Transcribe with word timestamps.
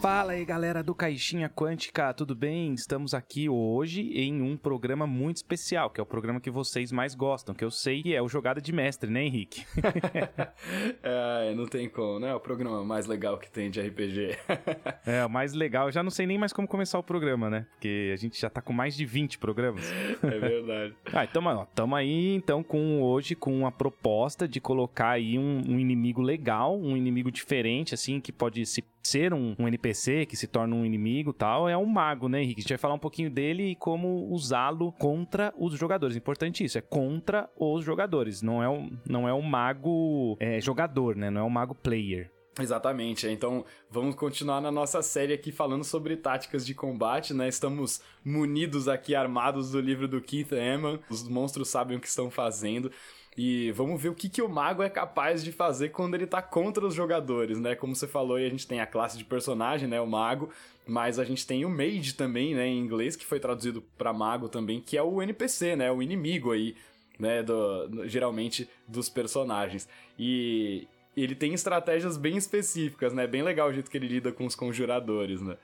Fala 0.00 0.30
aí 0.30 0.44
galera 0.44 0.80
do 0.80 0.94
Caixinha 0.94 1.48
Quântica, 1.48 2.14
tudo 2.14 2.32
bem? 2.32 2.72
Estamos 2.72 3.14
aqui 3.14 3.48
hoje 3.48 4.12
em 4.14 4.40
um 4.40 4.56
programa 4.56 5.08
muito 5.08 5.38
especial, 5.38 5.90
que 5.90 6.00
é 6.00 6.02
o 6.02 6.06
programa 6.06 6.40
que 6.40 6.52
vocês 6.52 6.92
mais 6.92 7.16
gostam, 7.16 7.52
que 7.52 7.64
eu 7.64 7.70
sei 7.70 8.02
que 8.02 8.14
é 8.14 8.22
o 8.22 8.28
Jogada 8.28 8.60
de 8.60 8.72
Mestre, 8.72 9.10
né, 9.10 9.24
Henrique? 9.24 9.66
é, 11.02 11.52
não 11.52 11.66
tem 11.66 11.88
como, 11.88 12.20
né? 12.20 12.30
É 12.30 12.34
o 12.34 12.38
programa 12.38 12.84
mais 12.84 13.06
legal 13.06 13.38
que 13.38 13.50
tem 13.50 13.72
de 13.72 13.80
RPG. 13.80 14.38
é, 15.04 15.26
o 15.26 15.28
mais 15.28 15.52
legal. 15.52 15.88
Eu 15.88 15.92
já 15.92 16.02
não 16.02 16.12
sei 16.12 16.26
nem 16.26 16.38
mais 16.38 16.52
como 16.52 16.68
começar 16.68 17.00
o 17.00 17.02
programa, 17.02 17.50
né? 17.50 17.66
Porque 17.72 18.12
a 18.14 18.16
gente 18.16 18.40
já 18.40 18.48
tá 18.48 18.62
com 18.62 18.72
mais 18.72 18.96
de 18.96 19.04
20 19.04 19.36
programas. 19.38 19.84
é 20.22 20.38
verdade. 20.38 20.94
ah, 21.12 21.24
então, 21.24 21.44
ó, 21.44 21.64
tamo 21.74 21.96
aí 21.96 22.36
então 22.36 22.62
com 22.62 23.02
hoje 23.02 23.34
com 23.34 23.52
uma 23.58 23.72
proposta 23.72 24.46
de 24.46 24.60
colocar 24.60 25.10
aí 25.10 25.36
um, 25.36 25.60
um 25.68 25.76
inimigo 25.76 26.22
legal, 26.22 26.78
um 26.78 26.96
inimigo 26.96 27.32
diferente, 27.32 27.94
assim, 27.94 28.20
que 28.20 28.30
pode 28.30 28.64
se 28.64 28.84
ser 29.08 29.32
um, 29.32 29.54
um, 29.58 29.66
NPC 29.66 30.26
que 30.26 30.36
se 30.36 30.46
torna 30.46 30.74
um 30.74 30.84
inimigo 30.84 31.32
tal, 31.32 31.68
é 31.68 31.76
um 31.76 31.86
mago, 31.86 32.28
né, 32.28 32.42
Henrique? 32.42 32.60
A 32.60 32.62
gente 32.62 32.70
vai 32.70 32.78
falar 32.78 32.94
um 32.94 32.98
pouquinho 32.98 33.30
dele 33.30 33.70
e 33.70 33.76
como 33.76 34.28
usá-lo 34.30 34.92
contra 34.92 35.52
os 35.58 35.74
jogadores. 35.74 36.16
Importante 36.16 36.64
isso, 36.64 36.78
é 36.78 36.80
contra 36.80 37.48
os 37.56 37.84
jogadores. 37.84 38.42
Não 38.42 38.62
é 38.62 38.68
um, 38.68 38.90
não 39.08 39.28
é 39.28 39.32
um 39.32 39.42
mago 39.42 40.36
é, 40.38 40.60
jogador, 40.60 41.16
né? 41.16 41.30
Não 41.30 41.40
é 41.40 41.44
um 41.44 41.50
mago 41.50 41.74
player. 41.74 42.30
Exatamente, 42.60 43.28
então 43.28 43.64
vamos 43.88 44.16
continuar 44.16 44.60
na 44.60 44.70
nossa 44.70 45.00
série 45.00 45.32
aqui 45.32 45.52
falando 45.52 45.84
sobre 45.84 46.16
táticas 46.16 46.66
de 46.66 46.74
combate, 46.74 47.32
né? 47.32 47.48
Estamos 47.48 48.02
munidos 48.24 48.88
aqui, 48.88 49.14
armados 49.14 49.70
do 49.70 49.80
livro 49.80 50.08
do 50.08 50.20
Keith 50.20 50.50
Eman, 50.50 50.98
os 51.08 51.22
monstros 51.28 51.68
sabem 51.68 51.96
o 51.96 52.00
que 52.00 52.08
estão 52.08 52.30
fazendo. 52.30 52.90
E 53.36 53.70
vamos 53.72 54.00
ver 54.00 54.08
o 54.08 54.14
que, 54.14 54.28
que 54.28 54.42
o 54.42 54.48
mago 54.48 54.82
é 54.82 54.90
capaz 54.90 55.44
de 55.44 55.52
fazer 55.52 55.90
quando 55.90 56.14
ele 56.14 56.26
tá 56.26 56.42
contra 56.42 56.84
os 56.84 56.94
jogadores, 56.94 57.60
né? 57.60 57.74
Como 57.74 57.94
você 57.94 58.08
falou, 58.08 58.36
a 58.36 58.48
gente 58.48 58.66
tem 58.66 58.80
a 58.80 58.86
classe 58.86 59.16
de 59.16 59.24
personagem, 59.24 59.88
né? 59.88 60.00
O 60.00 60.06
mago, 60.06 60.50
mas 60.86 61.18
a 61.18 61.24
gente 61.24 61.46
tem 61.46 61.64
o 61.64 61.70
mage 61.70 62.14
também, 62.14 62.54
né? 62.54 62.66
Em 62.66 62.78
inglês, 62.78 63.14
que 63.14 63.24
foi 63.24 63.38
traduzido 63.38 63.82
para 63.96 64.12
mago 64.12 64.48
também, 64.48 64.80
que 64.80 64.96
é 64.96 65.02
o 65.02 65.22
NPC, 65.22 65.76
né? 65.76 65.92
O 65.92 66.02
inimigo 66.02 66.50
aí, 66.50 66.74
né? 67.18 67.42
Do, 67.42 68.08
geralmente 68.08 68.68
dos 68.88 69.08
personagens. 69.08 69.88
E 70.18 70.88
ele 71.16 71.34
tem 71.34 71.54
estratégias 71.54 72.16
bem 72.16 72.36
específicas, 72.36 73.12
né? 73.12 73.26
Bem 73.26 73.42
legal 73.42 73.68
o 73.68 73.72
jeito 73.72 73.90
que 73.90 73.96
ele 73.96 74.08
lida 74.08 74.32
com 74.32 74.46
os 74.46 74.54
conjuradores, 74.54 75.40
né? 75.40 75.56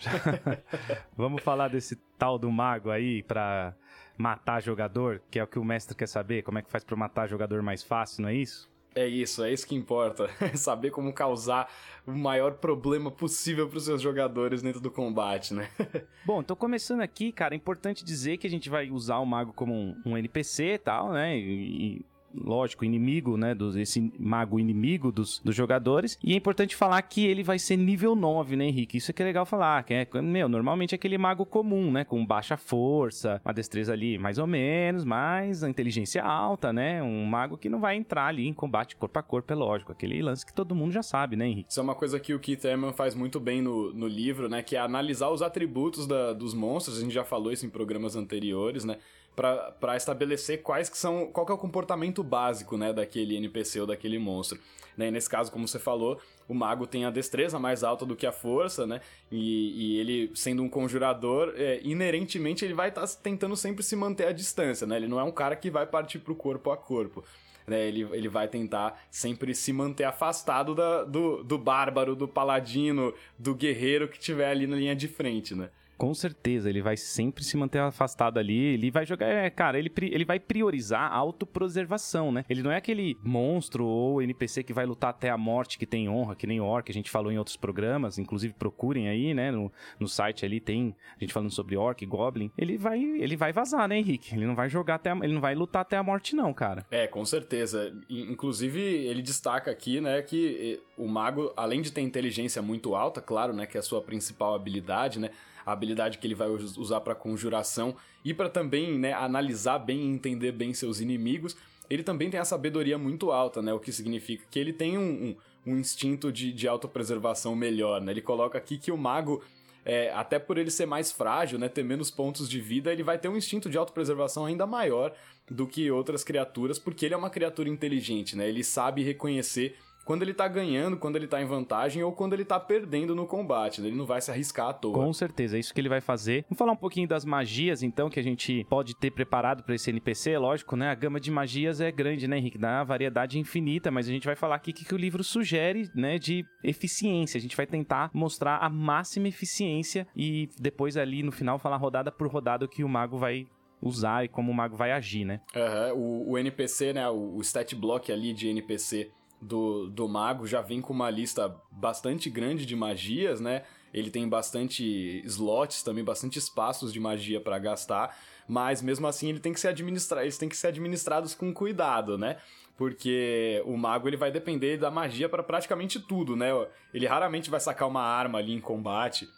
Vamos 1.16 1.42
falar 1.42 1.68
desse 1.68 1.96
tal 2.16 2.38
do 2.38 2.50
mago 2.50 2.90
aí 2.90 3.22
pra 3.22 3.74
matar 4.16 4.62
jogador, 4.62 5.20
que 5.30 5.38
é 5.38 5.44
o 5.44 5.46
que 5.46 5.58
o 5.58 5.64
mestre 5.64 5.96
quer 5.96 6.06
saber, 6.06 6.42
como 6.42 6.58
é 6.58 6.62
que 6.62 6.70
faz 6.70 6.84
para 6.84 6.96
matar 6.96 7.28
jogador 7.28 7.62
mais 7.62 7.82
fácil, 7.82 8.22
não 8.22 8.28
é 8.28 8.34
isso? 8.34 8.71
É 8.94 9.06
isso, 9.06 9.42
é 9.42 9.52
isso 9.52 9.66
que 9.66 9.74
importa. 9.74 10.28
Saber 10.54 10.90
como 10.90 11.12
causar 11.12 11.70
o 12.06 12.12
maior 12.12 12.54
problema 12.54 13.10
possível 13.10 13.68
para 13.68 13.78
os 13.78 13.84
seus 13.84 14.02
jogadores 14.02 14.60
dentro 14.60 14.80
do 14.80 14.90
combate, 14.90 15.54
né? 15.54 15.68
Bom, 16.26 16.42
tô 16.42 16.54
começando 16.54 17.00
aqui, 17.00 17.32
cara. 17.32 17.54
É 17.54 17.56
importante 17.56 18.04
dizer 18.04 18.36
que 18.36 18.46
a 18.46 18.50
gente 18.50 18.68
vai 18.68 18.90
usar 18.90 19.18
o 19.18 19.26
mago 19.26 19.52
como 19.52 19.74
um, 19.74 19.96
um 20.04 20.16
NPC 20.16 20.74
e 20.74 20.78
tal, 20.78 21.12
né? 21.12 21.36
E, 21.38 22.04
lógico, 22.34 22.84
inimigo, 22.84 23.36
né? 23.36 23.54
Dos, 23.54 23.76
esse 23.76 24.12
mago 24.18 24.58
inimigo 24.58 25.12
dos, 25.12 25.40
dos 25.40 25.54
jogadores. 25.54 26.18
E 26.22 26.32
é 26.32 26.36
importante 26.36 26.76
falar 26.76 27.00
que 27.02 27.26
ele 27.26 27.42
vai 27.42 27.58
ser 27.58 27.76
nível 27.76 28.14
9, 28.14 28.56
né, 28.56 28.66
Henrique? 28.66 28.98
Isso 28.98 29.10
é 29.10 29.14
que 29.14 29.22
é 29.22 29.26
legal 29.26 29.46
falar. 29.46 29.82
Que 29.84 29.94
é, 29.94 30.06
meu, 30.22 30.48
normalmente 30.48 30.94
é 30.94 30.96
aquele 30.96 31.18
mago 31.18 31.44
comum, 31.44 31.90
né? 31.90 32.04
Com 32.04 32.24
baixa 32.24 32.56
força, 32.56 33.40
uma 33.44 33.52
destreza 33.52 33.92
ali 33.92 34.18
mais 34.18 34.38
ou 34.38 34.46
menos, 34.46 35.04
mas 35.04 35.62
a 35.62 35.68
inteligência 35.68 36.22
alta, 36.22 36.72
né? 36.72 37.02
Um 37.02 37.24
mago 37.24 37.56
que 37.56 37.68
não 37.68 37.80
vai 37.80 37.96
entrar 37.96 38.26
ali 38.26 38.46
em 38.46 38.54
combate 38.54 38.96
corpo 38.96 39.18
a 39.18 39.22
corpo, 39.22 39.52
é 39.52 39.56
lógico. 39.56 39.92
Aquele 39.92 40.22
lance 40.22 40.44
que 40.44 40.52
todo 40.52 40.74
mundo 40.74 40.92
já 40.92 41.02
sabe, 41.02 41.36
né, 41.36 41.46
Henrique? 41.46 41.70
Isso 41.70 41.80
é 41.80 41.82
uma 41.82 41.94
coisa 41.94 42.18
que 42.18 42.34
o 42.34 42.38
Keith 42.38 42.64
Eman 42.64 42.92
faz 42.92 43.14
muito 43.14 43.40
bem 43.40 43.60
no, 43.60 43.92
no 43.92 44.06
livro, 44.06 44.48
né? 44.48 44.62
Que 44.62 44.76
é 44.76 44.80
analisar 44.80 45.30
os 45.30 45.42
atributos 45.42 46.06
da, 46.06 46.32
dos 46.32 46.54
monstros. 46.54 46.98
A 46.98 47.00
gente 47.00 47.12
já 47.12 47.24
falou 47.24 47.52
isso 47.52 47.66
em 47.66 47.70
programas 47.70 48.16
anteriores, 48.16 48.84
né? 48.84 48.98
Para 49.34 49.96
estabelecer 49.96 50.62
quais 50.62 50.88
que 50.88 50.96
são 50.96 51.26
qual 51.26 51.46
que 51.46 51.52
é 51.52 51.54
o 51.54 51.58
comportamento 51.58 52.22
básico 52.22 52.76
né 52.76 52.92
daquele 52.92 53.36
NPC 53.36 53.80
ou 53.80 53.86
daquele 53.86 54.18
monstro 54.18 54.58
né? 54.96 55.10
nesse 55.10 55.28
caso 55.28 55.50
como 55.50 55.66
você 55.66 55.78
falou 55.78 56.20
o 56.46 56.54
mago 56.54 56.86
tem 56.86 57.06
a 57.06 57.10
destreza 57.10 57.58
mais 57.58 57.82
alta 57.82 58.04
do 58.04 58.14
que 58.14 58.26
a 58.26 58.32
força 58.32 58.86
né 58.86 59.00
e, 59.30 59.94
e 59.94 60.00
ele 60.00 60.30
sendo 60.34 60.62
um 60.62 60.68
conjurador 60.68 61.54
é, 61.56 61.80
inerentemente 61.82 62.64
ele 62.64 62.74
vai 62.74 62.90
estar 62.90 63.06
tá 63.06 63.14
tentando 63.22 63.56
sempre 63.56 63.82
se 63.82 63.96
manter 63.96 64.26
à 64.26 64.32
distância 64.32 64.86
né 64.86 64.96
ele 64.96 65.08
não 65.08 65.18
é 65.18 65.22
um 65.24 65.32
cara 65.32 65.56
que 65.56 65.70
vai 65.70 65.86
partir 65.86 66.18
pro 66.18 66.34
corpo 66.34 66.70
a 66.70 66.76
corpo 66.76 67.24
né, 67.66 67.86
ele, 67.86 68.06
ele 68.12 68.28
vai 68.28 68.48
tentar 68.48 69.02
sempre 69.10 69.54
se 69.54 69.72
manter 69.72 70.04
afastado 70.04 70.74
da, 70.74 71.04
do, 71.04 71.42
do 71.44 71.56
bárbaro, 71.56 72.16
do 72.16 72.26
paladino, 72.26 73.14
do 73.38 73.54
guerreiro 73.54 74.08
que 74.08 74.18
tiver 74.18 74.50
ali 74.50 74.66
na 74.66 74.76
linha 74.76 74.96
de 74.96 75.08
frente, 75.08 75.54
né? 75.54 75.70
Com 76.02 76.14
certeza, 76.14 76.68
ele 76.68 76.82
vai 76.82 76.96
sempre 76.96 77.44
se 77.44 77.56
manter 77.56 77.78
afastado 77.78 78.36
ali. 78.36 78.58
Ele 78.58 78.90
vai 78.90 79.06
jogar. 79.06 79.28
É, 79.28 79.48
cara, 79.48 79.78
ele, 79.78 79.88
ele 80.00 80.24
vai 80.24 80.40
priorizar 80.40 81.02
a 81.02 81.14
autopreservação, 81.14 82.32
né? 82.32 82.44
Ele 82.50 82.60
não 82.60 82.72
é 82.72 82.76
aquele 82.76 83.16
monstro 83.22 83.86
ou 83.86 84.20
NPC 84.20 84.64
que 84.64 84.72
vai 84.72 84.84
lutar 84.84 85.10
até 85.10 85.30
a 85.30 85.38
morte, 85.38 85.78
que 85.78 85.86
tem 85.86 86.08
honra, 86.08 86.34
que 86.34 86.44
nem 86.44 86.60
Orc, 86.60 86.90
a 86.90 86.92
gente 86.92 87.08
falou 87.08 87.30
em 87.30 87.38
outros 87.38 87.56
programas. 87.56 88.18
Inclusive, 88.18 88.52
procurem 88.52 89.08
aí, 89.08 89.32
né? 89.32 89.52
No, 89.52 89.70
no 90.00 90.08
site 90.08 90.44
ali 90.44 90.58
tem 90.58 90.92
a 91.16 91.20
gente 91.20 91.32
falando 91.32 91.52
sobre 91.52 91.76
Orc, 91.76 92.04
Goblin. 92.04 92.50
Ele 92.58 92.76
vai, 92.76 93.00
ele 93.00 93.36
vai 93.36 93.52
vazar, 93.52 93.86
né, 93.86 93.96
Henrique? 93.96 94.34
Ele 94.34 94.44
não 94.44 94.56
vai 94.56 94.68
jogar 94.68 94.96
até 94.96 95.12
a, 95.12 95.16
ele 95.22 95.34
não 95.34 95.40
vai 95.40 95.54
lutar 95.54 95.82
até 95.82 95.96
a 95.96 96.02
morte, 96.02 96.34
não, 96.34 96.52
cara. 96.52 96.84
É, 96.90 97.06
com 97.06 97.24
certeza. 97.24 97.96
Inclusive, 98.10 98.80
ele 98.80 99.22
destaca 99.22 99.70
aqui, 99.70 100.00
né, 100.00 100.20
que 100.20 100.82
o 100.98 101.06
mago, 101.06 101.52
além 101.56 101.80
de 101.80 101.92
ter 101.92 102.00
inteligência 102.00 102.60
muito 102.60 102.96
alta, 102.96 103.20
claro, 103.20 103.52
né, 103.52 103.66
que 103.66 103.76
é 103.76 103.80
a 103.80 103.84
sua 103.84 104.02
principal 104.02 104.56
habilidade, 104.56 105.20
né? 105.20 105.30
A 105.64 105.72
habilidade 105.72 106.18
que 106.18 106.26
ele 106.26 106.34
vai 106.34 106.48
usar 106.48 107.00
para 107.00 107.14
conjuração 107.14 107.96
e 108.24 108.32
para 108.32 108.48
também 108.48 108.98
né, 108.98 109.12
analisar 109.12 109.78
bem 109.78 110.00
e 110.00 110.06
entender 110.06 110.52
bem 110.52 110.72
seus 110.74 111.00
inimigos. 111.00 111.56
Ele 111.88 112.02
também 112.02 112.30
tem 112.30 112.40
a 112.40 112.44
sabedoria 112.44 112.96
muito 112.96 113.30
alta, 113.30 113.60
né? 113.60 113.72
O 113.72 113.78
que 113.78 113.92
significa 113.92 114.44
que 114.50 114.58
ele 114.58 114.72
tem 114.72 114.96
um, 114.96 115.36
um, 115.66 115.72
um 115.72 115.78
instinto 115.78 116.32
de, 116.32 116.52
de 116.52 116.66
autopreservação 116.66 117.54
melhor, 117.54 118.00
né? 118.00 118.12
Ele 118.12 118.22
coloca 118.22 118.56
aqui 118.56 118.78
que 118.78 118.90
o 118.90 118.96
mago 118.96 119.42
é, 119.84 120.12
até 120.12 120.38
por 120.38 120.58
ele 120.58 120.70
ser 120.70 120.86
mais 120.86 121.10
frágil, 121.10 121.58
né, 121.58 121.68
ter 121.68 121.82
menos 121.82 122.10
pontos 122.10 122.48
de 122.48 122.60
vida, 122.60 122.92
ele 122.92 123.02
vai 123.02 123.18
ter 123.18 123.28
um 123.28 123.36
instinto 123.36 123.68
de 123.68 123.76
autopreservação 123.76 124.46
ainda 124.46 124.66
maior 124.66 125.12
do 125.50 125.66
que 125.66 125.90
outras 125.90 126.22
criaturas, 126.22 126.78
porque 126.78 127.04
ele 127.04 127.14
é 127.14 127.16
uma 127.16 127.30
criatura 127.30 127.68
inteligente, 127.68 128.36
né? 128.36 128.48
Ele 128.48 128.62
sabe 128.62 129.02
reconhecer 129.02 129.76
quando 130.04 130.22
ele 130.22 130.34
tá 130.34 130.48
ganhando, 130.48 130.96
quando 130.96 131.16
ele 131.16 131.26
tá 131.26 131.40
em 131.40 131.46
vantagem 131.46 132.02
ou 132.02 132.12
quando 132.12 132.32
ele 132.32 132.44
tá 132.44 132.58
perdendo 132.58 133.14
no 133.14 133.26
combate. 133.26 133.80
Né? 133.80 133.88
Ele 133.88 133.96
não 133.96 134.06
vai 134.06 134.20
se 134.20 134.30
arriscar 134.30 134.68
à 134.68 134.72
toa. 134.72 134.94
Com 134.94 135.12
certeza, 135.12 135.56
é 135.56 135.60
isso 135.60 135.72
que 135.72 135.80
ele 135.80 135.88
vai 135.88 136.00
fazer. 136.00 136.44
Vamos 136.48 136.58
falar 136.58 136.72
um 136.72 136.76
pouquinho 136.76 137.08
das 137.08 137.24
magias, 137.24 137.82
então, 137.82 138.10
que 138.10 138.18
a 138.18 138.22
gente 138.22 138.64
pode 138.68 138.94
ter 138.96 139.10
preparado 139.10 139.62
para 139.62 139.74
esse 139.74 139.90
NPC. 139.90 140.36
Lógico, 140.38 140.76
né? 140.76 140.90
A 140.90 140.94
gama 140.94 141.20
de 141.20 141.30
magias 141.30 141.80
é 141.80 141.90
grande, 141.90 142.26
né, 142.26 142.38
Henrique? 142.38 142.58
Dá 142.58 142.78
uma 142.78 142.84
variedade 142.84 143.38
infinita, 143.38 143.90
mas 143.90 144.08
a 144.08 144.10
gente 144.10 144.26
vai 144.26 144.36
falar 144.36 144.56
aqui 144.56 144.70
o 144.70 144.74
que, 144.74 144.84
que 144.84 144.94
o 144.94 144.98
livro 144.98 145.22
sugere, 145.22 145.90
né, 145.94 146.18
de 146.18 146.44
eficiência. 146.62 147.38
A 147.38 147.40
gente 147.40 147.56
vai 147.56 147.66
tentar 147.66 148.10
mostrar 148.12 148.58
a 148.58 148.68
máxima 148.68 149.28
eficiência 149.28 150.06
e 150.16 150.48
depois 150.60 150.96
ali 150.96 151.22
no 151.22 151.32
final 151.32 151.58
falar 151.58 151.76
rodada 151.76 152.10
por 152.10 152.28
rodada 152.28 152.64
o 152.64 152.68
que 152.68 152.84
o 152.84 152.88
mago 152.88 153.18
vai 153.18 153.46
usar 153.80 154.24
e 154.24 154.28
como 154.28 154.50
o 154.50 154.54
mago 154.54 154.76
vai 154.76 154.92
agir, 154.92 155.24
né? 155.24 155.40
Uhum. 155.54 155.98
O, 155.98 156.30
o 156.32 156.38
NPC, 156.38 156.92
né? 156.92 157.08
O, 157.08 157.36
o 157.36 157.40
stat 157.40 157.74
block 157.74 158.12
ali 158.12 158.32
de 158.32 158.48
NPC 158.48 159.10
do, 159.42 159.88
do 159.88 160.08
mago 160.08 160.46
já 160.46 160.60
vem 160.60 160.80
com 160.80 160.92
uma 160.92 161.10
lista 161.10 161.54
bastante 161.70 162.30
grande 162.30 162.64
de 162.64 162.76
magias, 162.76 163.40
né? 163.40 163.64
Ele 163.92 164.10
tem 164.10 164.26
bastante 164.28 165.20
slots, 165.26 165.82
também 165.82 166.04
bastante 166.04 166.38
espaços 166.38 166.92
de 166.92 167.00
magia 167.00 167.40
para 167.40 167.58
gastar, 167.58 168.16
mas 168.48 168.80
mesmo 168.80 169.06
assim 169.06 169.28
ele 169.28 169.40
tem 169.40 169.52
que 169.52 169.60
ser 169.60 169.68
administrado, 169.68 170.22
eles 170.22 170.38
têm 170.38 170.48
que 170.48 170.56
ser 170.56 170.68
administrados 170.68 171.34
com 171.34 171.52
cuidado, 171.52 172.16
né? 172.16 172.38
Porque 172.76 173.62
o 173.66 173.76
mago 173.76 174.08
ele 174.08 174.16
vai 174.16 174.30
depender 174.30 174.78
da 174.78 174.90
magia 174.90 175.28
para 175.28 175.42
praticamente 175.42 176.00
tudo, 176.00 176.36
né? 176.36 176.48
Ele 176.94 177.06
raramente 177.06 177.50
vai 177.50 177.60
sacar 177.60 177.88
uma 177.88 178.02
arma 178.02 178.38
ali 178.38 178.52
em 178.52 178.60
combate. 178.60 179.28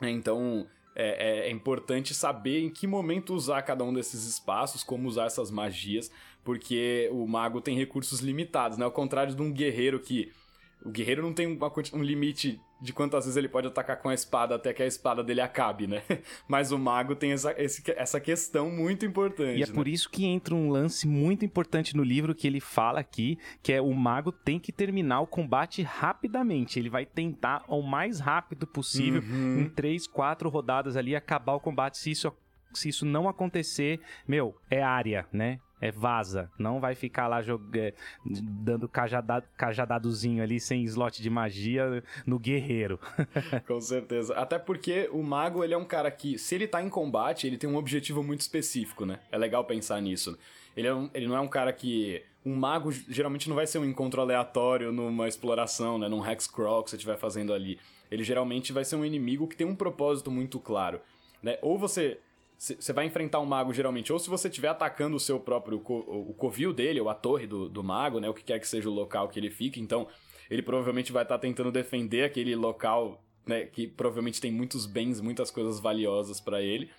Né? 0.00 0.10
Então, 0.10 0.66
é, 0.96 1.44
é, 1.44 1.48
é, 1.48 1.50
importante 1.50 2.14
saber 2.14 2.62
em 2.62 2.70
que 2.70 2.86
momento 2.86 3.34
usar 3.34 3.62
cada 3.62 3.84
um 3.84 3.92
desses 3.92 4.26
espaços, 4.26 4.82
como 4.82 5.08
usar 5.08 5.26
essas 5.26 5.50
magias, 5.50 6.10
porque 6.44 7.08
o 7.12 7.26
mago 7.26 7.60
tem 7.60 7.76
recursos 7.76 8.20
limitados, 8.20 8.76
né? 8.78 8.84
Ao 8.84 8.92
contrário 8.92 9.34
de 9.34 9.42
um 9.42 9.52
guerreiro 9.52 9.98
que. 9.98 10.30
O 10.84 10.90
guerreiro 10.90 11.22
não 11.22 11.32
tem 11.32 11.46
uma, 11.46 11.72
um 11.94 12.02
limite 12.02 12.60
de 12.78 12.92
quantas 12.92 13.24
vezes 13.24 13.38
ele 13.38 13.48
pode 13.48 13.66
atacar 13.66 14.02
com 14.02 14.10
a 14.10 14.14
espada 14.14 14.54
até 14.56 14.74
que 14.74 14.82
a 14.82 14.86
espada 14.86 15.24
dele 15.24 15.40
acabe, 15.40 15.86
né? 15.86 16.02
Mas 16.46 16.70
o 16.70 16.78
mago 16.78 17.16
tem 17.16 17.32
essa, 17.32 17.54
essa 17.96 18.20
questão 18.20 18.70
muito 18.70 19.06
importante. 19.06 19.58
E 19.58 19.62
é 19.62 19.66
né? 19.66 19.72
por 19.72 19.88
isso 19.88 20.10
que 20.10 20.26
entra 20.26 20.54
um 20.54 20.68
lance 20.68 21.08
muito 21.08 21.42
importante 21.42 21.96
no 21.96 22.02
livro 22.02 22.34
que 22.34 22.46
ele 22.46 22.60
fala 22.60 23.00
aqui, 23.00 23.38
que 23.62 23.72
é 23.72 23.80
o 23.80 23.94
mago 23.94 24.30
tem 24.30 24.60
que 24.60 24.70
terminar 24.70 25.22
o 25.22 25.26
combate 25.26 25.80
rapidamente. 25.80 26.78
Ele 26.78 26.90
vai 26.90 27.06
tentar 27.06 27.64
o 27.66 27.80
mais 27.80 28.20
rápido 28.20 28.66
possível, 28.66 29.22
uhum. 29.22 29.60
em 29.60 29.68
três, 29.70 30.06
quatro 30.06 30.50
rodadas 30.50 30.94
ali, 30.94 31.16
acabar 31.16 31.54
o 31.54 31.60
combate. 31.60 31.96
Se 31.96 32.10
isso 32.10 32.30
se 32.74 32.88
isso 32.88 33.06
não 33.06 33.28
acontecer, 33.28 34.00
meu, 34.26 34.54
é 34.70 34.82
área, 34.82 35.26
né? 35.32 35.60
É 35.84 35.90
vaza. 35.90 36.50
Não 36.58 36.80
vai 36.80 36.94
ficar 36.94 37.28
lá 37.28 37.42
jogando, 37.42 37.76
é, 37.76 37.92
dando 38.24 38.88
cajadado, 38.88 39.46
cajadadozinho 39.54 40.42
ali 40.42 40.58
sem 40.58 40.82
slot 40.84 41.20
de 41.20 41.28
magia 41.28 42.02
no 42.26 42.38
guerreiro. 42.38 42.98
Com 43.68 43.78
certeza. 43.82 44.34
Até 44.34 44.58
porque 44.58 45.10
o 45.12 45.22
mago, 45.22 45.62
ele 45.62 45.74
é 45.74 45.76
um 45.76 45.84
cara 45.84 46.10
que, 46.10 46.38
se 46.38 46.54
ele 46.54 46.66
tá 46.66 46.82
em 46.82 46.88
combate, 46.88 47.46
ele 47.46 47.58
tem 47.58 47.68
um 47.68 47.76
objetivo 47.76 48.22
muito 48.22 48.40
específico, 48.40 49.04
né? 49.04 49.20
É 49.30 49.36
legal 49.36 49.62
pensar 49.66 50.00
nisso. 50.00 50.38
Ele, 50.74 50.88
é 50.88 50.94
um, 50.94 51.10
ele 51.12 51.26
não 51.26 51.36
é 51.36 51.40
um 51.40 51.48
cara 51.48 51.70
que... 51.70 52.22
Um 52.46 52.56
mago 52.56 52.90
geralmente 52.90 53.46
não 53.46 53.56
vai 53.56 53.66
ser 53.66 53.78
um 53.78 53.84
encontro 53.84 54.22
aleatório 54.22 54.90
numa 54.90 55.28
exploração, 55.28 55.98
né? 55.98 56.08
Num 56.08 56.26
hexcrawl 56.26 56.82
que 56.82 56.90
você 56.90 56.96
estiver 56.96 57.18
fazendo 57.18 57.52
ali. 57.52 57.78
Ele 58.10 58.24
geralmente 58.24 58.72
vai 58.72 58.86
ser 58.86 58.96
um 58.96 59.04
inimigo 59.04 59.46
que 59.46 59.56
tem 59.56 59.66
um 59.66 59.76
propósito 59.76 60.30
muito 60.30 60.58
claro, 60.58 60.98
né? 61.42 61.58
Ou 61.60 61.78
você 61.78 62.18
você 62.56 62.92
vai 62.92 63.06
enfrentar 63.06 63.40
um 63.40 63.46
mago 63.46 63.72
geralmente, 63.72 64.12
ou 64.12 64.18
se 64.18 64.30
você 64.30 64.48
estiver 64.48 64.68
atacando 64.68 65.16
o 65.16 65.20
seu 65.20 65.38
próprio 65.38 65.80
co 65.80 65.98
o 65.98 66.32
covil 66.34 66.72
dele, 66.72 67.00
ou 67.00 67.08
a 67.08 67.14
torre 67.14 67.46
do, 67.46 67.68
do 67.68 67.82
mago, 67.82 68.20
né? 68.20 68.28
O 68.28 68.34
que 68.34 68.42
quer 68.42 68.58
que 68.58 68.68
seja 68.68 68.88
o 68.88 68.92
local 68.92 69.28
que 69.28 69.38
ele 69.38 69.50
fique, 69.50 69.80
então 69.80 70.08
ele 70.50 70.62
provavelmente 70.62 71.12
vai 71.12 71.22
estar 71.22 71.36
tá 71.36 71.40
tentando 71.40 71.72
defender 71.72 72.24
aquele 72.24 72.54
local, 72.54 73.22
né? 73.46 73.64
Que 73.64 73.86
provavelmente 73.86 74.40
tem 74.40 74.52
muitos 74.52 74.86
bens, 74.86 75.20
muitas 75.20 75.50
coisas 75.50 75.80
valiosas 75.80 76.40
para 76.40 76.62
ele. 76.62 76.90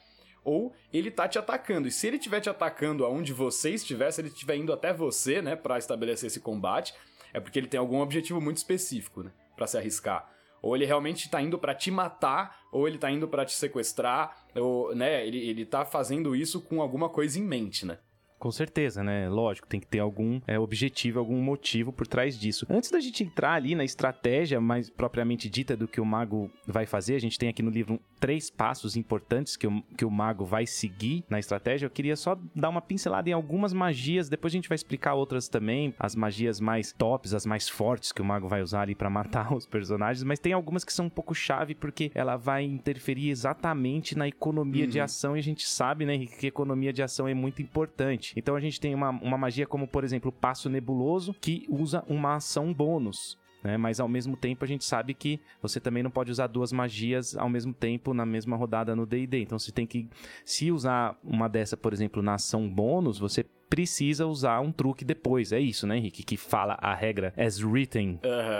Ou 0.43 0.73
ele 0.93 1.09
tá 1.09 1.27
te 1.27 1.39
atacando. 1.39 1.87
E 1.87 1.91
se 1.91 2.05
ele 2.05 2.17
estiver 2.17 2.39
te 2.39 2.49
atacando 2.49 3.03
aonde 3.03 3.33
você 3.33 3.71
estiver, 3.71 4.11
se 4.11 4.21
ele 4.21 4.27
estiver 4.27 4.55
indo 4.55 4.71
até 4.71 4.93
você, 4.93 5.41
né, 5.41 5.55
para 5.55 5.79
estabelecer 5.79 6.27
esse 6.27 6.39
combate, 6.39 6.93
é 7.33 7.39
porque 7.39 7.57
ele 7.57 7.67
tem 7.67 7.79
algum 7.79 7.99
objetivo 7.99 8.39
muito 8.39 8.57
específico, 8.57 9.23
né, 9.23 9.31
para 9.55 9.65
se 9.65 9.75
arriscar. 9.75 10.34
Ou 10.65 10.75
ele 10.75 10.83
realmente 10.83 11.29
tá 11.29 11.39
indo 11.39 11.59
para 11.59 11.75
te 11.75 11.91
matar, 11.91 12.57
ou 12.71 12.87
ele 12.87 12.97
tá 12.97 13.11
indo 13.11 13.27
para 13.27 13.45
te 13.45 13.53
sequestrar, 13.53 14.35
ou, 14.55 14.95
né, 14.95 15.23
ele, 15.23 15.37
ele 15.37 15.63
tá 15.63 15.85
fazendo 15.85 16.35
isso 16.35 16.59
com 16.59 16.81
alguma 16.81 17.07
coisa 17.07 17.37
em 17.37 17.43
mente, 17.43 17.85
né? 17.85 17.99
Com 18.39 18.51
certeza, 18.51 19.03
né? 19.03 19.29
Lógico, 19.29 19.67
tem 19.67 19.79
que 19.79 19.87
ter 19.87 19.99
algum 19.99 20.39
é, 20.45 20.59
objetivo, 20.59 21.19
algum 21.19 21.41
motivo 21.41 21.91
por 21.91 22.05
trás 22.05 22.37
disso. 22.37 22.65
Antes 22.69 22.91
da 22.91 22.99
gente 22.99 23.23
entrar 23.23 23.53
ali 23.53 23.75
na 23.75 23.83
estratégia 23.83 24.59
mais 24.59 24.89
propriamente 24.89 25.49
dita 25.49 25.75
do 25.75 25.87
que 25.87 26.01
o 26.01 26.05
mago 26.05 26.51
vai 26.67 26.85
fazer, 26.85 27.15
a 27.15 27.19
gente 27.19 27.39
tem 27.39 27.49
aqui 27.49 27.63
no 27.63 27.69
livro 27.69 27.99
três 28.19 28.49
passos 28.49 28.95
importantes 28.95 29.55
que 29.55 29.67
o, 29.67 29.81
que 29.97 30.05
o 30.05 30.11
mago 30.11 30.45
vai 30.45 30.65
seguir 30.65 31.23
na 31.29 31.39
estratégia. 31.39 31.85
Eu 31.85 31.89
queria 31.89 32.15
só 32.15 32.37
dar 32.55 32.69
uma 32.69 32.81
pincelada 32.81 33.29
em 33.29 33.33
algumas 33.33 33.73
magias, 33.73 34.29
depois 34.29 34.51
a 34.53 34.57
gente 34.57 34.69
vai 34.69 34.75
explicar 34.75 35.13
outras 35.13 35.47
também, 35.47 35.93
as 35.99 36.15
magias 36.15 36.59
mais 36.59 36.91
tops, 36.91 37.33
as 37.33 37.45
mais 37.45 37.69
fortes 37.69 38.11
que 38.11 38.21
o 38.21 38.25
mago 38.25 38.47
vai 38.47 38.61
usar 38.61 38.81
ali 38.81 38.95
para 38.95 39.09
matar 39.09 39.53
os 39.55 39.65
personagens, 39.65 40.23
mas 40.23 40.39
tem 40.39 40.53
algumas 40.53 40.83
que 40.83 40.93
são 40.93 41.05
um 41.05 41.09
pouco 41.09 41.33
chave 41.33 41.75
porque 41.75 42.11
ela 42.13 42.35
vai 42.35 42.63
interferir 42.63 43.29
exatamente 43.29 44.17
na 44.17 44.27
economia 44.27 44.85
uhum. 44.85 44.89
de 44.89 44.99
ação 44.99 45.35
e 45.35 45.39
a 45.39 45.43
gente 45.43 45.67
sabe, 45.67 46.05
né, 46.05 46.17
que 46.25 46.47
economia 46.47 46.91
de 46.91 47.01
ação 47.01 47.27
é 47.27 47.33
muito 47.33 47.61
importante. 47.61 48.24
Então 48.35 48.55
a 48.55 48.59
gente 48.59 48.79
tem 48.79 48.93
uma, 48.93 49.09
uma 49.09 49.37
magia 49.37 49.65
como, 49.65 49.87
por 49.87 50.03
exemplo, 50.03 50.29
o 50.29 50.33
Passo 50.33 50.69
Nebuloso, 50.69 51.35
que 51.39 51.65
usa 51.69 52.03
uma 52.07 52.35
ação 52.35 52.73
bônus. 52.73 53.37
Né? 53.65 53.77
Mas 53.77 53.99
ao 53.99 54.07
mesmo 54.07 54.37
tempo 54.37 54.63
a 54.63 54.67
gente 54.67 54.85
sabe 54.85 55.15
que 55.15 55.39
você 55.59 55.79
também 55.79 56.03
não 56.03 56.11
pode 56.11 56.29
usar 56.29 56.45
duas 56.45 56.71
magias 56.71 57.35
ao 57.35 57.49
mesmo 57.49 57.73
tempo 57.73 58.13
na 58.13 58.23
mesma 58.23 58.55
rodada 58.55 58.95
no 58.95 59.07
D&D. 59.07 59.41
Então 59.41 59.57
você 59.57 59.71
tem 59.71 59.87
que, 59.87 60.07
se 60.45 60.71
usar 60.71 61.17
uma 61.23 61.49
dessa, 61.49 61.75
por 61.75 61.91
exemplo, 61.91 62.21
na 62.21 62.35
ação 62.35 62.69
bônus, 62.69 63.17
você 63.17 63.43
precisa 63.67 64.27
usar 64.27 64.59
um 64.59 64.71
truque 64.71 65.03
depois. 65.03 65.51
É 65.51 65.59
isso, 65.59 65.87
né, 65.87 65.97
Henrique? 65.97 66.21
Que 66.21 66.37
fala 66.37 66.77
a 66.79 66.93
regra 66.93 67.33
as 67.35 67.59
written. 67.59 68.19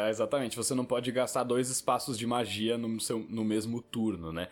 Exatamente. 0.10 0.58
Você 0.58 0.74
não 0.74 0.84
pode 0.84 1.12
gastar 1.12 1.44
dois 1.44 1.70
espaços 1.70 2.18
de 2.18 2.26
magia 2.26 2.76
no, 2.76 3.00
seu, 3.00 3.20
no 3.30 3.46
mesmo 3.46 3.84
turno, 3.84 4.34
né? 4.34 4.48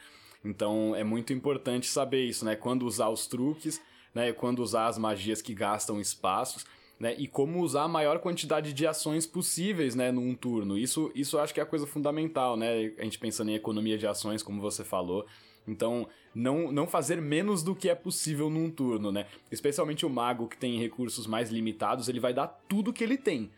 Então 0.46 0.96
é 0.96 1.03
muito 1.03 1.34
importante 1.34 1.88
saber 1.88 2.25
isso, 2.25 2.46
né? 2.46 2.55
Quando 2.55 2.86
usar 2.86 3.10
os 3.10 3.25
truques 3.25 3.82
né? 4.13 4.32
Quando 4.32 4.60
usar 4.60 4.88
as 4.88 4.98
magias 4.98 5.41
que 5.41 5.53
gastam 5.53 6.00
espaços. 6.00 6.65
Né, 7.00 7.15
e 7.17 7.27
como 7.27 7.60
usar 7.60 7.84
a 7.84 7.88
maior 7.88 8.20
quantidade 8.20 8.72
de 8.72 8.88
ações 8.88 9.25
possíveis, 9.25 9.93
né, 9.93 10.10
num 10.10 10.34
turno. 10.36 10.77
Isso, 10.77 11.12
isso 11.13 11.38
acho 11.38 11.53
que 11.53 11.60
é 11.60 11.63
a 11.63 11.65
coisa 11.65 11.86
fundamental, 11.86 12.55
né? 12.55 12.93
A 12.98 13.03
gente 13.03 13.20
pensando 13.20 13.50
em 13.50 13.55
economia 13.55 13.98
de 13.98 14.08
ações, 14.08 14.41
como 14.41 14.62
você 14.62 14.86
falou. 14.86 15.25
Então, 15.67 16.08
não, 16.34 16.72
não 16.72 16.88
fazer 16.88 17.22
menos 17.22 17.63
do 17.63 17.75
que 17.75 17.89
é 17.89 17.96
possível 17.96 18.50
num 18.50 18.70
turno, 18.70 19.12
né? 19.12 19.25
Especialmente 19.51 20.05
o 20.05 20.10
mago 20.10 20.48
que 20.48 20.58
tem 20.58 20.79
recursos 20.79 21.27
mais 21.27 21.50
limitados, 21.50 22.08
ele 22.08 22.20
vai 22.20 22.34
dar 22.34 22.48
tudo 22.48 22.93
que 22.93 23.03
ele 23.03 23.17
tem. 23.17 23.51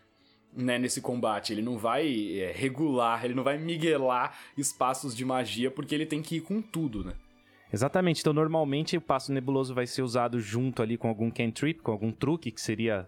Né, 0.57 0.79
nesse 0.79 1.01
combate, 1.01 1.51
ele 1.51 1.61
não 1.61 1.77
vai 1.77 2.39
é, 2.39 2.49
regular, 2.49 3.25
ele 3.25 3.33
não 3.33 3.43
vai 3.43 3.57
miguelar 3.57 4.39
espaços 4.57 5.13
de 5.13 5.25
magia 5.25 5.69
porque 5.69 5.93
ele 5.93 6.05
tem 6.05 6.21
que 6.21 6.37
ir 6.37 6.41
com 6.41 6.61
tudo, 6.61 7.03
né? 7.03 7.13
Exatamente. 7.75 8.21
Então, 8.21 8.31
normalmente 8.31 8.95
o 8.95 9.01
passo 9.01 9.33
nebuloso 9.33 9.75
vai 9.75 9.85
ser 9.85 10.01
usado 10.01 10.39
junto 10.39 10.81
ali 10.81 10.97
com 10.97 11.09
algum 11.09 11.29
cantrip, 11.29 11.81
com 11.81 11.91
algum 11.91 12.09
truque, 12.09 12.49
que 12.49 12.61
seria 12.61 13.05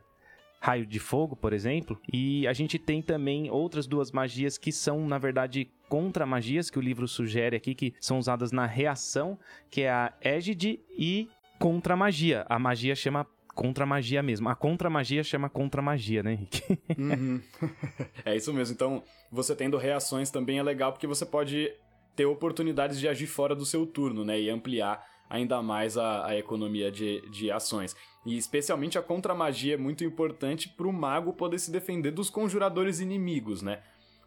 raio 0.59 0.85
de 0.85 0.99
fogo, 0.99 1.37
por 1.37 1.53
exemplo. 1.53 1.97
E 2.11 2.45
a 2.45 2.51
gente 2.51 2.77
tem 2.77 3.01
também 3.01 3.49
outras 3.49 3.87
duas 3.87 4.11
magias 4.11 4.57
que 4.57 4.73
são, 4.73 5.07
na 5.07 5.17
verdade, 5.17 5.71
contra-magias 5.87 6.69
que 6.69 6.77
o 6.77 6.81
livro 6.81 7.07
sugere 7.07 7.55
aqui, 7.55 7.73
que 7.73 7.93
são 8.01 8.19
usadas 8.19 8.51
na 8.51 8.65
reação, 8.65 9.39
que 9.71 9.83
é 9.83 9.89
a 9.89 10.11
Égide 10.19 10.81
e 10.97 11.29
contra-magia. 11.59 12.45
A 12.49 12.59
magia 12.59 12.93
chama 12.93 13.25
contra-magia 13.55 14.21
mesmo. 14.21 14.49
A 14.49 14.55
contra-magia 14.55 15.23
chama 15.23 15.49
contra-magia, 15.49 16.21
né, 16.21 16.33
Henrique? 16.33 16.61
Uhum. 16.97 17.41
é 18.25 18.35
isso 18.35 18.53
mesmo. 18.53 18.73
Então, 18.73 19.01
você 19.31 19.55
tendo 19.55 19.77
reações 19.77 20.29
também 20.29 20.59
é 20.59 20.63
legal 20.63 20.91
porque 20.91 21.07
você 21.07 21.25
pode 21.25 21.71
ter 22.17 22.25
oportunidades 22.25 22.99
de 22.99 23.07
agir 23.07 23.27
fora 23.27 23.55
do 23.55 23.65
seu 23.65 23.85
turno, 23.85 24.25
né? 24.25 24.41
E 24.41 24.49
ampliar 24.49 25.05
ainda 25.29 25.61
mais 25.61 25.97
a, 25.97 26.25
a 26.25 26.37
economia 26.37 26.91
de, 26.91 27.21
de 27.29 27.51
ações. 27.51 27.95
E 28.25 28.35
especialmente 28.35 28.97
a 28.97 29.01
contra-magia 29.01 29.75
é 29.75 29.77
muito 29.77 30.03
importante 30.03 30.67
para 30.67 30.87
o 30.87 30.91
mago 30.91 31.31
poder 31.31 31.59
se 31.59 31.71
defender 31.71 32.11
dos 32.11 32.29
conjuradores 32.29 32.99
inimigos, 32.99 33.61
né? 33.61 33.83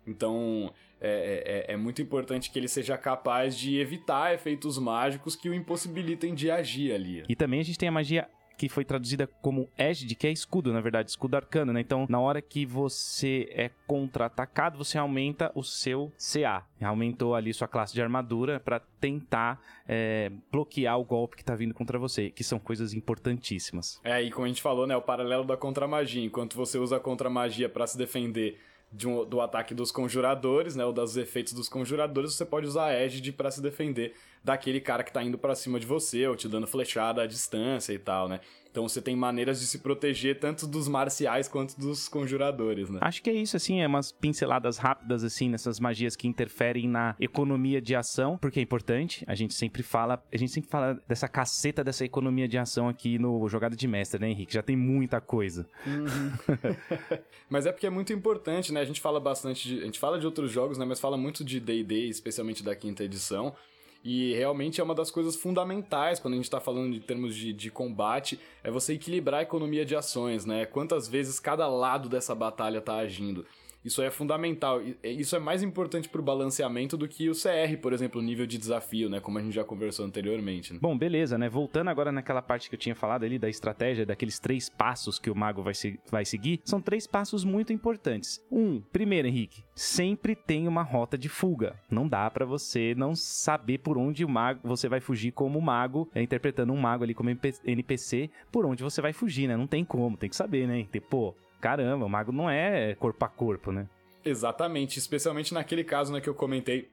Então 0.07 0.73
é, 1.01 1.67
é, 1.69 1.75
é, 1.75 1.77
muito 1.77 2.01
importante 2.01 2.51
que 2.51 2.59
ele 2.59 2.69
seja 2.69 2.97
capaz 2.97 3.59
de 3.59 3.79
evitar 3.79 4.33
efeitos 4.33 4.79
mágicos 4.79 5.35
que 5.35 5.49
o 5.49 5.55
impossibilitem 5.55 6.35
de 6.35 6.51
agir 6.51 6.93
ali. 6.93 7.25
E 7.29 7.35
também 7.35 7.61
a 7.61 7.65
gente 7.65 7.79
tem 7.79 7.89
a 7.89 7.93
magia 7.93 8.29
que 8.61 8.69
foi 8.69 8.85
traduzida 8.85 9.27
como 9.27 9.71
Edge, 9.79 10.15
que 10.15 10.27
é 10.27 10.31
escudo, 10.31 10.71
na 10.71 10.83
verdade, 10.83 11.09
escudo 11.09 11.35
arcano, 11.35 11.73
né? 11.73 11.81
Então, 11.81 12.05
na 12.11 12.21
hora 12.21 12.43
que 12.43 12.67
você 12.67 13.49
é 13.53 13.71
contra-atacado, 13.87 14.77
você 14.77 14.99
aumenta 14.99 15.51
o 15.55 15.65
seu 15.65 16.13
CA. 16.19 16.67
Aumentou 16.83 17.35
ali 17.35 17.55
sua 17.55 17.67
classe 17.67 17.95
de 17.95 18.03
armadura 18.03 18.61
para 18.61 18.79
tentar 19.01 19.59
é, 19.89 20.31
bloquear 20.53 21.01
o 21.01 21.05
golpe 21.05 21.39
que 21.39 21.45
tá 21.45 21.55
vindo 21.55 21.73
contra 21.73 21.99
você, 21.99 22.29
que 22.29 22.45
são 22.45 22.59
coisas 22.59 22.93
importantíssimas. 22.93 23.99
É, 24.05 24.23
e 24.23 24.31
como 24.31 24.45
a 24.45 24.49
gente 24.49 24.61
falou, 24.61 24.87
né? 24.87 24.95
O 24.95 25.01
paralelo 25.01 25.45
da 25.45 25.57
contra-magia. 25.57 26.23
Enquanto 26.23 26.55
você 26.55 26.77
usa 26.77 26.99
a 26.99 27.01
contra-magia 27.01 27.67
para 27.67 27.87
se 27.87 27.97
defender 27.97 28.61
um, 29.07 29.25
do 29.25 29.41
ataque 29.41 29.75
dos 29.75 29.93
conjuradores, 29.93 30.75
né, 30.75 30.85
ou 30.85 30.93
dos 30.93 31.17
efeitos 31.17 31.53
dos 31.53 31.69
conjuradores, 31.69 32.35
você 32.35 32.45
pode 32.45 32.67
usar 32.67 32.87
a 32.87 33.05
Edge 33.05 33.33
para 33.33 33.51
se 33.51 33.63
defender 33.63 34.15
daquele 34.43 34.81
cara 34.81 35.05
que 35.05 35.13
tá 35.13 35.23
indo 35.23 35.39
para 35.39 35.55
cima 35.55 35.79
de 35.79 35.87
você, 35.87 36.27
ou 36.27 36.35
te 36.35 36.49
dando 36.49 36.67
flechada 36.67 37.23
à 37.23 37.27
distância 37.27 37.93
e 37.93 37.99
tal, 37.99 38.29
né? 38.29 38.41
Então 38.71 38.89
você 38.89 39.03
tem 39.03 39.17
maneiras 39.17 39.61
de 39.61 39.67
se 39.67 39.79
proteger 39.79 40.39
tanto 40.39 40.67
dos 40.67 40.87
marciais 40.87 41.49
quanto 41.49 41.79
dos 41.79 42.09
conjuradores, 42.09 42.89
né? 42.89 43.01
Acho 43.03 43.23
que 43.23 43.29
é 43.29 43.33
isso, 43.33 43.57
assim, 43.57 43.81
é 43.81 43.87
umas 43.87 44.13
pinceladas 44.13 44.79
rápidas, 44.79 45.25
assim, 45.25 45.49
nessas 45.49 45.81
magias 45.81 46.15
que 46.15 46.29
interferem 46.29 46.89
na 46.89 47.17
economia 47.19 47.81
de 47.81 47.97
ação, 47.97 48.39
porque 48.39 48.61
é 48.61 48.63
importante. 48.63 49.25
A 49.27 49.35
gente 49.35 49.55
sempre 49.55 49.83
fala, 49.83 50.23
a 50.33 50.37
gente 50.37 50.53
sempre 50.53 50.71
fala 50.71 51.01
dessa 51.09 51.29
caceta 51.29 51.83
dessa 51.83 52.05
economia 52.05 52.47
de 52.47 52.59
ação 52.59 52.89
aqui 52.89 53.19
no 53.19 53.49
Jogada 53.49 53.75
de 53.75 53.89
Mestre, 53.89 54.21
né, 54.21 54.31
Henrique? 54.31 54.55
Já 54.55 54.63
tem 54.63 54.77
muita 54.77 55.21
coisa. 55.21 55.67
Uhum. 55.87 56.57
mas 57.51 57.67
é 57.67 57.73
porque 57.73 57.87
é 57.87 57.91
muito 57.91 58.13
importante, 58.13 58.73
né? 58.73 58.81
A 58.81 58.85
gente 58.85 59.01
fala 59.01 59.19
bastante 59.19 59.69
de, 59.69 59.83
a 59.83 59.85
gente 59.85 59.99
fala 59.99 60.19
de 60.19 60.27
outros 60.27 60.51
jogos, 60.51 60.79
né? 60.79 60.85
Mas 60.85 61.01
fala 61.01 61.17
muito 61.17 61.45
de 61.45 61.59
D&D, 61.59 62.07
especialmente 62.09 62.63
da 62.63 62.77
quinta 62.77 63.03
edição. 63.03 63.55
E 64.03 64.33
realmente 64.35 64.81
é 64.81 64.85
uma 64.85 64.95
das 64.95 65.11
coisas 65.11 65.37
fundamentais 65.37 66.19
quando 66.19 66.35
a 66.35 66.37
gente 66.37 66.47
está 66.47 66.61
falando 66.61 66.93
de 66.93 67.01
termos 67.01 67.35
de, 67.37 67.53
de 67.53 67.71
combate, 67.71 68.41
é 68.65 68.71
você 68.71 68.95
equilibrar 68.95 69.41
a 69.41 69.43
economia 69.43 69.85
de 69.85 69.95
ações, 69.95 70.47
né? 70.47 70.65
Quantas 70.65 71.07
vezes 71.07 71.39
cada 71.39 71.69
lado 71.69 72.09
dessa 72.09 72.35
batalha 72.35 72.79
está 72.79 72.97
agindo. 72.97 73.45
Isso 73.85 74.03
é 74.03 74.11
fundamental. 74.11 74.81
Isso 75.03 75.35
é 75.35 75.39
mais 75.39 75.63
importante 75.63 76.09
para 76.09 76.21
o 76.21 76.25
balanceamento 76.25 76.97
do 76.97 77.09
que 77.09 77.31
o 77.31 77.33
CR, 77.33 77.81
por 77.81 77.93
exemplo, 77.93 78.21
o 78.21 78.25
nível 78.25 78.47
de 78.47 78.59
desafio, 78.59 79.09
né? 79.09 79.21
Como 79.21 79.39
a 79.39 79.43
gente 79.43 79.55
já 79.55 79.65
conversou 79.65 80.05
anteriormente. 80.05 80.73
Né? 80.73 80.79
Bom, 80.81 80.97
beleza, 80.97 81.39
né? 81.39 81.49
Voltando 81.49 81.89
agora 81.89 82.13
naquela 82.13 82.43
parte 82.43 82.69
que 82.69 82.75
eu 82.75 82.79
tinha 82.79 82.95
falado 82.95 83.25
ali 83.25 83.39
da 83.39 83.49
estratégia, 83.49 84.05
daqueles 84.05 84.39
três 84.39 84.69
passos 84.69 85.19
que 85.19 85.31
o 85.31 85.35
mago 85.35 85.63
vai, 85.63 85.75
se, 85.75 85.99
vai 86.11 86.25
seguir, 86.25 86.61
são 86.65 86.81
três 86.81 87.07
passos 87.07 87.45
muito 87.45 87.73
importantes. 87.73 88.45
Um, 88.51 88.81
primeiro, 88.81 89.29
Henrique, 89.29 89.65
sempre 89.75 90.35
tem 90.35 90.69
uma 90.69 90.83
rota 90.83 91.17
de 91.17 91.29
fuga. 91.29 91.75
Não 91.91 92.07
dá 92.07 92.31
para 92.31 92.45
você 92.45 92.95
não 92.95 93.15
saber 93.15 93.79
por 93.79 93.97
onde 93.97 94.25
o 94.25 94.29
mago 94.29 94.61
você 94.63 94.89
vai 94.89 95.01
fugir 95.01 95.33
como 95.33 95.61
mago, 95.61 96.09
é, 96.15 96.23
interpretando 96.23 96.73
um 96.73 96.77
mago 96.77 97.05
ali 97.05 97.15
como 97.15 97.31
NPC, 97.31 98.31
por 98.53 98.67
onde 98.67 98.83
você 98.83 99.01
vai 99.01 99.13
fugir, 99.13 99.49
né? 99.49 99.57
Não 99.57 99.67
tem 99.67 99.85
como, 99.85 100.17
tem 100.17 100.29
que 100.29 100.37
saber, 100.37 100.67
né? 100.67 100.87
Tem, 100.91 101.01
pô, 101.01 101.35
caramba, 101.61 102.07
o 102.07 102.09
mago 102.09 102.33
não 102.33 102.49
é 102.49 102.95
corpo 102.95 103.25
a 103.25 103.29
corpo, 103.29 103.71
né? 103.71 103.89
Exatamente, 104.25 104.99
especialmente 104.99 105.55
naquele 105.55 105.85
caso 105.85 106.13
né, 106.13 106.21
que 106.21 106.29
eu 106.29 106.35
comentei. 106.35 106.91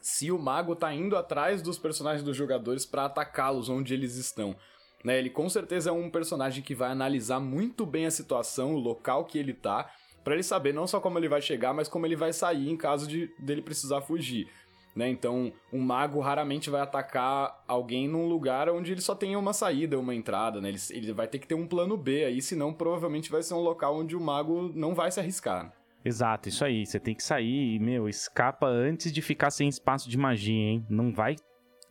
Se 0.00 0.30
o 0.32 0.38
mago 0.38 0.74
tá 0.74 0.92
indo 0.94 1.16
atrás 1.16 1.62
dos 1.62 1.78
personagens 1.78 2.22
dos 2.22 2.36
jogadores 2.36 2.86
para 2.86 3.04
atacá-los 3.04 3.68
onde 3.68 3.94
eles 3.94 4.16
estão. 4.16 4.56
Né, 5.04 5.18
ele 5.18 5.30
com 5.30 5.48
certeza 5.48 5.90
é 5.90 5.92
um 5.92 6.10
personagem 6.10 6.62
que 6.62 6.74
vai 6.74 6.90
analisar 6.90 7.40
muito 7.40 7.86
bem 7.86 8.04
a 8.04 8.10
situação, 8.10 8.74
o 8.74 8.78
local 8.78 9.24
que 9.24 9.38
ele 9.38 9.54
tá, 9.54 9.90
para 10.22 10.34
ele 10.34 10.42
saber 10.42 10.74
não 10.74 10.86
só 10.86 11.00
como 11.00 11.18
ele 11.18 11.28
vai 11.28 11.40
chegar, 11.40 11.72
mas 11.72 11.88
como 11.88 12.06
ele 12.06 12.16
vai 12.16 12.32
sair 12.32 12.68
em 12.68 12.76
caso 12.76 13.06
de 13.06 13.32
dele 13.38 13.62
precisar 13.62 14.02
fugir. 14.02 14.48
Né? 14.94 15.08
Então, 15.08 15.52
um 15.72 15.80
mago 15.80 16.20
raramente 16.20 16.68
vai 16.68 16.80
atacar 16.80 17.62
alguém 17.68 18.08
num 18.08 18.26
lugar 18.26 18.68
onde 18.68 18.90
ele 18.90 19.00
só 19.00 19.14
tenha 19.14 19.38
uma 19.38 19.52
saída, 19.52 19.98
uma 19.98 20.14
entrada, 20.14 20.60
né? 20.60 20.68
Ele, 20.68 20.78
ele 20.90 21.12
vai 21.12 21.28
ter 21.28 21.38
que 21.38 21.46
ter 21.46 21.54
um 21.54 21.66
plano 21.66 21.96
B 21.96 22.24
aí, 22.24 22.42
senão 22.42 22.72
provavelmente 22.72 23.30
vai 23.30 23.42
ser 23.42 23.54
um 23.54 23.60
local 23.60 23.96
onde 23.96 24.16
o 24.16 24.20
mago 24.20 24.70
não 24.74 24.94
vai 24.94 25.10
se 25.10 25.20
arriscar. 25.20 25.72
Exato, 26.04 26.48
isso 26.48 26.64
aí. 26.64 26.84
Você 26.84 26.98
tem 26.98 27.14
que 27.14 27.22
sair 27.22 27.76
e, 27.76 27.78
meu, 27.78 28.08
escapa 28.08 28.66
antes 28.66 29.12
de 29.12 29.22
ficar 29.22 29.50
sem 29.50 29.68
espaço 29.68 30.08
de 30.08 30.18
magia, 30.18 30.54
hein? 30.54 30.86
Não 30.88 31.12
vai 31.12 31.36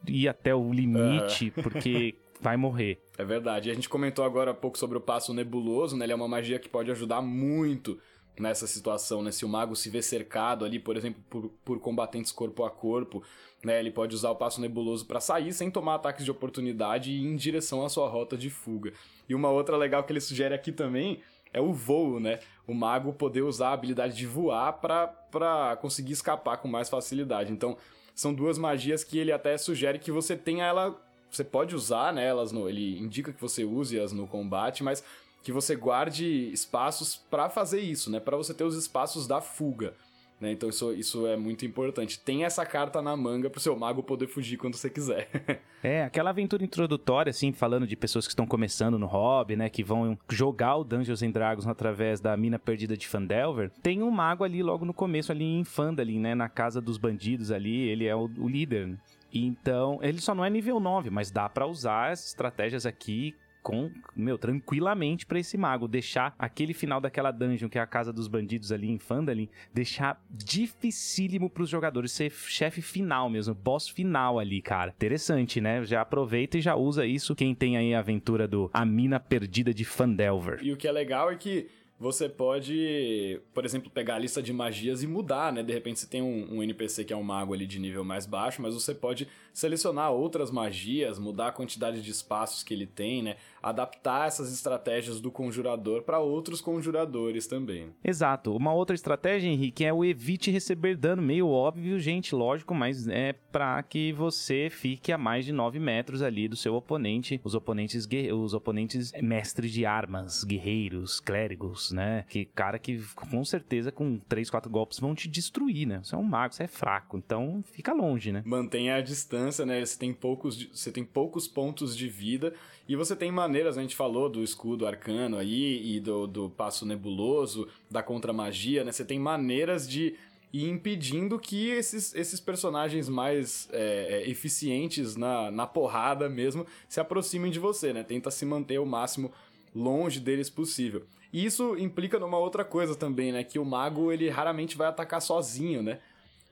ir 0.07 0.27
até 0.27 0.53
o 0.53 0.71
limite, 0.71 1.53
uh... 1.55 1.63
porque 1.63 2.15
vai 2.41 2.57
morrer. 2.57 3.01
É 3.17 3.23
verdade. 3.23 3.69
E 3.69 3.71
a 3.71 3.75
gente 3.75 3.89
comentou 3.89 4.25
agora 4.25 4.51
há 4.51 4.53
pouco 4.53 4.77
sobre 4.77 4.97
o 4.97 5.01
passo 5.01 5.33
nebuloso, 5.33 5.95
né? 5.95 6.05
Ele 6.05 6.13
é 6.13 6.15
uma 6.15 6.27
magia 6.27 6.59
que 6.59 6.69
pode 6.69 6.89
ajudar 6.91 7.21
muito 7.21 7.99
nessa 8.37 8.67
situação, 8.67 9.21
né? 9.21 9.31
Se 9.31 9.45
o 9.45 9.49
mago 9.49 9.75
se 9.75 9.89
vê 9.89 10.01
cercado 10.01 10.65
ali, 10.65 10.79
por 10.79 10.95
exemplo, 10.95 11.21
por, 11.29 11.49
por 11.63 11.79
combatentes 11.79 12.31
corpo 12.31 12.63
a 12.63 12.69
corpo, 12.69 13.23
né? 13.63 13.79
Ele 13.79 13.91
pode 13.91 14.15
usar 14.15 14.31
o 14.31 14.35
passo 14.35 14.61
nebuloso 14.61 15.05
para 15.05 15.19
sair 15.19 15.53
sem 15.53 15.69
tomar 15.69 15.95
ataques 15.95 16.23
de 16.23 16.31
oportunidade 16.31 17.11
e 17.11 17.21
ir 17.21 17.25
em 17.25 17.35
direção 17.35 17.83
à 17.83 17.89
sua 17.89 18.07
rota 18.07 18.37
de 18.37 18.49
fuga. 18.49 18.93
E 19.27 19.35
uma 19.35 19.49
outra 19.49 19.75
legal 19.75 20.03
que 20.03 20.11
ele 20.11 20.21
sugere 20.21 20.55
aqui 20.55 20.71
também 20.71 21.21
é 21.53 21.59
o 21.59 21.73
voo, 21.73 22.19
né? 22.19 22.39
O 22.67 22.73
mago 22.73 23.13
poder 23.13 23.41
usar 23.41 23.69
a 23.69 23.73
habilidade 23.73 24.15
de 24.15 24.25
voar 24.25 24.73
para 24.73 25.77
conseguir 25.81 26.13
escapar 26.13 26.57
com 26.57 26.67
mais 26.67 26.89
facilidade. 26.89 27.51
Então, 27.51 27.77
são 28.13 28.33
duas 28.33 28.57
magias 28.57 29.03
que 29.03 29.17
ele 29.17 29.31
até 29.31 29.57
sugere 29.57 29.99
que 29.99 30.11
você 30.11 30.35
tenha 30.35 30.65
ela. 30.65 31.01
Você 31.31 31.43
pode 31.43 31.75
usar 31.75 32.13
né, 32.13 32.25
elas 32.25 32.51
no. 32.51 32.69
Ele 32.69 32.99
indica 32.99 33.31
que 33.33 33.41
você 33.41 33.63
use-as 33.63 34.11
no 34.11 34.27
combate, 34.27 34.83
mas 34.83 35.03
que 35.43 35.51
você 35.51 35.75
guarde 35.75 36.25
espaços 36.51 37.15
para 37.15 37.49
fazer 37.49 37.79
isso, 37.79 38.11
né? 38.11 38.19
Para 38.19 38.37
você 38.37 38.53
ter 38.53 38.63
os 38.63 38.75
espaços 38.75 39.27
da 39.27 39.41
fuga. 39.41 39.93
Né? 40.39 40.51
Então 40.53 40.69
isso, 40.69 40.93
isso 40.93 41.27
é 41.27 41.35
muito 41.35 41.65
importante. 41.65 42.19
Tem 42.19 42.45
essa 42.45 42.65
carta 42.65 43.01
na 43.01 43.15
manga 43.15 43.49
pro 43.49 43.59
seu 43.59 43.77
mago 43.77 44.01
poder 44.01 44.27
fugir 44.27 44.57
quando 44.57 44.75
você 44.75 44.89
quiser. 44.89 45.27
é, 45.83 46.03
aquela 46.03 46.29
aventura 46.29 46.63
introdutória, 46.63 47.29
assim, 47.29 47.51
falando 47.51 47.85
de 47.85 47.95
pessoas 47.95 48.25
que 48.25 48.31
estão 48.31 48.47
começando 48.47 48.97
no 48.97 49.05
hobby, 49.05 49.55
né? 49.55 49.69
Que 49.69 49.83
vão 49.83 50.17
jogar 50.29 50.77
o 50.77 50.83
Dungeons 50.83 51.21
and 51.21 51.31
Dragons 51.31 51.67
através 51.67 52.21
da 52.21 52.35
mina 52.37 52.57
perdida 52.57 52.95
de 52.95 53.07
Fandelver. 53.07 53.69
Tem 53.83 54.01
um 54.01 54.11
mago 54.11 54.43
ali 54.43 54.63
logo 54.63 54.85
no 54.85 54.93
começo, 54.93 55.31
ali 55.31 55.43
em 55.43 55.63
Fandalin, 55.65 56.19
né? 56.19 56.35
Na 56.35 56.47
casa 56.47 56.79
dos 56.79 56.97
bandidos 56.97 57.51
ali, 57.51 57.89
ele 57.89 58.05
é 58.05 58.15
o, 58.15 58.29
o 58.37 58.47
líder. 58.47 58.87
Né? 58.87 58.97
Então, 59.33 59.99
ele 60.01 60.19
só 60.19 60.33
não 60.33 60.43
é 60.43 60.49
nível 60.49 60.79
9, 60.79 61.09
mas 61.09 61.29
dá 61.29 61.47
para 61.49 61.67
usar 61.67 62.11
as 62.11 62.25
estratégias 62.27 62.85
aqui 62.85 63.35
com, 63.61 63.91
meu, 64.15 64.37
tranquilamente 64.37 65.25
para 65.25 65.39
esse 65.39 65.57
mago. 65.57 65.87
Deixar 65.87 66.33
aquele 66.37 66.73
final 66.73 66.99
daquela 67.01 67.31
dungeon, 67.31 67.69
que 67.69 67.77
é 67.77 67.81
a 67.81 67.87
casa 67.87 68.11
dos 68.11 68.27
bandidos 68.27 68.71
ali 68.71 68.89
em 68.89 68.97
Phandalin, 68.97 69.49
deixar 69.73 70.21
dificílimo 70.29 71.49
pros 71.49 71.69
jogadores 71.69 72.11
ser 72.11 72.31
chefe 72.31 72.81
final 72.81 73.29
mesmo, 73.29 73.53
boss 73.53 73.87
final 73.87 74.39
ali, 74.39 74.61
cara. 74.61 74.91
Interessante, 74.95 75.61
né? 75.61 75.83
Já 75.83 76.01
aproveita 76.01 76.57
e 76.57 76.61
já 76.61 76.75
usa 76.75 77.05
isso 77.05 77.35
quem 77.35 77.53
tem 77.53 77.77
aí 77.77 77.93
a 77.93 77.99
aventura 77.99 78.47
do 78.47 78.69
A 78.73 78.85
Mina 78.85 79.19
Perdida 79.19 79.73
de 79.73 79.85
Fandelver. 79.85 80.59
E 80.61 80.71
o 80.71 80.77
que 80.77 80.87
é 80.87 80.91
legal 80.91 81.31
é 81.31 81.35
que 81.35 81.67
você 81.99 82.29
pode, 82.29 83.41
por 83.53 83.65
exemplo, 83.65 83.89
pegar 83.89 84.15
a 84.15 84.19
lista 84.19 84.41
de 84.41 84.53
magias 84.53 85.03
e 85.03 85.07
mudar, 85.07 85.51
né? 85.51 85.61
De 85.61 85.73
repente 85.73 85.99
você 85.99 86.07
tem 86.07 86.21
um, 86.21 86.55
um, 86.55 86.63
NPC 86.63 87.03
que 87.03 87.11
é 87.11 87.17
um 87.17 87.23
mago 87.23 87.53
ali 87.53 87.67
de 87.67 87.77
nível 87.77 88.05
mais 88.05 88.25
baixo, 88.25 88.61
mas 88.61 88.73
você 88.73 88.95
pode 88.95 89.27
selecionar 89.53 90.09
outras 90.11 90.49
magias, 90.49 91.19
mudar 91.19 91.47
a 91.47 91.51
quantidade 91.51 92.01
de 92.01 92.09
espaços 92.09 92.63
que 92.63 92.73
ele 92.73 92.87
tem, 92.87 93.21
né? 93.21 93.35
Adaptar 93.61 94.27
essas 94.27 94.51
estratégias 94.51 95.19
do 95.19 95.31
conjurador 95.31 96.03
para 96.03 96.19
outros 96.19 96.61
conjuradores 96.61 97.47
também. 97.47 97.89
Exato. 98.03 98.55
Uma 98.55 98.73
outra 98.73 98.95
estratégia, 98.95 99.49
Henrique, 99.49 99.85
é 99.85 99.93
o 99.93 100.03
evite 100.05 100.51
receber 100.51 100.95
dano. 100.95 101.21
Meio 101.21 101.47
óbvio, 101.47 101.99
gente, 101.99 102.33
lógico, 102.33 102.73
mas 102.73 103.07
é 103.07 103.33
para 103.33 103.81
que 103.83 104.13
você 104.13 104.69
fique 104.69 105.11
a 105.11 105.17
mais 105.17 105.45
de 105.45 105.51
9 105.51 105.79
metros 105.79 106.21
ali 106.21 106.47
do 106.47 106.55
seu 106.55 106.75
oponente. 106.75 107.39
Os 107.43 107.55
oponentes, 107.55 108.07
os 108.33 108.53
oponentes 108.53 109.11
mestres 109.21 109.71
de 109.71 109.85
armas, 109.85 110.43
guerreiros, 110.43 111.19
clérigos, 111.19 111.91
né? 111.91 112.25
Que 112.29 112.45
cara 112.45 112.79
que 112.79 113.01
com 113.15 113.43
certeza 113.43 113.91
com 113.91 114.17
3, 114.17 114.49
4 114.49 114.69
golpes 114.69 114.99
vão 114.99 115.13
te 115.13 115.27
destruir, 115.27 115.87
né? 115.87 116.01
Você 116.03 116.15
é 116.15 116.17
um 116.17 116.23
mago, 116.23 116.53
você 116.53 116.63
é 116.63 116.67
fraco, 116.67 117.17
então 117.17 117.63
fica 117.71 117.93
longe, 117.93 118.31
né? 118.31 118.43
Mantenha 118.45 118.95
a 118.95 119.01
distância, 119.01 119.65
né? 119.65 119.83
Você 119.83 119.97
tem 119.97 120.13
poucos, 120.13 120.69
você 120.71 120.91
tem 120.91 121.03
poucos 121.03 121.47
pontos 121.47 121.95
de 121.95 122.07
vida 122.07 122.53
e 122.87 122.95
você 122.95 123.15
tem 123.15 123.29
uma 123.29 123.47
maneiras, 123.49 123.77
a 123.77 123.81
gente 123.81 123.95
falou 123.95 124.29
do 124.29 124.43
escudo 124.43 124.85
arcano 124.85 125.37
aí 125.37 125.95
e 125.95 125.99
do, 125.99 126.27
do 126.27 126.49
passo 126.51 126.85
nebuloso, 126.85 127.67
da 127.89 128.03
contra-magia, 128.03 128.83
né? 128.83 128.91
Você 128.91 129.03
tem 129.03 129.19
maneiras 129.19 129.89
de 129.89 130.15
ir 130.53 130.69
impedindo 130.69 131.39
que 131.39 131.69
esses, 131.69 132.13
esses 132.13 132.39
personagens 132.39 133.09
mais 133.09 133.67
é, 133.71 134.21
é, 134.21 134.29
eficientes 134.29 135.15
na, 135.15 135.49
na 135.49 135.65
porrada 135.65 136.29
mesmo 136.29 136.65
se 136.87 136.99
aproximem 136.99 137.51
de 137.51 137.57
você, 137.59 137.91
né? 137.91 138.03
Tenta 138.03 138.29
se 138.29 138.45
manter 138.45 138.79
o 138.79 138.85
máximo 138.85 139.31
longe 139.75 140.19
deles 140.19 140.49
possível. 140.49 141.03
E 141.33 141.43
isso 141.43 141.75
implica 141.77 142.19
numa 142.19 142.37
outra 142.37 142.63
coisa 142.63 142.95
também, 142.95 143.31
né? 143.31 143.43
Que 143.43 143.57
o 143.57 143.65
mago, 143.65 144.11
ele 144.11 144.29
raramente 144.29 144.77
vai 144.77 144.87
atacar 144.87 145.21
sozinho, 145.21 145.81
né? 145.81 145.99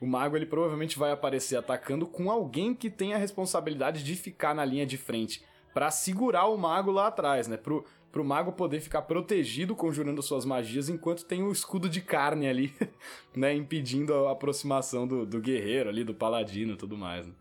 O 0.01 0.07
mago, 0.07 0.35
ele 0.35 0.45
provavelmente 0.47 0.97
vai 0.97 1.11
aparecer 1.11 1.57
atacando 1.57 2.07
com 2.07 2.31
alguém 2.31 2.73
que 2.73 2.89
tem 2.89 3.13
a 3.13 3.17
responsabilidade 3.17 4.03
de 4.03 4.15
ficar 4.15 4.55
na 4.55 4.65
linha 4.65 4.85
de 4.85 4.97
frente 4.97 5.43
para 5.77 5.91
segurar 5.91 6.47
o 6.47 6.57
mago 6.57 6.89
lá 6.89 7.05
atrás, 7.05 7.47
né? 7.47 7.55
Pro, 7.55 7.85
pro 8.11 8.25
mago 8.25 8.51
poder 8.51 8.79
ficar 8.79 9.03
protegido 9.03 9.75
conjurando 9.75 10.23
suas 10.23 10.43
magias 10.43 10.89
enquanto 10.89 11.23
tem 11.23 11.43
o 11.43 11.51
escudo 11.51 11.87
de 11.87 12.01
carne 12.01 12.47
ali, 12.47 12.73
né? 13.37 13.53
Impedindo 13.53 14.11
a 14.25 14.31
aproximação 14.31 15.07
do, 15.07 15.23
do 15.23 15.39
guerreiro 15.39 15.87
ali, 15.87 16.03
do 16.03 16.15
paladino 16.15 16.73
e 16.73 16.75
tudo 16.75 16.97
mais, 16.97 17.27
né? 17.27 17.33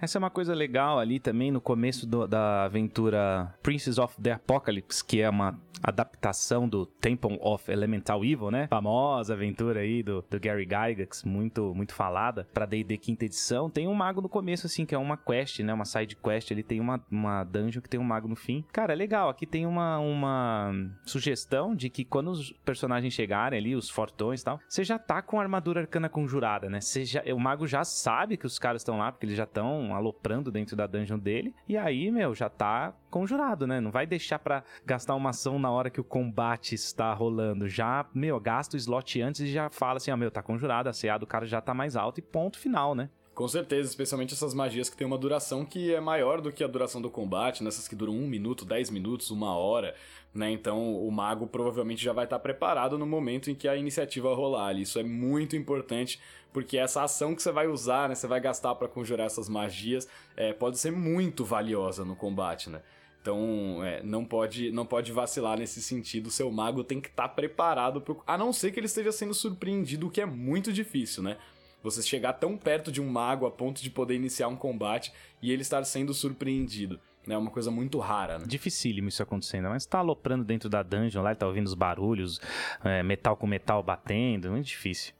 Essa 0.00 0.18
é 0.18 0.20
uma 0.20 0.30
coisa 0.30 0.54
legal 0.54 0.98
ali 0.98 1.18
também 1.18 1.50
no 1.50 1.60
começo 1.60 2.06
do, 2.06 2.26
da 2.26 2.64
aventura 2.64 3.54
Princess 3.62 3.98
of 3.98 4.20
the 4.20 4.32
Apocalypse, 4.32 5.04
que 5.04 5.20
é 5.20 5.30
uma 5.30 5.58
adaptação 5.82 6.68
do 6.68 6.86
Temple 6.86 7.38
of 7.40 7.70
Elemental 7.70 8.24
Evil, 8.24 8.50
né? 8.50 8.66
Famosa 8.68 9.34
aventura 9.34 9.80
aí 9.80 10.02
do, 10.02 10.24
do 10.28 10.40
Gary 10.40 10.64
Gygax, 10.64 11.24
muito 11.24 11.74
muito 11.74 11.94
falada 11.94 12.46
para 12.52 12.66
D&D 12.66 12.96
quinta 12.98 13.24
edição. 13.24 13.70
Tem 13.70 13.86
um 13.86 13.94
mago 13.94 14.20
no 14.20 14.28
começo 14.28 14.66
assim, 14.66 14.84
que 14.84 14.94
é 14.94 14.98
uma 14.98 15.16
quest, 15.16 15.60
né? 15.60 15.72
Uma 15.72 15.84
side 15.84 16.16
quest, 16.16 16.50
ele 16.50 16.62
tem 16.62 16.80
uma, 16.80 17.02
uma 17.10 17.44
dungeon 17.44 17.82
que 17.82 17.88
tem 17.88 18.00
um 18.00 18.04
mago 18.04 18.28
no 18.28 18.36
fim. 18.36 18.64
Cara, 18.72 18.92
é 18.92 18.96
legal. 18.96 19.28
Aqui 19.28 19.46
tem 19.46 19.66
uma, 19.66 19.98
uma 19.98 20.72
sugestão 21.04 21.74
de 21.74 21.90
que 21.90 22.04
quando 22.04 22.30
os 22.30 22.52
personagens 22.64 23.12
chegarem 23.12 23.58
ali, 23.58 23.74
os 23.74 23.90
fortões 23.90 24.40
e 24.40 24.44
tal, 24.44 24.60
você 24.68 24.84
já 24.84 24.98
tá 24.98 25.22
com 25.22 25.38
a 25.38 25.42
armadura 25.42 25.80
arcana 25.80 26.08
conjurada, 26.08 26.68
né? 26.68 26.80
Você 26.80 27.04
já, 27.04 27.22
o 27.34 27.38
mago 27.38 27.66
já 27.66 27.84
sabe 27.84 28.36
que 28.36 28.46
os 28.46 28.58
caras 28.58 28.82
estão 28.82 28.98
lá, 28.98 29.12
porque 29.12 29.26
eles 29.26 29.36
já 29.36 29.44
estão 29.44 29.85
aloprando 29.94 30.50
dentro 30.50 30.76
da 30.76 30.86
dungeon 30.86 31.18
dele. 31.18 31.54
E 31.68 31.76
aí, 31.76 32.10
meu, 32.10 32.34
já 32.34 32.48
tá 32.48 32.94
conjurado, 33.10 33.66
né? 33.66 33.80
Não 33.80 33.90
vai 33.90 34.06
deixar 34.06 34.38
para 34.38 34.62
gastar 34.84 35.14
uma 35.14 35.30
ação 35.30 35.58
na 35.58 35.70
hora 35.70 35.90
que 35.90 36.00
o 36.00 36.04
combate 36.04 36.74
está 36.74 37.12
rolando. 37.12 37.68
Já, 37.68 38.06
meu, 38.14 38.38
gasta 38.40 38.76
o 38.76 38.78
slot 38.78 39.20
antes 39.20 39.42
e 39.42 39.52
já 39.52 39.70
fala 39.70 39.96
assim, 39.96 40.10
ó, 40.10 40.14
ah, 40.14 40.16
meu, 40.16 40.30
tá 40.30 40.42
conjurado, 40.42 40.88
a 40.88 40.92
CA 40.92 41.18
do 41.18 41.26
cara 41.26 41.46
já 41.46 41.60
tá 41.60 41.74
mais 41.74 41.96
alto 41.96 42.18
e 42.18 42.22
ponto 42.22 42.58
final, 42.58 42.94
né? 42.94 43.08
Com 43.36 43.46
certeza, 43.46 43.86
especialmente 43.86 44.32
essas 44.32 44.54
magias 44.54 44.88
que 44.88 44.96
tem 44.96 45.06
uma 45.06 45.18
duração 45.18 45.62
que 45.62 45.92
é 45.92 46.00
maior 46.00 46.40
do 46.40 46.50
que 46.50 46.64
a 46.64 46.66
duração 46.66 47.02
do 47.02 47.10
combate, 47.10 47.62
nessas 47.62 47.86
que 47.86 47.94
duram 47.94 48.14
um 48.14 48.26
minuto, 48.26 48.64
dez 48.64 48.88
minutos, 48.88 49.30
uma 49.30 49.54
hora, 49.54 49.94
né? 50.32 50.50
Então 50.50 50.96
o 51.06 51.12
mago 51.12 51.46
provavelmente 51.46 52.02
já 52.02 52.14
vai 52.14 52.24
estar 52.24 52.38
preparado 52.38 52.96
no 52.96 53.04
momento 53.04 53.50
em 53.50 53.54
que 53.54 53.68
a 53.68 53.76
iniciativa 53.76 54.34
rolar. 54.34 54.72
Isso 54.78 54.98
é 54.98 55.02
muito 55.02 55.54
importante, 55.54 56.18
porque 56.50 56.78
essa 56.78 57.02
ação 57.02 57.34
que 57.34 57.42
você 57.42 57.52
vai 57.52 57.66
usar, 57.66 58.08
né? 58.08 58.14
Você 58.14 58.26
vai 58.26 58.40
gastar 58.40 58.74
para 58.74 58.88
conjurar 58.88 59.26
essas 59.26 59.50
magias, 59.50 60.08
é, 60.34 60.54
pode 60.54 60.78
ser 60.78 60.90
muito 60.90 61.44
valiosa 61.44 62.06
no 62.06 62.16
combate, 62.16 62.70
né? 62.70 62.80
Então, 63.20 63.84
é, 63.84 64.02
não 64.02 64.24
pode 64.24 64.72
não 64.72 64.86
pode 64.86 65.12
vacilar 65.12 65.58
nesse 65.58 65.82
sentido. 65.82 66.30
Seu 66.30 66.50
mago 66.50 66.82
tem 66.82 67.02
que 67.02 67.08
estar 67.08 67.28
tá 67.28 67.34
preparado, 67.34 68.00
pro... 68.00 68.22
a 68.26 68.38
não 68.38 68.50
ser 68.50 68.72
que 68.72 68.80
ele 68.80 68.86
esteja 68.86 69.12
sendo 69.12 69.34
surpreendido, 69.34 70.06
o 70.06 70.10
que 70.10 70.22
é 70.22 70.26
muito 70.26 70.72
difícil, 70.72 71.22
né? 71.22 71.36
Você 71.82 72.02
chegar 72.02 72.32
tão 72.34 72.56
perto 72.56 72.90
de 72.90 73.00
um 73.00 73.08
mago 73.08 73.46
a 73.46 73.50
ponto 73.50 73.82
de 73.82 73.90
poder 73.90 74.14
iniciar 74.14 74.48
um 74.48 74.56
combate 74.56 75.12
e 75.40 75.52
ele 75.52 75.62
estar 75.62 75.84
sendo 75.84 76.12
surpreendido. 76.12 76.98
É 77.28 77.36
uma 77.36 77.50
coisa 77.50 77.70
muito 77.70 77.98
rara, 77.98 78.38
né? 78.38 78.44
Dificílimo 78.46 79.08
isso 79.08 79.22
acontecendo, 79.22 79.68
mas 79.68 79.84
tá 79.84 79.98
aloprando 79.98 80.44
dentro 80.44 80.68
da 80.68 80.82
dungeon 80.82 81.22
lá, 81.22 81.30
ele 81.30 81.38
tá 81.38 81.46
ouvindo 81.46 81.66
os 81.66 81.74
barulhos, 81.74 82.40
é, 82.84 83.02
metal 83.02 83.36
com 83.36 83.46
metal 83.46 83.82
batendo, 83.82 84.50
muito 84.50 84.66
difícil. 84.66 85.12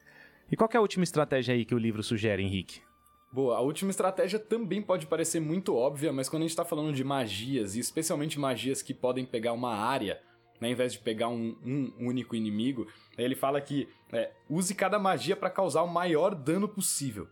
E 0.51 0.57
qual 0.57 0.71
é 0.73 0.77
a 0.77 0.81
última 0.81 1.03
estratégia 1.03 1.55
aí 1.55 1.65
que 1.65 1.75
o 1.75 1.79
livro 1.79 2.03
sugere, 2.05 2.43
Henrique? 2.43 2.81
Boa, 3.33 3.57
a 3.57 3.61
última 3.61 3.91
estratégia 3.91 4.39
também 4.39 4.81
pode 4.81 5.07
parecer 5.07 5.41
muito 5.41 5.75
óbvia, 5.75 6.13
mas 6.13 6.29
quando 6.29 6.43
a 6.43 6.45
gente 6.45 6.53
está 6.53 6.65
falando 6.65 6.95
de 6.95 7.03
magias, 7.03 7.75
e 7.75 7.81
especialmente 7.81 8.39
magias 8.39 8.83
que 8.83 8.95
podem 8.95 9.27
pegar 9.27 9.53
uma 9.53 9.75
área, 9.75 10.21
né, 10.61 10.69
ao 10.69 10.73
invés 10.73 10.93
de 10.93 10.99
pegar 10.99 11.29
um, 11.29 11.57
um 11.65 11.93
único 11.99 12.35
inimigo, 12.35 12.87
ele 13.17 13.35
fala 13.35 13.61
que 13.61 13.89
é, 14.13 14.31
use 14.49 14.75
cada 14.75 14.99
magia 14.99 15.37
para 15.37 15.51
causar 15.51 15.83
o 15.83 15.89
maior 15.89 16.35
dano 16.35 16.69
possível. 16.69 17.29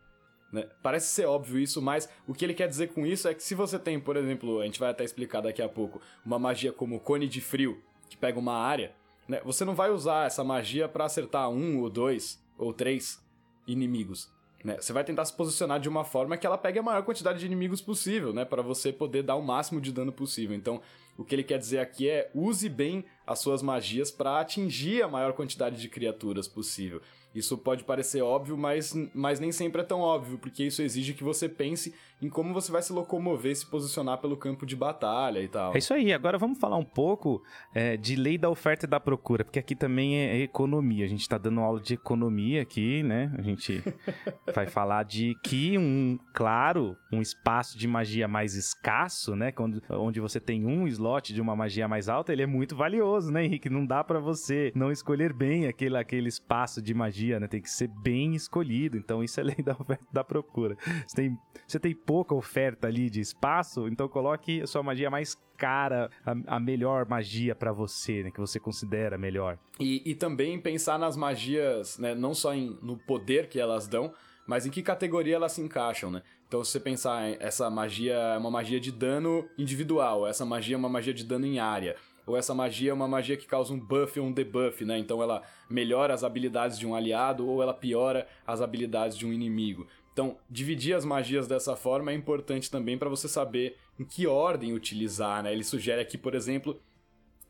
Né? 0.53 0.69
Parece 0.83 1.09
ser 1.09 1.27
óbvio 1.27 1.59
isso, 1.59 1.83
mas 1.83 2.09
o 2.27 2.33
que 2.33 2.45
ele 2.45 2.55
quer 2.55 2.69
dizer 2.69 2.89
com 2.89 3.05
isso 3.05 3.27
é 3.27 3.35
que 3.35 3.43
se 3.43 3.55
você 3.55 3.79
tem, 3.79 3.99
por 3.99 4.17
exemplo, 4.17 4.61
a 4.61 4.65
gente 4.65 4.79
vai 4.79 4.91
até 4.91 5.03
explicar 5.03 5.41
daqui 5.41 5.61
a 5.61 5.69
pouco, 5.69 6.01
uma 6.25 6.39
magia 6.39 6.73
como 6.73 7.01
Cone 7.01 7.27
de 7.27 7.41
Frio, 7.41 7.83
que 8.09 8.17
pega 8.17 8.39
uma 8.39 8.57
área, 8.57 8.95
né, 9.29 9.41
você 9.45 9.65
não 9.65 9.75
vai 9.75 9.91
usar 9.91 10.27
essa 10.27 10.45
magia 10.45 10.89
para 10.89 11.05
acertar 11.05 11.49
um 11.51 11.81
ou 11.81 11.91
dois 11.91 12.43
ou 12.57 12.73
três 12.73 13.21
inimigos. 13.67 14.33
Né? 14.65 14.79
Você 14.81 14.93
vai 14.95 15.05
tentar 15.05 15.25
se 15.27 15.33
posicionar 15.37 15.79
de 15.79 15.89
uma 15.91 16.05
forma 16.05 16.39
que 16.39 16.47
ela 16.47 16.57
pegue 16.57 16.79
a 16.79 16.83
maior 16.83 17.03
quantidade 17.03 17.39
de 17.39 17.45
inimigos 17.45 17.83
possível, 17.83 18.33
né? 18.33 18.47
Para 18.47 18.63
você 18.63 18.91
poder 18.91 19.23
dar 19.23 19.37
o 19.37 19.43
máximo 19.43 19.79
de 19.79 19.93
dano 19.93 20.11
possível. 20.11 20.57
Então, 20.57 20.81
o 21.17 21.25
que 21.25 21.35
ele 21.35 21.45
quer 21.45 21.59
dizer 21.59 21.79
aqui 21.79 22.09
é 22.09 22.31
use 22.35 22.69
bem 22.69 23.05
as 23.27 23.39
suas 23.39 23.63
magias 23.63 24.11
para 24.11 24.41
atingir 24.41 25.03
a 25.03 25.09
maior 25.09 25.33
quantidade 25.33 25.81
de 25.81 25.89
criaturas 25.89 26.49
possível. 26.49 27.01
Isso 27.35 27.59
pode 27.59 27.85
parecer 27.85 28.23
óbvio, 28.23 28.57
mas, 28.57 28.95
mas 29.13 29.41
nem 29.41 29.51
sempre 29.51 29.81
é 29.81 29.85
tão 29.85 30.01
óbvio, 30.01 30.39
porque 30.39 30.65
isso 30.65 30.83
exige 30.83 31.15
que 31.15 31.25
você 31.25 31.49
pense 31.49 31.93
em 32.23 32.29
como 32.29 32.55
você 32.55 32.71
vai 32.71 32.81
se 32.81 32.93
locomover 32.93 33.53
e 33.53 33.57
se 33.57 33.67
posicionar 33.67 34.19
pelo 34.19 34.37
campo 34.37 34.65
de 34.65 34.77
batalha 34.77 35.41
e 35.41 35.49
tal. 35.49 35.75
É 35.75 35.79
isso 35.79 35.93
aí. 35.93 36.13
Agora 36.13 36.39
vamos 36.39 36.59
falar 36.59 36.77
um 36.77 36.85
pouco 36.85 37.43
é, 37.75 37.97
de 37.97 38.17
lei 38.17 38.39
da 38.39 38.49
oferta 38.49 38.87
e 38.87 38.89
da 38.89 39.01
procura, 39.01 39.45
porque 39.45 39.59
aqui 39.59 39.75
também 39.75 40.17
é 40.17 40.41
economia. 40.41 41.05
A 41.05 41.09
gente 41.09 41.21
está 41.21 41.37
dando 41.37 41.61
aula 41.61 41.81
de 41.81 41.95
economia 41.95 42.63
aqui, 42.63 43.03
né? 43.03 43.33
A 43.37 43.43
gente 43.43 43.83
vai 44.55 44.67
falar 44.67 45.03
de 45.03 45.35
que 45.43 45.77
um, 45.77 46.19
claro, 46.33 46.97
um 47.13 47.21
espaço 47.21 47.77
de 47.77 47.87
magia 47.87 48.29
mais 48.29 48.55
escasso, 48.55 49.35
né? 49.35 49.53
Quando, 49.53 49.83
onde 49.91 50.21
você 50.21 50.41
tem 50.41 50.65
um 50.65 50.87
slot 50.87 51.35
de 51.35 51.41
uma 51.41 51.57
magia 51.57 51.89
mais 51.89 52.09
alta, 52.09 52.33
ele 52.33 52.43
é 52.43 52.47
muito 52.47 52.77
valioso, 52.77 53.31
né, 53.31 53.45
Henrique? 53.45 53.69
Não 53.69 53.85
dá 53.85 54.03
para 54.03 54.19
você 54.19 54.73
não 54.75 54.91
escolher 54.91 55.33
bem 55.33 55.67
aquele, 55.67 55.97
aquele 55.97 56.29
espaço 56.29 56.81
de 56.81 56.95
magia, 56.95 57.24
né? 57.41 57.47
Tem 57.47 57.61
que 57.61 57.71
ser 57.71 57.89
bem 57.89 58.35
escolhido. 58.35 58.97
Então 58.97 59.23
isso 59.23 59.41
é 59.41 59.43
lei 59.43 59.57
da 59.57 59.73
oferta 59.73 60.05
da 60.13 60.25
procura. 60.25 60.77
Você 61.07 61.17
tem, 61.17 61.39
você 61.67 61.79
tem 61.79 61.95
pouca 61.95 62.35
oferta 62.35 62.87
ali 62.87 63.09
de 63.09 63.21
espaço, 63.21 63.89
então 63.89 64.09
coloque 64.09 64.63
a 64.63 64.67
sua 64.67 64.83
magia 64.83 65.11
mais 65.11 65.37
cara, 65.57 66.11
a, 66.25 66.57
a 66.57 66.61
melhor 66.61 67.07
magia 67.09 67.55
para 67.55 67.73
você, 67.73 68.25
né, 68.25 68.31
que 68.31 68.41
você 68.41 68.59
considera 68.59 69.17
melhor. 69.17 69.59
E, 69.79 70.03
e 70.05 70.15
também 70.15 70.61
pensar 70.61 70.99
nas 70.99 71.17
magias, 71.17 71.99
né, 71.99 72.15
não 72.15 72.35
só 72.35 72.55
em, 72.55 72.77
no 72.83 72.97
poder 72.97 73.49
que 73.49 73.59
elas 73.59 73.87
dão, 73.87 74.13
mas 74.47 74.67
em 74.67 74.71
que 74.71 74.83
categoria 74.83 75.37
elas 75.37 75.53
se 75.53 75.63
encaixam, 75.63 76.11
né? 76.11 76.23
Então, 76.47 76.63
se 76.63 76.73
você 76.73 76.81
pensar, 76.81 77.23
essa 77.41 77.71
magia 77.71 78.15
é 78.15 78.39
uma 78.39 78.51
magia 78.51 78.79
de 78.79 78.93
dano 78.93 79.49
individual, 79.57 80.27
essa 80.27 80.45
magia 80.45 80.77
é 80.77 80.79
uma 80.79 80.89
magia 80.89 81.15
de 81.15 81.25
dano 81.25 81.47
em 81.47 81.59
área, 81.59 81.97
ou 82.27 82.37
essa 82.37 82.55
magia 82.55 82.91
é 82.91 82.95
uma 82.95 83.09
magia 83.09 83.37
que 83.37 83.47
causa 83.47 83.73
um 83.73 83.79
buff 83.79 84.19
ou 84.19 84.27
um 84.27 84.33
debuff, 84.33 84.85
né? 84.85 84.99
Então 84.99 85.23
ela 85.23 85.43
melhora 85.69 86.15
as 86.15 86.25
habilidades 86.25 86.79
de 86.79 86.87
um 86.87 86.95
aliado 86.95 87.47
ou 87.49 87.63
ela 87.63 87.75
piora 87.75 88.27
as 88.47 88.61
habilidades 88.61 89.17
de 89.17 89.27
um 89.27 89.33
inimigo. 89.33 89.87
Então, 90.13 90.39
dividir 90.49 90.95
as 90.95 91.05
magias 91.05 91.49
dessa 91.49 91.75
forma 91.75 92.13
é 92.13 92.15
importante 92.15 92.71
também 92.71 92.97
para 92.97 93.09
você 93.09 93.29
saber 93.29 93.77
em 93.99 94.05
que 94.05 94.27
ordem 94.27 94.73
utilizar, 94.73 95.43
né? 95.43 95.53
Ele 95.53 95.65
sugere 95.65 96.01
aqui, 96.01 96.17
por 96.17 96.35
exemplo, 96.35 96.81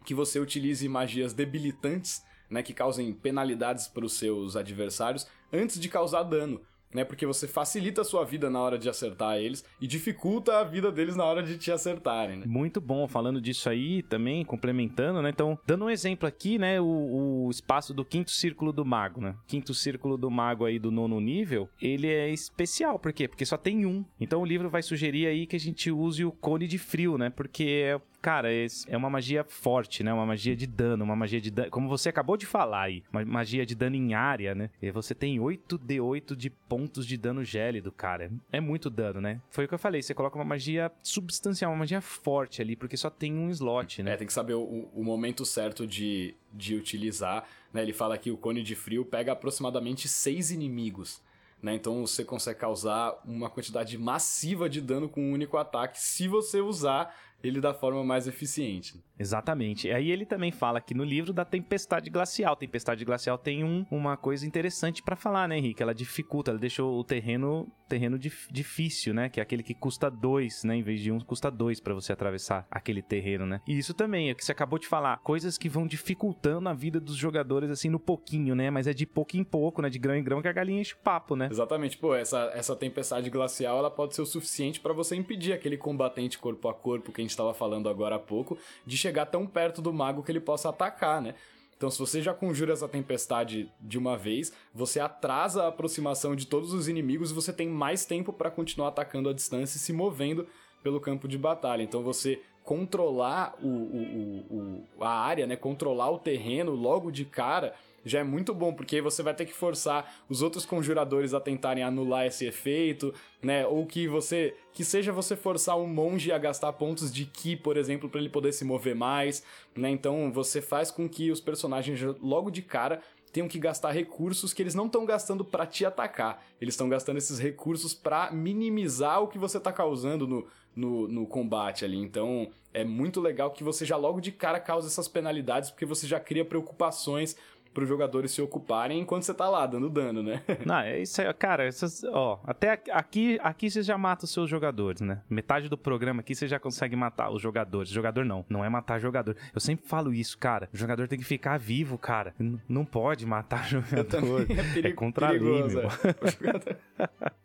que 0.04 0.14
você 0.14 0.38
utilize 0.38 0.88
magias 0.88 1.32
debilitantes, 1.34 2.24
né, 2.48 2.62
que 2.62 2.72
causem 2.74 3.12
penalidades 3.12 3.88
para 3.88 4.04
os 4.04 4.14
seus 4.14 4.54
adversários 4.54 5.26
antes 5.52 5.78
de 5.80 5.88
causar 5.88 6.22
dano 6.22 6.60
né? 6.94 7.04
Porque 7.04 7.26
você 7.26 7.48
facilita 7.48 8.02
a 8.02 8.04
sua 8.04 8.24
vida 8.24 8.48
na 8.48 8.60
hora 8.60 8.78
de 8.78 8.88
acertar 8.88 9.36
eles 9.36 9.64
e 9.80 9.86
dificulta 9.86 10.60
a 10.60 10.64
vida 10.64 10.92
deles 10.92 11.16
na 11.16 11.24
hora 11.24 11.42
de 11.42 11.58
te 11.58 11.72
acertarem, 11.72 12.38
né? 12.38 12.44
Muito 12.46 12.80
bom, 12.80 13.08
falando 13.08 13.40
disso 13.40 13.68
aí 13.68 14.02
também, 14.02 14.44
complementando, 14.44 15.20
né? 15.20 15.30
Então, 15.30 15.58
dando 15.66 15.86
um 15.86 15.90
exemplo 15.90 16.28
aqui, 16.28 16.56
né? 16.56 16.80
O, 16.80 17.46
o 17.46 17.50
espaço 17.50 17.92
do 17.92 18.04
quinto 18.04 18.30
círculo 18.30 18.72
do 18.72 18.84
mago, 18.84 19.20
né? 19.20 19.34
Quinto 19.46 19.74
círculo 19.74 20.16
do 20.16 20.30
mago 20.30 20.64
aí 20.64 20.78
do 20.78 20.90
nono 20.90 21.20
nível, 21.20 21.68
ele 21.82 22.06
é 22.06 22.30
especial, 22.30 22.98
por 22.98 23.12
quê? 23.12 23.26
Porque 23.26 23.44
só 23.44 23.56
tem 23.56 23.84
um. 23.84 24.04
Então 24.20 24.40
o 24.40 24.44
livro 24.44 24.70
vai 24.70 24.82
sugerir 24.82 25.26
aí 25.26 25.46
que 25.46 25.56
a 25.56 25.60
gente 25.60 25.90
use 25.90 26.24
o 26.24 26.30
cone 26.30 26.68
de 26.68 26.78
frio, 26.78 27.18
né? 27.18 27.30
Porque 27.30 27.64
é 27.64 28.00
cara, 28.24 28.48
é 28.50 28.96
uma 28.96 29.10
magia 29.10 29.44
forte, 29.44 30.02
né? 30.02 30.10
Uma 30.10 30.24
magia 30.24 30.56
de 30.56 30.66
dano, 30.66 31.04
uma 31.04 31.14
magia 31.14 31.38
de 31.38 31.50
dano. 31.50 31.70
Como 31.70 31.90
você 31.90 32.08
acabou 32.08 32.38
de 32.38 32.46
falar 32.46 32.84
aí, 32.84 33.02
uma 33.12 33.22
magia 33.22 33.66
de 33.66 33.74
dano 33.74 33.96
em 33.96 34.14
área, 34.14 34.54
né? 34.54 34.70
E 34.80 34.90
você 34.90 35.14
tem 35.14 35.38
8d8 35.38 36.34
de 36.34 36.48
pontos 36.48 37.06
de 37.06 37.18
dano 37.18 37.44
gélido, 37.44 37.92
cara. 37.92 38.32
É 38.50 38.62
muito 38.62 38.88
dano, 38.88 39.20
né? 39.20 39.42
Foi 39.50 39.66
o 39.66 39.68
que 39.68 39.74
eu 39.74 39.78
falei, 39.78 40.00
você 40.00 40.14
coloca 40.14 40.38
uma 40.38 40.44
magia 40.44 40.90
substancial, 41.02 41.70
uma 41.70 41.80
magia 41.80 42.00
forte 42.00 42.62
ali, 42.62 42.74
porque 42.74 42.96
só 42.96 43.10
tem 43.10 43.34
um 43.34 43.50
slot, 43.50 44.02
né? 44.02 44.14
É, 44.14 44.16
tem 44.16 44.26
que 44.26 44.32
saber 44.32 44.54
o, 44.54 44.88
o 44.94 45.04
momento 45.04 45.44
certo 45.44 45.86
de, 45.86 46.34
de 46.50 46.74
utilizar. 46.74 47.46
Né? 47.74 47.82
Ele 47.82 47.92
fala 47.92 48.16
que 48.16 48.30
o 48.30 48.38
cone 48.38 48.62
de 48.62 48.74
frio 48.74 49.04
pega 49.04 49.32
aproximadamente 49.32 50.08
seis 50.08 50.50
inimigos. 50.50 51.20
Né? 51.64 51.74
Então 51.74 52.06
você 52.06 52.24
consegue 52.24 52.60
causar 52.60 53.18
uma 53.24 53.48
quantidade 53.48 53.96
massiva 53.96 54.68
de 54.68 54.80
dano 54.80 55.08
com 55.08 55.22
um 55.22 55.32
único 55.32 55.56
ataque 55.56 55.98
se 55.98 56.28
você 56.28 56.60
usar 56.60 57.14
ele 57.44 57.60
da 57.60 57.74
forma 57.74 58.02
mais 58.02 58.26
eficiente. 58.26 58.94
Exatamente. 59.18 59.90
Aí 59.90 60.10
ele 60.10 60.26
também 60.26 60.50
fala 60.50 60.78
aqui 60.78 60.94
no 60.94 61.04
livro 61.04 61.32
da 61.32 61.44
tempestade 61.44 62.10
glacial. 62.10 62.56
Tempestade 62.56 63.04
glacial 63.04 63.38
tem 63.38 63.64
um, 63.64 63.86
uma 63.90 64.16
coisa 64.16 64.46
interessante 64.46 65.02
para 65.02 65.16
falar, 65.16 65.48
né, 65.48 65.58
Henrique? 65.58 65.82
Ela 65.82 65.94
dificulta, 65.94 66.50
ela 66.50 66.58
deixa 66.58 66.82
o 66.82 67.04
terreno 67.04 67.70
terreno 67.88 68.18
dif, 68.18 68.48
difícil, 68.50 69.14
né? 69.14 69.28
Que 69.28 69.40
é 69.40 69.42
aquele 69.42 69.62
que 69.62 69.74
custa 69.74 70.10
dois, 70.10 70.64
né? 70.64 70.76
Em 70.76 70.82
vez 70.82 71.00
de 71.00 71.12
um, 71.12 71.20
custa 71.20 71.50
dois 71.50 71.80
para 71.80 71.94
você 71.94 72.12
atravessar 72.12 72.66
aquele 72.70 73.02
terreno, 73.02 73.46
né? 73.46 73.60
E 73.66 73.78
isso 73.78 73.94
também 73.94 74.30
é 74.30 74.32
o 74.32 74.36
que 74.36 74.44
você 74.44 74.52
acabou 74.52 74.78
de 74.78 74.86
falar. 74.86 75.18
Coisas 75.18 75.56
que 75.56 75.68
vão 75.68 75.86
dificultando 75.86 76.68
a 76.68 76.72
vida 76.72 76.98
dos 76.98 77.16
jogadores, 77.16 77.70
assim, 77.70 77.88
no 77.88 78.00
pouquinho, 78.00 78.54
né? 78.54 78.70
Mas 78.70 78.86
é 78.86 78.92
de 78.92 79.06
pouco 79.06 79.36
em 79.36 79.44
pouco, 79.44 79.82
né? 79.82 79.88
De 79.88 79.98
grão 79.98 80.16
em 80.16 80.24
grão 80.24 80.42
que 80.42 80.48
a 80.48 80.52
galinha 80.52 80.80
enche 80.80 80.94
o 80.94 80.98
papo, 80.98 81.36
né? 81.36 81.48
Exatamente. 81.50 81.96
Pô, 81.98 82.14
essa, 82.14 82.50
essa 82.54 82.74
tempestade 82.74 83.30
glacial, 83.30 83.78
ela 83.78 83.90
pode 83.90 84.14
ser 84.14 84.22
o 84.22 84.26
suficiente 84.26 84.80
para 84.80 84.92
você 84.92 85.14
impedir 85.14 85.52
aquele 85.52 85.76
combatente 85.76 86.38
corpo 86.38 86.68
a 86.68 86.74
corpo 86.74 87.12
que 87.12 87.20
a 87.20 87.24
gente 87.24 87.30
estava 87.30 87.54
falando 87.54 87.88
agora 87.88 88.16
há 88.16 88.18
pouco, 88.18 88.58
de 88.84 88.96
chegar 89.04 89.26
tão 89.26 89.46
perto 89.46 89.82
do 89.82 89.92
mago 89.92 90.22
que 90.22 90.32
ele 90.32 90.40
possa 90.40 90.70
atacar, 90.70 91.20
né? 91.20 91.34
Então, 91.76 91.90
se 91.90 91.98
você 91.98 92.22
já 92.22 92.32
conjura 92.32 92.72
essa 92.72 92.88
tempestade 92.88 93.70
de 93.80 93.98
uma 93.98 94.16
vez, 94.16 94.52
você 94.72 95.00
atrasa 95.00 95.64
a 95.64 95.68
aproximação 95.68 96.34
de 96.34 96.46
todos 96.46 96.72
os 96.72 96.88
inimigos 96.88 97.30
e 97.30 97.34
você 97.34 97.52
tem 97.52 97.68
mais 97.68 98.06
tempo 98.06 98.32
para 98.32 98.50
continuar 98.50 98.88
atacando 98.88 99.28
a 99.28 99.32
distância 99.32 99.76
e 99.76 99.80
se 99.80 99.92
movendo 99.92 100.46
pelo 100.82 101.00
campo 101.00 101.28
de 101.28 101.36
batalha. 101.36 101.82
Então, 101.82 102.02
você 102.02 102.40
controlar 102.64 103.54
o, 103.62 103.68
o, 103.68 104.84
o, 104.98 105.04
a 105.04 105.10
área, 105.10 105.46
né? 105.46 105.54
Controlar 105.54 106.10
o 106.10 106.18
terreno 106.18 106.72
logo 106.72 107.12
de 107.12 107.24
cara 107.24 107.74
já 108.04 108.20
é 108.20 108.24
muito 108.24 108.52
bom, 108.52 108.72
porque 108.72 108.96
aí 108.96 109.02
você 109.02 109.22
vai 109.22 109.34
ter 109.34 109.46
que 109.46 109.54
forçar 109.54 110.14
os 110.28 110.42
outros 110.42 110.66
conjuradores 110.66 111.32
a 111.32 111.40
tentarem 111.40 111.82
anular 111.82 112.26
esse 112.26 112.44
efeito, 112.46 113.14
né? 113.42 113.66
Ou 113.66 113.86
que 113.86 114.08
você. 114.08 114.54
Que 114.72 114.84
seja 114.84 115.12
você 115.12 115.36
forçar 115.36 115.78
um 115.78 115.86
monge 115.86 116.32
a 116.32 116.38
gastar 116.38 116.72
pontos 116.72 117.12
de 117.12 117.24
ki, 117.24 117.56
por 117.56 117.76
exemplo, 117.76 118.08
para 118.08 118.20
ele 118.20 118.28
poder 118.28 118.52
se 118.52 118.64
mover 118.64 118.94
mais, 118.94 119.42
né? 119.76 119.90
Então 119.90 120.32
você 120.32 120.60
faz 120.60 120.90
com 120.90 121.08
que 121.08 121.30
os 121.30 121.40
personagens 121.40 122.00
logo 122.20 122.50
de 122.50 122.62
cara 122.62 123.00
tenham 123.32 123.48
que 123.48 123.58
gastar 123.58 123.90
recursos 123.90 124.52
que 124.52 124.62
eles 124.62 124.76
não 124.76 124.86
estão 124.86 125.04
gastando 125.04 125.44
para 125.44 125.66
te 125.66 125.84
atacar. 125.84 126.44
Eles 126.60 126.74
estão 126.74 126.88
gastando 126.88 127.16
esses 127.16 127.38
recursos 127.38 127.92
para 127.92 128.30
minimizar 128.30 129.20
o 129.20 129.26
que 129.26 129.38
você 129.38 129.58
tá 129.58 129.72
causando 129.72 130.24
no, 130.24 130.46
no, 130.74 131.08
no, 131.08 131.26
combate 131.26 131.84
ali. 131.84 131.98
Então 131.98 132.50
é 132.72 132.84
muito 132.84 133.20
legal 133.20 133.50
que 133.50 133.64
você 133.64 133.84
já 133.84 133.96
logo 133.96 134.20
de 134.20 134.32
cara 134.32 134.60
cause 134.60 134.86
essas 134.86 135.08
penalidades, 135.08 135.70
porque 135.70 135.86
você 135.86 136.06
já 136.06 136.18
cria 136.20 136.44
preocupações 136.44 137.36
para 137.74 137.82
os 137.82 137.88
jogadores 137.88 138.30
se 138.30 138.40
ocuparem 138.40 139.00
enquanto 139.00 139.24
você 139.24 139.34
tá 139.34 139.50
lá 139.50 139.66
dando 139.66 139.90
dano, 139.90 140.22
né? 140.22 140.42
Não, 140.64 140.78
é 140.78 141.02
isso 141.02 141.20
aí, 141.20 141.34
cara, 141.34 141.64
essas, 141.64 142.04
ó, 142.04 142.40
até 142.44 142.80
aqui, 142.90 143.38
aqui 143.42 143.68
você 143.68 143.82
já 143.82 143.98
mata 143.98 144.24
os 144.24 144.32
seus 144.32 144.48
jogadores, 144.48 145.00
né? 145.00 145.20
Metade 145.28 145.68
do 145.68 145.76
programa 145.76 146.20
aqui 146.20 146.34
você 146.34 146.46
já 146.46 146.60
consegue 146.60 146.94
matar 146.94 147.30
os 147.30 147.42
jogadores. 147.42 147.90
Jogador 147.90 148.24
não, 148.24 148.44
não 148.48 148.64
é 148.64 148.68
matar 148.68 149.00
jogador. 149.00 149.36
Eu 149.52 149.60
sempre 149.60 149.86
falo 149.88 150.14
isso, 150.14 150.38
cara. 150.38 150.68
O 150.72 150.76
jogador 150.76 151.08
tem 151.08 151.18
que 151.18 151.24
ficar 151.24 151.58
vivo, 151.58 151.98
cara. 151.98 152.32
N 152.38 152.60
não 152.68 152.84
pode 152.84 153.26
matar 153.26 153.66
jogador. 153.68 154.42
É, 154.42 154.74
perigo, 154.74 154.88
é 154.88 154.92
contra 154.92 155.28
a 155.28 155.30
lei, 155.32 155.64
meu. 155.64 155.82
É. 155.82 157.34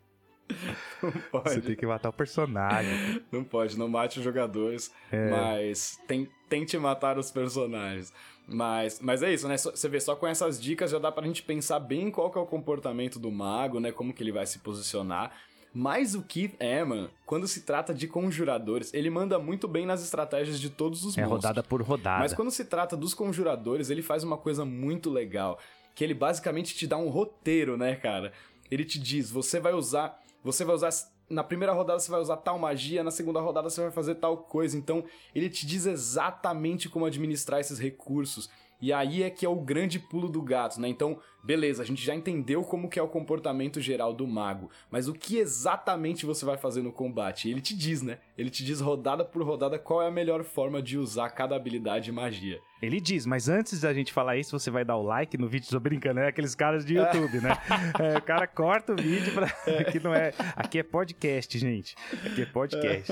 Não 1.01 1.11
pode. 1.31 1.49
Você 1.49 1.61
tem 1.61 1.75
que 1.75 1.85
matar 1.85 2.09
o 2.09 2.13
personagem. 2.13 3.21
Não 3.31 3.43
pode, 3.43 3.77
não 3.77 3.87
mate 3.87 4.19
os 4.19 4.23
jogadores, 4.23 4.91
é. 5.11 5.29
mas 5.29 5.99
tem, 6.07 6.29
tente 6.49 6.77
matar 6.77 7.17
os 7.17 7.31
personagens. 7.31 8.13
Mas, 8.47 8.99
mas 8.99 9.21
é 9.21 9.31
isso, 9.31 9.47
né? 9.47 9.57
Você 9.57 9.87
vê, 9.87 9.99
só 9.99 10.15
com 10.15 10.25
essas 10.25 10.59
dicas 10.59 10.91
já 10.91 10.99
dá 10.99 11.11
pra 11.11 11.25
gente 11.25 11.43
pensar 11.43 11.79
bem 11.79 12.09
qual 12.09 12.31
que 12.31 12.37
é 12.37 12.41
o 12.41 12.45
comportamento 12.45 13.19
do 13.19 13.31
mago, 13.31 13.79
né? 13.79 13.91
Como 13.91 14.13
que 14.13 14.23
ele 14.23 14.31
vai 14.31 14.45
se 14.45 14.59
posicionar. 14.59 15.31
Mas 15.73 16.15
o 16.15 16.23
Keith 16.23 16.55
Eman, 16.59 17.09
quando 17.25 17.47
se 17.47 17.61
trata 17.61 17.93
de 17.93 18.07
conjuradores, 18.07 18.91
ele 18.93 19.09
manda 19.09 19.37
muito 19.37 19.67
bem 19.67 19.85
nas 19.85 20.03
estratégias 20.03 20.59
de 20.59 20.69
todos 20.69 21.05
os 21.05 21.15
é 21.17 21.21
monstros. 21.21 21.43
É 21.43 21.47
rodada 21.47 21.63
por 21.63 21.81
rodada. 21.81 22.19
Mas 22.19 22.33
quando 22.33 22.49
se 22.49 22.65
trata 22.65 22.97
dos 22.97 23.13
conjuradores, 23.13 23.89
ele 23.89 24.01
faz 24.01 24.23
uma 24.23 24.37
coisa 24.37 24.65
muito 24.65 25.11
legal, 25.11 25.59
que 25.93 26.03
ele 26.03 26.15
basicamente 26.15 26.75
te 26.75 26.87
dá 26.87 26.97
um 26.97 27.09
roteiro, 27.09 27.77
né, 27.77 27.95
cara? 27.95 28.33
Ele 28.71 28.83
te 28.83 28.99
diz, 28.99 29.29
você 29.29 29.59
vai 29.59 29.73
usar, 29.73 30.19
você 30.43 30.63
vai 30.63 30.75
usar 30.75 30.89
na 31.29 31.43
primeira 31.43 31.73
rodada 31.73 31.99
você 31.99 32.09
vai 32.09 32.19
usar 32.19 32.37
tal 32.37 32.57
magia, 32.57 33.03
na 33.03 33.11
segunda 33.11 33.39
rodada 33.39 33.69
você 33.69 33.81
vai 33.81 33.91
fazer 33.91 34.15
tal 34.15 34.35
coisa. 34.37 34.75
Então, 34.75 35.03
ele 35.33 35.49
te 35.49 35.65
diz 35.65 35.85
exatamente 35.85 36.89
como 36.89 37.05
administrar 37.05 37.59
esses 37.59 37.77
recursos. 37.77 38.49
E 38.81 38.93
aí 38.93 39.23
é 39.23 39.29
que 39.29 39.45
é 39.45 39.49
o 39.49 39.57
grande 39.57 39.99
pulo 39.99 40.29
do 40.29 40.41
gato, 40.41 40.79
né? 40.79 40.87
Então, 40.87 41.19
beleza, 41.43 41.83
a 41.83 41.85
gente 41.85 42.03
já 42.03 42.15
entendeu 42.15 42.63
como 42.63 42.89
que 42.89 42.97
é 42.97 43.03
o 43.03 43.09
comportamento 43.09 43.81
geral 43.81 44.13
do 44.13 44.25
mago, 44.25 44.71
mas 44.89 45.09
o 45.09 45.13
que 45.13 45.37
exatamente 45.37 46.25
você 46.25 46.45
vai 46.45 46.57
fazer 46.57 46.81
no 46.81 46.91
combate? 46.91 47.49
Ele 47.49 47.59
te 47.59 47.75
diz, 47.75 48.01
né? 48.01 48.19
Ele 48.37 48.49
te 48.49 48.63
diz 48.63 48.79
rodada 48.79 49.25
por 49.25 49.43
rodada 49.43 49.77
qual 49.77 50.01
é 50.01 50.07
a 50.07 50.11
melhor 50.11 50.45
forma 50.45 50.81
de 50.81 50.97
usar 50.97 51.29
cada 51.31 51.57
habilidade 51.57 52.09
e 52.09 52.13
magia. 52.13 52.61
Ele 52.81 53.01
diz, 53.01 53.25
mas 53.25 53.49
antes 53.49 53.81
da 53.81 53.93
gente 53.93 54.13
falar 54.13 54.37
isso, 54.37 54.57
você 54.57 54.71
vai 54.71 54.85
dar 54.85 54.95
o 54.95 55.03
like 55.03 55.37
no 55.37 55.49
vídeo, 55.49 55.69
tô 55.69 55.79
brincando, 55.79 56.21
é 56.21 56.27
aqueles 56.27 56.55
caras 56.55 56.85
de 56.85 56.95
YouTube, 56.95 57.41
né? 57.41 57.49
É, 57.99 58.17
o 58.17 58.21
cara 58.21 58.47
corta 58.47 58.93
o 58.93 58.95
vídeo 58.95 59.33
pra... 59.33 59.47
Aqui 59.81 59.99
não 59.99 60.13
é... 60.13 60.33
Aqui 60.55 60.79
é 60.79 60.83
podcast, 60.83 61.57
gente. 61.57 61.95
Aqui 62.25 62.43
é 62.43 62.45
podcast. 62.45 63.11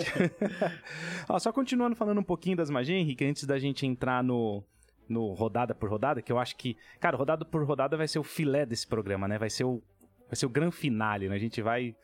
Ó, 1.27 1.37
só 1.39 1.51
continuando 1.51 1.95
falando 1.95 2.19
um 2.19 2.23
pouquinho 2.23 2.55
das 2.55 2.69
magias, 2.69 2.97
Henrique, 2.97 3.25
antes 3.25 3.43
da 3.43 3.59
gente 3.59 3.85
entrar 3.85 4.23
no 4.23 4.63
no 5.09 5.33
rodada 5.33 5.73
por 5.73 5.89
rodada, 5.89 6.21
que 6.21 6.31
eu 6.31 6.37
acho 6.37 6.57
que, 6.57 6.75
cara, 6.99 7.15
rodada 7.15 7.45
por 7.45 7.63
rodada 7.63 7.95
vai 7.95 8.09
ser 8.09 8.19
o 8.19 8.23
filé 8.23 8.65
desse 8.65 8.85
programa, 8.85 9.25
né? 9.25 9.37
Vai 9.37 9.49
ser 9.49 9.63
o 9.63 9.81
vai 10.27 10.35
ser 10.35 10.45
o 10.45 10.49
grande 10.49 10.75
finale, 10.75 11.29
né? 11.29 11.35
A 11.35 11.39
gente 11.39 11.61
vai 11.61 11.95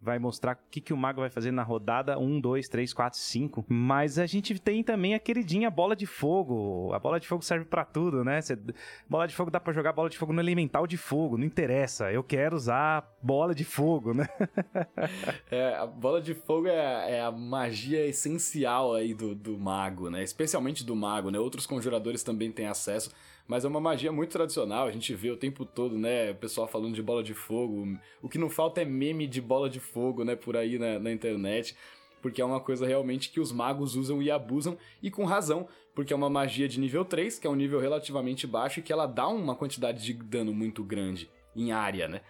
vai 0.00 0.18
mostrar 0.18 0.54
o 0.54 0.70
que, 0.70 0.80
que 0.80 0.92
o 0.92 0.96
mago 0.96 1.20
vai 1.20 1.30
fazer 1.30 1.50
na 1.50 1.62
rodada 1.62 2.18
1, 2.18 2.40
2, 2.40 2.68
3, 2.68 2.92
4, 2.92 3.18
5. 3.18 3.64
Mas 3.68 4.18
a 4.18 4.26
gente 4.26 4.58
tem 4.58 4.82
também 4.82 5.14
a 5.14 5.18
queridinha 5.18 5.70
bola 5.70 5.96
de 5.96 6.06
fogo. 6.06 6.92
A 6.92 6.98
bola 6.98 7.18
de 7.18 7.26
fogo 7.26 7.42
serve 7.42 7.64
para 7.64 7.84
tudo, 7.84 8.24
né? 8.24 8.40
Cê, 8.40 8.56
bola 9.08 9.26
de 9.26 9.34
fogo 9.34 9.50
dá 9.50 9.58
para 9.58 9.72
jogar 9.72 9.92
bola 9.92 10.08
de 10.08 10.16
fogo 10.16 10.32
no 10.32 10.40
elemental 10.40 10.86
de 10.86 10.96
fogo, 10.96 11.36
não 11.36 11.44
interessa. 11.44 12.12
Eu 12.12 12.22
quero 12.22 12.56
usar 12.56 13.06
bola 13.22 13.54
de 13.54 13.64
fogo, 13.64 14.14
né? 14.14 14.28
é, 15.50 15.74
a 15.74 15.86
bola 15.86 16.20
de 16.20 16.34
fogo 16.34 16.68
é, 16.68 17.16
é, 17.16 17.20
a 17.20 17.32
magia 17.32 18.06
essencial 18.06 18.94
aí 18.94 19.14
do, 19.14 19.34
do 19.34 19.58
mago, 19.58 20.08
né? 20.08 20.22
Especialmente 20.22 20.84
do 20.84 20.94
mago, 20.94 21.30
né? 21.30 21.38
Outros 21.38 21.66
conjuradores 21.66 22.22
também 22.22 22.52
têm 22.52 22.66
acesso 22.66 23.10
mas 23.48 23.64
é 23.64 23.68
uma 23.68 23.80
magia 23.80 24.12
muito 24.12 24.30
tradicional, 24.30 24.86
a 24.86 24.92
gente 24.92 25.12
vê 25.14 25.30
o 25.30 25.36
tempo 25.36 25.64
todo, 25.64 25.98
né, 25.98 26.30
o 26.30 26.34
pessoal 26.36 26.68
falando 26.68 26.94
de 26.94 27.02
bola 27.02 27.22
de 27.22 27.34
fogo. 27.34 27.98
O 28.22 28.28
que 28.28 28.38
não 28.38 28.50
falta 28.50 28.82
é 28.82 28.84
meme 28.84 29.26
de 29.26 29.40
bola 29.40 29.68
de 29.68 29.80
fogo, 29.80 30.22
né, 30.22 30.36
por 30.36 30.56
aí 30.56 30.78
na, 30.78 30.98
na 30.98 31.10
internet 31.10 31.74
porque 32.20 32.40
é 32.40 32.44
uma 32.44 32.60
coisa 32.60 32.86
realmente 32.86 33.30
que 33.30 33.40
os 33.40 33.52
magos 33.52 33.94
usam 33.94 34.22
e 34.22 34.30
abusam, 34.30 34.76
e 35.02 35.10
com 35.10 35.24
razão, 35.24 35.68
porque 35.94 36.12
é 36.12 36.16
uma 36.16 36.30
magia 36.30 36.68
de 36.68 36.78
nível 36.78 37.04
3, 37.04 37.38
que 37.38 37.46
é 37.46 37.50
um 37.50 37.54
nível 37.54 37.80
relativamente 37.80 38.46
baixo 38.46 38.80
e 38.80 38.82
que 38.82 38.92
ela 38.92 39.06
dá 39.06 39.28
uma 39.28 39.54
quantidade 39.54 40.02
de 40.04 40.12
dano 40.12 40.52
muito 40.52 40.82
grande 40.84 41.30
em 41.54 41.72
área, 41.72 42.08
né? 42.08 42.20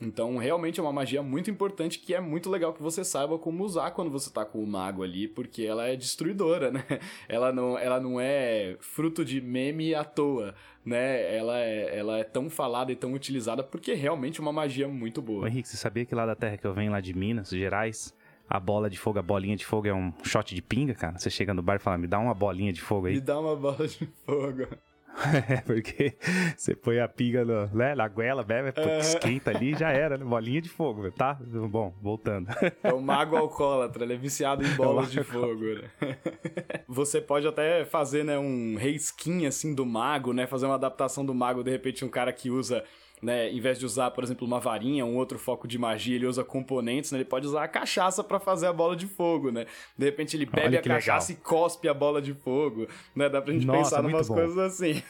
Então, 0.00 0.38
realmente 0.38 0.80
é 0.80 0.82
uma 0.82 0.92
magia 0.92 1.22
muito 1.22 1.50
importante 1.50 1.98
que 1.98 2.14
é 2.14 2.20
muito 2.20 2.48
legal 2.48 2.72
que 2.72 2.82
você 2.82 3.04
saiba 3.04 3.38
como 3.38 3.62
usar 3.64 3.90
quando 3.90 4.10
você 4.10 4.30
tá 4.30 4.44
com 4.44 4.62
o 4.62 4.66
mago 4.66 5.02
ali, 5.02 5.28
porque 5.28 5.62
ela 5.62 5.86
é 5.86 5.94
destruidora, 5.94 6.70
né? 6.70 6.84
Ela 7.28 7.52
não, 7.52 7.78
ela 7.78 8.00
não 8.00 8.20
é 8.20 8.76
fruto 8.80 9.24
de 9.24 9.40
meme 9.40 9.94
à 9.94 10.02
toa, 10.04 10.54
né? 10.84 11.36
Ela 11.36 11.58
é, 11.58 11.98
ela 11.98 12.18
é 12.18 12.24
tão 12.24 12.50
falada 12.50 12.90
e 12.90 12.96
tão 12.96 13.12
utilizada 13.12 13.62
porque 13.62 13.92
é 13.92 13.94
realmente 13.94 14.40
uma 14.40 14.52
magia 14.52 14.88
muito 14.88 15.22
boa. 15.22 15.44
Ô, 15.44 15.46
Henrique, 15.46 15.68
você 15.68 15.76
sabia 15.76 16.04
que 16.04 16.14
lá 16.14 16.26
da 16.26 16.34
terra 16.34 16.56
que 16.56 16.66
eu 16.66 16.74
venho, 16.74 16.90
lá 16.90 17.00
de 17.00 17.14
Minas 17.14 17.50
Gerais, 17.50 18.14
a 18.48 18.58
bola 18.58 18.90
de 18.90 18.98
fogo, 18.98 19.18
a 19.18 19.22
bolinha 19.22 19.56
de 19.56 19.64
fogo 19.64 19.86
é 19.86 19.94
um 19.94 20.12
shot 20.24 20.54
de 20.54 20.62
pinga, 20.62 20.94
cara? 20.94 21.18
Você 21.18 21.30
chega 21.30 21.54
no 21.54 21.62
bar 21.62 21.76
e 21.76 21.78
fala, 21.78 21.96
me 21.96 22.06
dá 22.06 22.18
uma 22.18 22.34
bolinha 22.34 22.72
de 22.72 22.80
fogo 22.80 23.06
aí. 23.06 23.14
Me 23.14 23.20
dá 23.20 23.38
uma 23.38 23.54
bola 23.54 23.86
de 23.86 24.06
fogo. 24.26 24.66
É, 25.50 25.60
porque 25.60 26.16
você 26.56 26.74
põe 26.74 26.98
a 26.98 27.08
pinga 27.08 27.44
no, 27.44 27.66
né, 27.68 27.94
na 27.94 28.08
goela, 28.08 28.42
bebe, 28.42 28.72
é. 28.76 28.98
esquenta 28.98 29.50
ali 29.50 29.74
já 29.74 29.90
era, 29.90 30.16
né? 30.16 30.24
Bolinha 30.24 30.60
de 30.60 30.68
fogo, 30.68 31.10
tá? 31.10 31.38
Bom, 31.42 31.94
voltando. 32.00 32.48
É 32.82 32.92
o 32.92 33.00
mago 33.00 33.36
alcoólatra, 33.36 34.04
ele 34.04 34.14
é 34.14 34.16
viciado 34.16 34.64
em 34.64 34.70
bolas 34.76 35.08
é 35.08 35.20
de 35.20 35.24
fogo, 35.24 35.64
né? 35.64 35.90
Você 36.88 37.20
pode 37.20 37.46
até 37.46 37.84
fazer, 37.84 38.24
né, 38.24 38.38
um 38.38 38.76
reskin, 38.76 39.46
assim, 39.46 39.74
do 39.74 39.84
mago, 39.84 40.32
né? 40.32 40.46
Fazer 40.46 40.66
uma 40.66 40.74
adaptação 40.74 41.24
do 41.24 41.34
mago, 41.34 41.62
de 41.62 41.70
repente 41.70 42.04
um 42.04 42.08
cara 42.08 42.32
que 42.32 42.50
usa 42.50 42.84
né, 43.22 43.50
em 43.50 43.60
vez 43.60 43.78
de 43.78 43.84
usar, 43.84 44.10
por 44.10 44.24
exemplo, 44.24 44.46
uma 44.46 44.58
varinha, 44.58 45.04
um 45.04 45.16
outro 45.16 45.38
foco 45.38 45.68
de 45.68 45.78
magia, 45.78 46.16
ele 46.16 46.26
usa 46.26 46.42
componentes, 46.42 47.12
né? 47.12 47.18
Ele 47.18 47.24
pode 47.24 47.46
usar 47.46 47.64
a 47.64 47.68
cachaça 47.68 48.24
para 48.24 48.40
fazer 48.40 48.66
a 48.66 48.72
bola 48.72 48.96
de 48.96 49.06
fogo, 49.06 49.50
né? 49.50 49.66
De 49.96 50.06
repente 50.06 50.36
ele 50.36 50.46
bebe 50.46 50.76
a 50.76 50.82
cachaça 50.82 51.32
legal. 51.32 51.42
e 51.42 51.48
cospe 51.48 51.88
a 51.88 51.94
bola 51.94 52.22
de 52.22 52.32
fogo, 52.32 52.86
né? 53.14 53.28
Dá 53.28 53.42
pra 53.42 53.52
gente 53.52 53.66
Nossa, 53.66 53.96
pensar 53.96 54.06
umas 54.06 54.28
coisas 54.28 54.58
assim. 54.58 55.02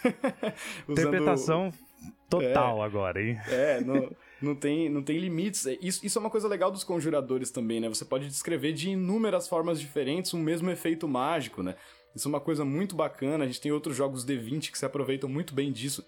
Interpretação 0.89 1.73
total 2.29 2.83
é, 2.83 2.87
agora, 2.87 3.23
hein? 3.23 3.39
É, 3.49 3.81
não, 3.81 4.11
não, 4.41 4.55
tem, 4.55 4.89
não 4.89 5.03
tem 5.03 5.19
limites. 5.19 5.67
É, 5.67 5.79
isso, 5.81 6.05
isso 6.05 6.19
é 6.19 6.21
uma 6.21 6.31
coisa 6.31 6.49
legal 6.49 6.71
dos 6.71 6.83
conjuradores 6.83 7.51
também, 7.51 7.81
né? 7.81 7.89
Você 7.89 8.05
pode 8.05 8.27
descrever 8.27 8.73
de 8.73 8.91
inúmeras 8.91 9.47
formas 9.47 9.81
diferentes 9.81 10.35
um 10.35 10.41
mesmo 10.41 10.71
efeito 10.71 11.07
mágico, 11.07 11.63
né? 11.63 11.77
Isso 12.15 12.27
é 12.27 12.31
uma 12.31 12.41
coisa 12.41 12.65
muito 12.65 12.97
bacana. 12.97 13.45
A 13.45 13.47
gente 13.47 13.61
tem 13.61 13.71
outros 13.71 13.97
jogos 13.97 14.27
D20 14.27 14.73
que 14.73 14.79
se 14.79 14.85
aproveitam 14.85 15.29
muito 15.29 15.55
bem 15.55 15.71
disso. 15.71 16.05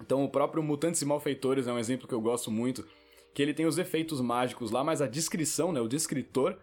Então 0.00 0.24
o 0.24 0.28
próprio 0.28 0.62
Mutantes 0.62 1.02
e 1.02 1.06
Malfeitores 1.06 1.66
é 1.66 1.72
um 1.72 1.78
exemplo 1.78 2.08
que 2.08 2.14
eu 2.14 2.20
gosto 2.20 2.50
muito, 2.50 2.86
que 3.34 3.42
ele 3.42 3.54
tem 3.54 3.66
os 3.66 3.78
efeitos 3.78 4.20
mágicos 4.20 4.70
lá, 4.70 4.82
mas 4.82 5.00
a 5.00 5.06
descrição, 5.06 5.72
né, 5.72 5.80
o 5.80 5.88
descritor, 5.88 6.56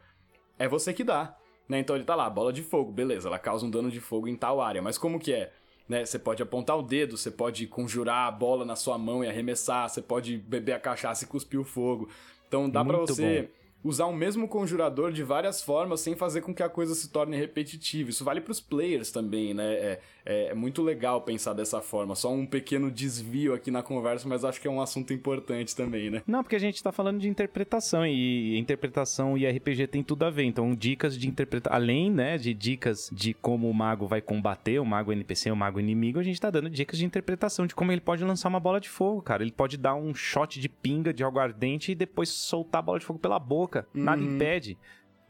é 0.57 0.67
você 0.67 0.93
que 0.93 1.03
dá. 1.03 1.35
Né? 1.67 1.79
Então 1.79 1.95
ele 1.95 2.05
tá 2.05 2.15
lá, 2.15 2.29
bola 2.29 2.51
de 2.51 2.63
fogo, 2.63 2.91
beleza, 2.91 3.27
ela 3.27 3.39
causa 3.39 3.65
um 3.65 3.69
dano 3.69 3.91
de 3.91 3.99
fogo 3.99 4.27
em 4.27 4.35
tal 4.35 4.59
área, 4.59 4.81
mas 4.81 4.97
como 4.97 5.19
que 5.19 5.33
é? 5.33 5.53
Né? 5.87 6.05
Você 6.05 6.19
pode 6.19 6.41
apontar 6.41 6.77
o 6.77 6.83
dedo, 6.83 7.17
você 7.17 7.31
pode 7.31 7.65
conjurar 7.67 8.27
a 8.27 8.31
bola 8.31 8.65
na 8.65 8.75
sua 8.75 8.97
mão 8.97 9.23
e 9.23 9.27
arremessar, 9.27 9.89
você 9.89 10.01
pode 10.01 10.37
beber 10.37 10.73
a 10.73 10.79
cachaça 10.79 11.23
e 11.23 11.27
cuspir 11.27 11.59
o 11.59 11.63
fogo. 11.63 12.09
Então 12.47 12.69
dá 12.69 12.83
para 12.83 12.97
você 12.97 13.43
bom 13.43 13.58
usar 13.83 14.05
o 14.05 14.13
mesmo 14.13 14.47
conjurador 14.47 15.11
de 15.11 15.23
várias 15.23 15.61
formas 15.61 16.01
sem 16.01 16.15
fazer 16.15 16.41
com 16.41 16.53
que 16.53 16.63
a 16.63 16.69
coisa 16.69 16.93
se 16.93 17.09
torne 17.09 17.37
repetitiva. 17.37 18.09
Isso 18.09 18.23
vale 18.23 18.41
para 18.41 18.51
os 18.51 18.59
players 18.59 19.11
também, 19.11 19.53
né? 19.53 19.73
É, 19.73 19.99
é, 20.25 20.47
é, 20.47 20.53
muito 20.53 20.83
legal 20.83 21.21
pensar 21.21 21.53
dessa 21.53 21.81
forma. 21.81 22.15
Só 22.15 22.31
um 22.31 22.45
pequeno 22.45 22.91
desvio 22.91 23.53
aqui 23.53 23.71
na 23.71 23.81
conversa, 23.81 24.27
mas 24.27 24.43
acho 24.43 24.59
que 24.59 24.67
é 24.67 24.71
um 24.71 24.81
assunto 24.81 25.13
importante 25.13 25.75
também, 25.75 26.09
né? 26.09 26.21
Não, 26.27 26.43
porque 26.43 26.55
a 26.55 26.59
gente 26.59 26.83
tá 26.83 26.91
falando 26.91 27.19
de 27.19 27.29
interpretação 27.29 28.05
e 28.05 28.57
interpretação 28.57 29.37
e 29.37 29.49
RPG 29.49 29.87
tem 29.87 30.03
tudo 30.03 30.25
a 30.25 30.29
ver. 30.29 30.43
Então, 30.43 30.75
dicas 30.75 31.17
de 31.17 31.27
interpretação, 31.27 31.75
além, 31.75 32.11
né, 32.11 32.37
de 32.37 32.53
dicas 32.53 33.09
de 33.11 33.33
como 33.33 33.69
o 33.69 33.73
mago 33.73 34.07
vai 34.07 34.21
combater, 34.21 34.79
o 34.79 34.85
mago 34.85 35.11
NPC, 35.11 35.51
o 35.51 35.55
mago 35.55 35.79
inimigo, 35.79 36.19
a 36.19 36.23
gente 36.23 36.39
tá 36.39 36.49
dando 36.49 36.69
dicas 36.69 36.99
de 36.99 37.05
interpretação 37.05 37.65
de 37.65 37.73
como 37.73 37.91
ele 37.91 38.01
pode 38.01 38.23
lançar 38.23 38.49
uma 38.49 38.59
bola 38.59 38.79
de 38.79 38.89
fogo, 38.89 39.21
cara. 39.21 39.41
Ele 39.41 39.51
pode 39.51 39.77
dar 39.77 39.95
um 39.95 40.13
shot 40.13 40.59
de 40.59 40.67
pinga 40.67 41.13
de 41.13 41.23
algo 41.23 41.39
ardente 41.39 41.91
e 41.91 41.95
depois 41.95 42.29
soltar 42.29 42.79
a 42.79 42.81
bola 42.83 42.99
de 42.99 43.05
fogo 43.05 43.19
pela 43.19 43.39
boca. 43.39 43.68
Nada 43.93 44.21
uhum. 44.21 44.35
impede. 44.35 44.77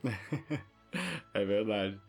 é 1.33 1.45
verdade. 1.45 1.99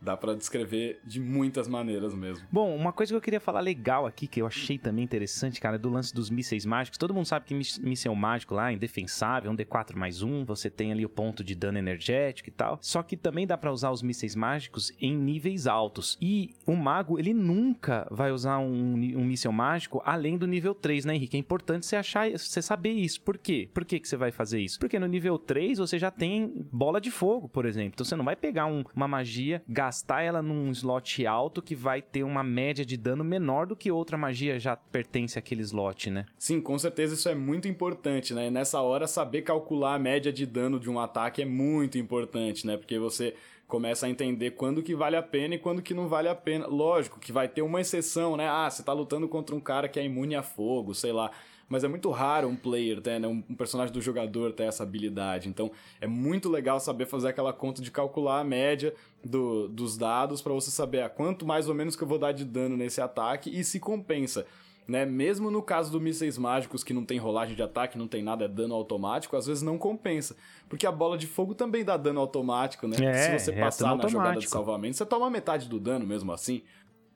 Dá 0.00 0.16
para 0.16 0.34
descrever 0.34 1.00
de 1.04 1.20
muitas 1.20 1.68
maneiras 1.68 2.14
mesmo. 2.14 2.46
Bom, 2.50 2.74
uma 2.74 2.92
coisa 2.92 3.12
que 3.12 3.16
eu 3.16 3.20
queria 3.20 3.40
falar 3.40 3.60
legal 3.60 4.06
aqui, 4.06 4.26
que 4.26 4.40
eu 4.40 4.46
achei 4.46 4.78
também 4.78 5.04
interessante, 5.04 5.60
cara, 5.60 5.76
é 5.76 5.78
do 5.78 5.90
lance 5.90 6.14
dos 6.14 6.30
mísseis 6.30 6.64
mágicos. 6.64 6.98
Todo 6.98 7.14
mundo 7.14 7.26
sabe 7.26 7.46
que 7.46 7.54
míssel 7.54 8.14
mágico 8.14 8.54
lá, 8.54 8.72
indefensável, 8.72 9.50
um 9.50 9.56
D4 9.56 9.94
mais 9.94 10.22
um, 10.22 10.44
você 10.44 10.70
tem 10.70 10.92
ali 10.92 11.04
o 11.04 11.08
ponto 11.08 11.44
de 11.44 11.54
dano 11.54 11.78
energético 11.78 12.48
e 12.48 12.52
tal. 12.52 12.78
Só 12.80 13.02
que 13.02 13.16
também 13.16 13.46
dá 13.46 13.56
para 13.56 13.72
usar 13.72 13.90
os 13.90 14.02
mísseis 14.02 14.34
mágicos 14.34 14.92
em 15.00 15.16
níveis 15.16 15.66
altos. 15.66 16.16
E 16.20 16.54
o 16.66 16.74
mago, 16.74 17.18
ele 17.18 17.34
nunca 17.34 18.06
vai 18.10 18.32
usar 18.32 18.58
um, 18.58 18.94
um 18.94 19.24
míssel 19.24 19.52
mágico 19.52 20.00
além 20.04 20.38
do 20.38 20.46
nível 20.46 20.74
3, 20.74 21.04
né, 21.04 21.14
Henrique? 21.14 21.36
É 21.36 21.40
importante 21.40 21.86
você 21.86 21.96
achar, 21.96 22.30
você 22.30 22.62
saber 22.62 22.92
isso. 22.92 23.20
Por 23.20 23.36
quê? 23.36 23.68
Por 23.72 23.84
que, 23.84 24.00
que 24.00 24.08
você 24.08 24.16
vai 24.16 24.30
fazer 24.30 24.60
isso? 24.60 24.78
Porque 24.78 24.98
no 24.98 25.06
nível 25.06 25.38
3 25.38 25.78
você 25.78 25.98
já 25.98 26.10
tem 26.10 26.66
bola 26.72 27.00
de 27.00 27.10
fogo, 27.10 27.48
por 27.48 27.66
exemplo. 27.66 27.92
Então 27.94 28.04
você 28.04 28.16
não 28.16 28.24
vai 28.24 28.36
pegar 28.36 28.66
um, 28.66 28.84
uma 28.94 29.08
magia, 29.08 29.62
ela 30.22 30.42
num 30.42 30.70
slot 30.70 31.26
alto 31.26 31.62
que 31.62 31.74
vai 31.74 32.00
ter 32.02 32.22
uma 32.22 32.42
média 32.42 32.84
de 32.84 32.96
dano 32.96 33.24
menor 33.24 33.66
do 33.66 33.76
que 33.76 33.90
outra 33.90 34.16
magia 34.16 34.58
já 34.58 34.76
pertence 34.76 35.38
àquele 35.38 35.62
slot, 35.62 36.10
né? 36.10 36.26
Sim, 36.38 36.60
com 36.60 36.78
certeza 36.78 37.14
isso 37.14 37.28
é 37.28 37.34
muito 37.34 37.68
importante, 37.68 38.34
né? 38.34 38.48
E 38.48 38.50
nessa 38.50 38.80
hora, 38.80 39.06
saber 39.06 39.42
calcular 39.42 39.94
a 39.94 39.98
média 39.98 40.32
de 40.32 40.46
dano 40.46 40.78
de 40.78 40.90
um 40.90 40.98
ataque 40.98 41.42
é 41.42 41.44
muito 41.44 41.98
importante, 41.98 42.66
né? 42.66 42.76
Porque 42.76 42.98
você 42.98 43.34
começa 43.66 44.06
a 44.06 44.10
entender 44.10 44.50
quando 44.52 44.82
que 44.82 44.94
vale 44.94 45.16
a 45.16 45.22
pena 45.22 45.54
e 45.54 45.58
quando 45.58 45.80
que 45.80 45.94
não 45.94 46.08
vale 46.08 46.28
a 46.28 46.34
pena. 46.34 46.66
Lógico 46.66 47.20
que 47.20 47.32
vai 47.32 47.48
ter 47.48 47.62
uma 47.62 47.80
exceção, 47.80 48.36
né? 48.36 48.48
Ah, 48.48 48.68
você 48.68 48.82
tá 48.82 48.92
lutando 48.92 49.28
contra 49.28 49.54
um 49.54 49.60
cara 49.60 49.88
que 49.88 49.98
é 49.98 50.04
imune 50.04 50.34
a 50.34 50.42
fogo, 50.42 50.94
sei 50.94 51.12
lá 51.12 51.30
mas 51.70 51.84
é 51.84 51.88
muito 51.88 52.10
raro 52.10 52.48
um 52.48 52.56
player 52.56 53.00
ter, 53.00 53.20
né, 53.20 53.28
um, 53.28 53.40
personagem 53.54 53.94
do 53.94 54.00
jogador 54.02 54.52
ter 54.52 54.64
essa 54.64 54.82
habilidade. 54.82 55.48
Então 55.48 55.70
é 56.00 56.06
muito 56.06 56.48
legal 56.50 56.80
saber 56.80 57.06
fazer 57.06 57.28
aquela 57.28 57.52
conta 57.52 57.80
de 57.80 57.92
calcular 57.92 58.40
a 58.40 58.44
média 58.44 58.92
do, 59.24 59.68
dos 59.68 59.96
dados 59.96 60.42
para 60.42 60.52
você 60.52 60.68
saber 60.68 61.02
a 61.02 61.08
quanto 61.08 61.46
mais 61.46 61.68
ou 61.68 61.74
menos 61.74 61.94
que 61.94 62.02
eu 62.02 62.08
vou 62.08 62.18
dar 62.18 62.32
de 62.32 62.44
dano 62.44 62.76
nesse 62.76 63.00
ataque 63.00 63.56
e 63.56 63.62
se 63.62 63.78
compensa. 63.78 64.44
Né? 64.88 65.06
Mesmo 65.06 65.48
no 65.48 65.62
caso 65.62 65.92
do 65.92 66.00
mísseis 66.00 66.36
mágicos, 66.36 66.82
que 66.82 66.92
não 66.92 67.04
tem 67.04 67.18
rolagem 67.18 67.54
de 67.54 67.62
ataque, 67.62 67.96
não 67.96 68.08
tem 68.08 68.20
nada, 68.20 68.46
é 68.46 68.48
dano 68.48 68.74
automático, 68.74 69.36
às 69.36 69.46
vezes 69.46 69.62
não 69.62 69.78
compensa. 69.78 70.34
Porque 70.68 70.84
a 70.84 70.90
bola 70.90 71.16
de 71.16 71.28
fogo 71.28 71.54
também 71.54 71.84
dá 71.84 71.96
dano 71.96 72.18
automático, 72.18 72.88
né? 72.88 72.96
É, 73.00 73.38
se 73.38 73.44
você 73.44 73.52
é 73.52 73.60
passar 73.60 73.94
na 73.96 74.08
jogada 74.08 74.40
de 74.40 74.48
salvamento, 74.48 74.96
você 74.96 75.06
toma 75.06 75.30
metade 75.30 75.68
do 75.68 75.78
dano 75.78 76.04
mesmo 76.04 76.32
assim. 76.32 76.62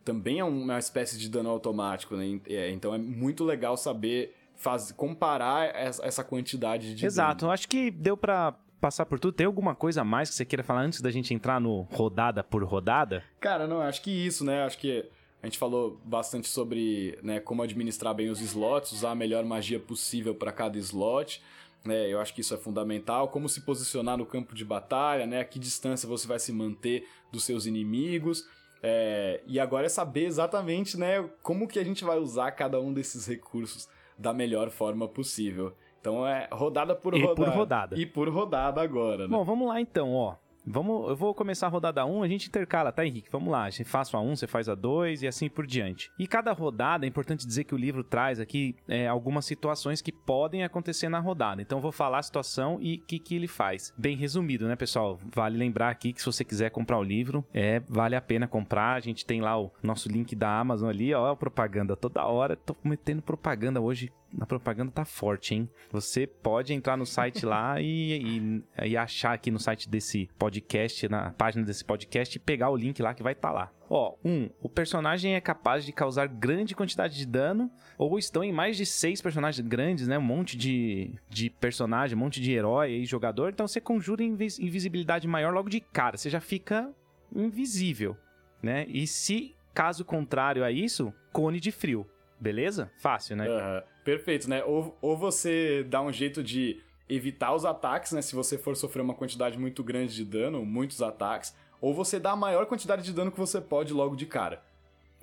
Também 0.05 0.39
é 0.39 0.45
uma 0.45 0.79
espécie 0.79 1.19
de 1.19 1.29
dano 1.29 1.51
automático, 1.51 2.15
né? 2.15 2.39
É, 2.47 2.71
então 2.71 2.95
é 2.95 2.99
muito 2.99 3.43
legal 3.43 3.77
saber 3.77 4.33
faz, 4.57 4.93
comparar 4.93 5.71
essa 5.75 6.25
quantidade 6.25 6.95
de. 6.95 7.05
Exato, 7.05 7.43
dano. 7.43 7.53
acho 7.53 7.69
que 7.69 7.91
deu 7.91 8.17
para 8.17 8.55
passar 8.81 9.07
por 9.07 9.19
tudo. 9.19 9.35
Tem 9.35 9.47
alguma 9.47 9.75
coisa 9.75 10.03
a 10.03 10.05
mais 10.05 10.29
que 10.29 10.35
você 10.35 10.45
queira 10.45 10.63
falar 10.63 10.83
antes 10.83 11.01
da 11.01 11.11
gente 11.11 11.33
entrar 11.33 11.61
no 11.61 11.83
rodada 11.93 12.45
por 12.45 12.63
rodada? 12.65 13.25
Cara, 13.41 13.67
não, 13.67 13.81
acho 13.81 14.03
que 14.03 14.11
isso, 14.11 14.45
né? 14.45 14.63
Acho 14.65 14.79
que 14.79 15.09
a 15.43 15.47
gente 15.47 15.59
falou 15.59 16.01
bastante 16.05 16.49
sobre 16.49 17.19
né, 17.23 17.41
como 17.41 17.63
administrar 17.63 18.15
bem 18.15 18.29
os 18.29 18.41
slots, 18.41 18.93
usar 18.93 19.11
a 19.11 19.15
melhor 19.15 19.45
magia 19.45 19.81
possível 19.81 20.35
para 20.35 20.53
cada 20.53 20.79
slot. 20.79 21.43
Né, 21.85 22.09
eu 22.09 22.19
acho 22.19 22.35
que 22.35 22.41
isso 22.41 22.55
é 22.55 22.57
fundamental. 22.57 23.29
Como 23.29 23.49
se 23.49 23.61
posicionar 23.63 24.17
no 24.17 24.25
campo 24.25 24.55
de 24.55 24.65
batalha, 24.65 25.27
né? 25.27 25.41
A 25.41 25.45
que 25.45 25.59
distância 25.59 26.09
você 26.09 26.27
vai 26.27 26.39
se 26.39 26.53
manter 26.53 27.09
dos 27.33 27.45
seus 27.45 27.67
inimigos. 27.67 28.47
É, 28.83 29.41
e 29.47 29.59
agora 29.59 29.87
é 29.87 29.89
saber 29.89 30.27
exatamente 30.27 30.99
né, 30.99 31.27
como 31.43 31.67
que 31.67 31.79
a 31.79 31.85
gente 31.85 32.05
vai 32.05 32.19
usar 32.19 32.51
cada 32.51 32.79
um 32.79 32.93
desses 32.93 33.27
recursos 33.27 33.89
da 34.17 34.33
melhor 34.33 34.71
forma 34.71 35.09
possível. 35.09 35.75
Então 36.01 36.27
é 36.27 36.49
rodada 36.53 36.95
por 36.95 37.15
e 37.15 37.23
rodada. 37.23 37.35
por 37.51 37.57
rodada. 37.57 37.99
E 37.99 38.07
por 38.07 38.29
rodada 38.29 38.83
agora, 38.83 39.27
né? 39.27 39.29
Bom, 39.29 39.45
vamos 39.45 39.67
lá 39.69 39.81
então, 39.81 40.15
ó. 40.15 40.35
Vamos, 40.67 41.11
eu 41.11 41.17
vou 41.17 41.35
começar 41.35 41.67
a 41.67 41.71
rodada 41.71 42.07
1, 42.07 42.23
a 42.23 42.29
gente 42.29 42.49
intercala, 42.49 42.91
tá, 42.91 43.05
Henrique? 43.05 43.29
Vamos 43.31 43.53
lá, 43.53 43.69
gente 43.69 43.85
faz 43.85 44.13
a 44.15 44.21
1, 44.21 44.37
você 44.37 44.47
faz 44.47 44.69
a 44.69 44.75
2 44.75 45.23
e 45.23 45.27
assim 45.27 45.49
por 45.49 45.67
diante. 45.67 46.11
E 46.19 46.27
cada 46.27 46.53
rodada, 46.53 47.05
é 47.05 47.09
importante 47.09 47.47
dizer 47.47 47.65
que 47.65 47.75
o 47.75 47.79
livro 47.79 48.03
traz 48.03 48.41
aqui 48.41 48.75
é, 48.89 49.07
algumas 49.07 49.45
situações 49.45 50.01
que 50.01 50.11
podem 50.11 50.65
acontecer 50.65 51.09
na 51.09 51.19
rodada. 51.19 51.61
Então 51.61 51.79
eu 51.79 51.83
vou 51.83 51.93
falar 51.93 52.19
a 52.19 52.23
situação 52.23 52.79
e 52.81 52.97
o 52.97 53.01
que, 53.01 53.19
que 53.19 53.35
ele 53.35 53.47
faz. 53.47 53.93
Bem 53.97 54.17
resumido, 54.17 54.67
né, 54.67 54.77
pessoal? 54.77 55.19
Vale 55.35 55.59
lembrar 55.59 55.91
aqui 55.91 56.13
que 56.13 56.21
se 56.21 56.27
você 56.27 56.45
quiser 56.45 56.71
comprar 56.71 56.99
o 56.99 57.03
livro, 57.03 57.45
é 57.53 57.81
vale 57.89 58.17
a 58.17 58.21
pena 58.21 58.49
comprar. 58.49 58.95
A 58.95 59.01
gente 59.01 59.27
tem 59.27 59.41
lá 59.41 59.61
o 59.61 59.71
nosso 59.83 60.09
link 60.09 60.35
da 60.35 60.59
Amazon 60.59 60.89
ali, 60.89 61.13
ó, 61.13 61.33
a 61.33 61.37
propaganda 61.37 61.95
toda 61.95 62.25
hora. 62.25 62.57
Tô 62.57 62.75
metendo 62.83 63.21
propaganda 63.23 63.81
hoje 63.81 64.11
a 64.41 64.47
propaganda 64.47 64.91
tá 64.91 65.05
forte, 65.05 65.55
hein? 65.55 65.69
Você 65.91 66.27
pode 66.27 66.73
entrar 66.73 66.97
no 66.97 67.07
site 67.07 67.47
lá 67.47 67.81
e, 67.83 68.19
e, 68.19 68.65
e, 68.91 68.97
achar 68.97 69.33
aqui 69.33 69.51
no 69.51 69.59
site 69.59 69.89
desse 69.89 70.29
podcast, 70.39 71.09
na 71.09 71.31
página 71.31 71.65
desse 71.65 71.85
podcast, 71.85 72.37
e 72.37 72.41
pegar 72.41 72.71
o 72.71 72.77
link 72.77 73.01
lá 73.01 73.15
que 73.15 73.23
vai 73.23 73.33
estar 73.33 73.49
tá 73.49 73.55
lá. 73.55 73.73
Ó, 73.89 74.17
um, 74.25 74.49
o 74.61 74.69
personagem 74.69 75.35
é 75.35 75.41
capaz 75.41 75.85
de 75.85 75.93
causar 75.93 76.27
grande 76.27 76.75
quantidade 76.75 77.17
de 77.17 77.27
dano, 77.27 77.71
ou 77.99 78.19
estão 78.19 78.43
em 78.43 78.53
mais 78.53 78.77
de 78.77 78.87
seis 78.87 79.21
personagens 79.21 79.67
grandes, 79.67 80.09
né? 80.09 80.19
Um 80.19 80.23
monte 80.23 80.57
de, 80.57 81.13
de 81.29 81.51
personagem, 81.51 82.17
um 82.17 82.21
monte 82.21 82.41
de 82.41 82.53
herói 82.53 82.93
e 82.93 83.05
jogador, 83.05 83.51
então 83.51 83.69
você 83.69 83.81
conjura 83.81 84.23
invisibilidade 84.23 85.29
maior 85.29 85.53
logo 85.53 85.69
de 85.69 85.81
cara, 85.81 86.17
você 86.17 86.31
já 86.31 86.41
fica 86.41 86.91
invisível, 87.35 88.17
né? 88.63 88.87
E 88.89 89.07
se 89.07 89.55
caso 89.75 90.05
contrário 90.05 90.65
a 90.65 90.71
isso, 90.71 91.13
cone 91.33 91.61
de 91.61 91.71
frio. 91.71 92.07
Beleza? 92.41 92.91
Fácil, 92.99 93.37
né? 93.37 93.49
Uhum. 93.49 93.94
Perfeito, 94.05 94.49
né? 94.49 94.63
Ou, 94.65 94.97
ou 95.01 95.17
você 95.17 95.83
dá 95.85 96.03
um 96.03 96.13
jeito 96.13 96.43
de 96.43 96.81
evitar 97.09 97.55
os 97.55 97.65
ataques, 97.65 98.13
né? 98.13 98.23
Se 98.23 98.35
você 98.35 98.59
for 98.59 98.77
sofrer 98.77 99.03
uma 99.03 99.15
quantidade 99.15 99.59
muito 99.59 99.83
grande 99.83 100.15
de 100.15 100.25
dano, 100.25 100.65
muitos 100.65 101.03
ataques, 101.03 101.55
ou 101.81 101.95
você 101.95 102.21
dá 102.21 102.33
a 102.33 102.37
maior 102.37 102.67
quantidade 102.67 103.03
de 103.03 103.13
dano 103.13 103.33
que 103.33 103.39
você 103.39 103.61
pode 103.61 103.93
logo 103.93 104.15
de 104.15 104.27
cara. 104.27 104.63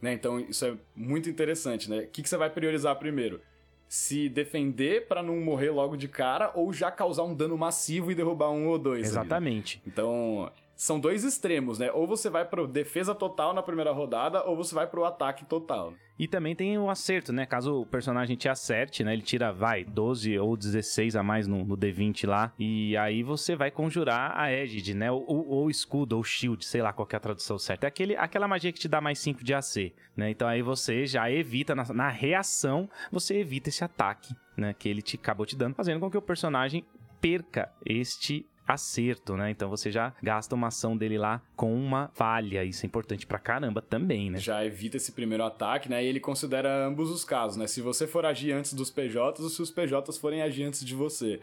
Né? 0.02 0.14
Então 0.14 0.40
isso 0.40 0.66
é 0.66 0.76
muito 0.96 1.30
interessante, 1.30 1.90
né? 1.90 2.00
O 2.00 2.08
que, 2.08 2.24
que 2.24 2.30
você 2.30 2.38
vai 2.38 2.50
priorizar 2.50 2.96
primeiro? 2.98 3.40
Se 3.88 4.30
defender 4.30 5.08
para 5.08 5.22
não 5.22 5.40
morrer 5.42 5.70
logo 5.70 5.96
de 5.96 6.08
cara 6.08 6.52
ou 6.56 6.74
já 6.74 6.90
causar 6.90 7.24
um 7.24 7.36
dano 7.36 7.58
massivo 7.58 8.12
e 8.12 8.16
derrubar 8.16 8.50
um 8.50 8.68
ou 8.68 8.80
dois. 8.80 9.06
Exatamente. 9.06 9.78
Ali, 9.78 9.86
né? 9.86 9.92
Então, 9.92 10.52
são 10.82 11.00
dois 11.00 11.24
extremos, 11.24 11.78
né? 11.78 11.92
Ou 11.92 12.08
você 12.08 12.28
vai 12.28 12.44
pro 12.44 12.68
defesa 12.68 13.14
total 13.14 13.54
na 13.54 13.62
primeira 13.62 13.92
rodada, 13.92 14.44
ou 14.46 14.56
você 14.56 14.74
vai 14.74 14.88
pro 14.88 15.06
ataque 15.06 15.46
total. 15.46 15.94
E 16.18 16.28
também 16.28 16.56
tem 16.56 16.76
o 16.76 16.90
acerto, 16.90 17.32
né? 17.32 17.46
Caso 17.46 17.82
o 17.82 17.86
personagem 17.86 18.36
te 18.36 18.50
acerte, 18.50 19.04
né? 19.04 19.14
Ele 19.14 19.22
tira, 19.22 19.54
vai, 19.54 19.84
12 19.84 20.40
ou 20.40 20.58
16 20.58 21.16
a 21.16 21.22
mais 21.22 21.46
no, 21.46 21.64
no 21.64 21.78
D20 21.78 22.28
lá. 22.28 22.52
E 22.58 22.98
aí 22.98 23.22
você 23.22 23.56
vai 23.56 23.70
conjurar 23.70 24.36
a 24.36 24.52
Égide, 24.52 24.96
né? 24.96 25.12
Ou, 25.12 25.24
ou 25.28 25.70
escudo, 25.70 26.18
ou 26.18 26.24
shield, 26.24 26.66
sei 26.66 26.82
lá 26.82 26.92
qual 26.92 27.08
é 27.12 27.16
a 27.16 27.20
tradução 27.20 27.60
certa. 27.60 27.86
É 27.86 27.88
aquele, 27.88 28.16
aquela 28.16 28.48
magia 28.48 28.72
que 28.72 28.80
te 28.80 28.88
dá 28.88 29.00
mais 29.00 29.20
5 29.20 29.44
de 29.44 29.54
AC, 29.54 29.94
né? 30.18 30.32
Então 30.32 30.48
aí 30.48 30.64
você 30.64 31.06
já 31.06 31.30
evita, 31.30 31.76
na, 31.76 31.86
na 31.94 32.10
reação, 32.10 32.90
você 33.12 33.38
evita 33.38 33.70
esse 33.70 33.84
ataque, 33.84 34.34
né? 34.58 34.74
Que 34.74 34.90
ele 34.90 35.04
te 35.04 35.16
acabou 35.16 35.46
te 35.46 35.56
dando, 35.56 35.76
fazendo 35.76 36.00
com 36.00 36.10
que 36.10 36.18
o 36.18 36.22
personagem 36.24 36.84
perca 37.22 37.72
este 37.86 38.48
acerto, 38.74 39.36
né? 39.36 39.52
Então 39.52 39.70
você 39.70 39.92
já 39.92 40.14
gasta 40.22 40.56
uma 40.56 40.68
ação 40.68 40.98
dele 40.98 41.18
lá 41.18 41.42
com 41.56 41.74
uma 41.74 42.10
falha. 42.14 42.64
Isso 42.64 42.86
é 42.86 42.88
importante 42.88 43.26
pra 43.26 43.40
caramba 43.40 43.82
também, 43.82 44.30
né? 44.30 44.40
Já 44.40 44.66
evita 44.66 44.98
esse 44.98 45.12
primeiro 45.12 45.44
ataque, 45.44 45.90
né? 45.90 46.04
E 46.04 46.08
ele 46.08 46.20
considera 46.20 46.86
ambos 46.86 47.10
os 47.10 47.24
casos, 47.24 47.58
né? 47.58 47.68
Se 47.68 47.82
você 47.82 48.08
for 48.08 48.26
agir 48.26 48.52
antes 48.52 48.74
dos 48.74 48.90
PJs 48.90 49.40
ou 49.40 49.50
se 49.50 49.62
os 49.62 49.72
PJs 49.72 50.18
forem 50.18 50.42
agir 50.42 50.64
antes 50.64 50.84
de 50.84 50.96
você. 50.96 51.42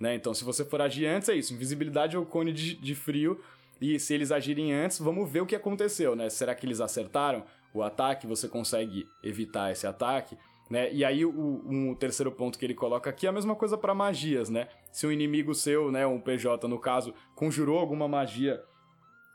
Né? 0.00 0.16
Então, 0.16 0.34
se 0.34 0.42
você 0.42 0.64
for 0.64 0.80
agir 0.80 1.06
antes, 1.06 1.28
é 1.28 1.34
isso. 1.36 1.54
Invisibilidade 1.54 2.16
ou 2.16 2.26
cone 2.26 2.52
de, 2.52 2.74
de 2.74 2.94
frio. 2.94 3.40
E 3.80 4.00
se 4.00 4.12
eles 4.12 4.32
agirem 4.32 4.72
antes, 4.72 4.98
vamos 4.98 5.30
ver 5.30 5.40
o 5.40 5.46
que 5.46 5.54
aconteceu, 5.54 6.16
né? 6.16 6.28
Será 6.28 6.54
que 6.54 6.66
eles 6.66 6.80
acertaram 6.80 7.44
o 7.72 7.82
ataque? 7.82 8.26
Você 8.26 8.48
consegue 8.48 9.06
evitar 9.22 9.70
esse 9.70 9.86
ataque? 9.86 10.36
Né? 10.72 10.90
E 10.90 11.04
aí, 11.04 11.22
o, 11.22 11.62
um 11.66 11.94
terceiro 11.94 12.32
ponto 12.32 12.58
que 12.58 12.64
ele 12.64 12.72
coloca 12.72 13.10
aqui 13.10 13.26
é 13.26 13.28
a 13.28 13.32
mesma 13.32 13.54
coisa 13.54 13.76
para 13.76 13.94
magias, 13.94 14.48
né? 14.48 14.68
Se 14.90 15.06
um 15.06 15.12
inimigo 15.12 15.54
seu, 15.54 15.92
né, 15.92 16.06
um 16.06 16.18
PJ 16.18 16.66
no 16.66 16.78
caso, 16.78 17.12
conjurou 17.34 17.78
alguma 17.78 18.08
magia 18.08 18.58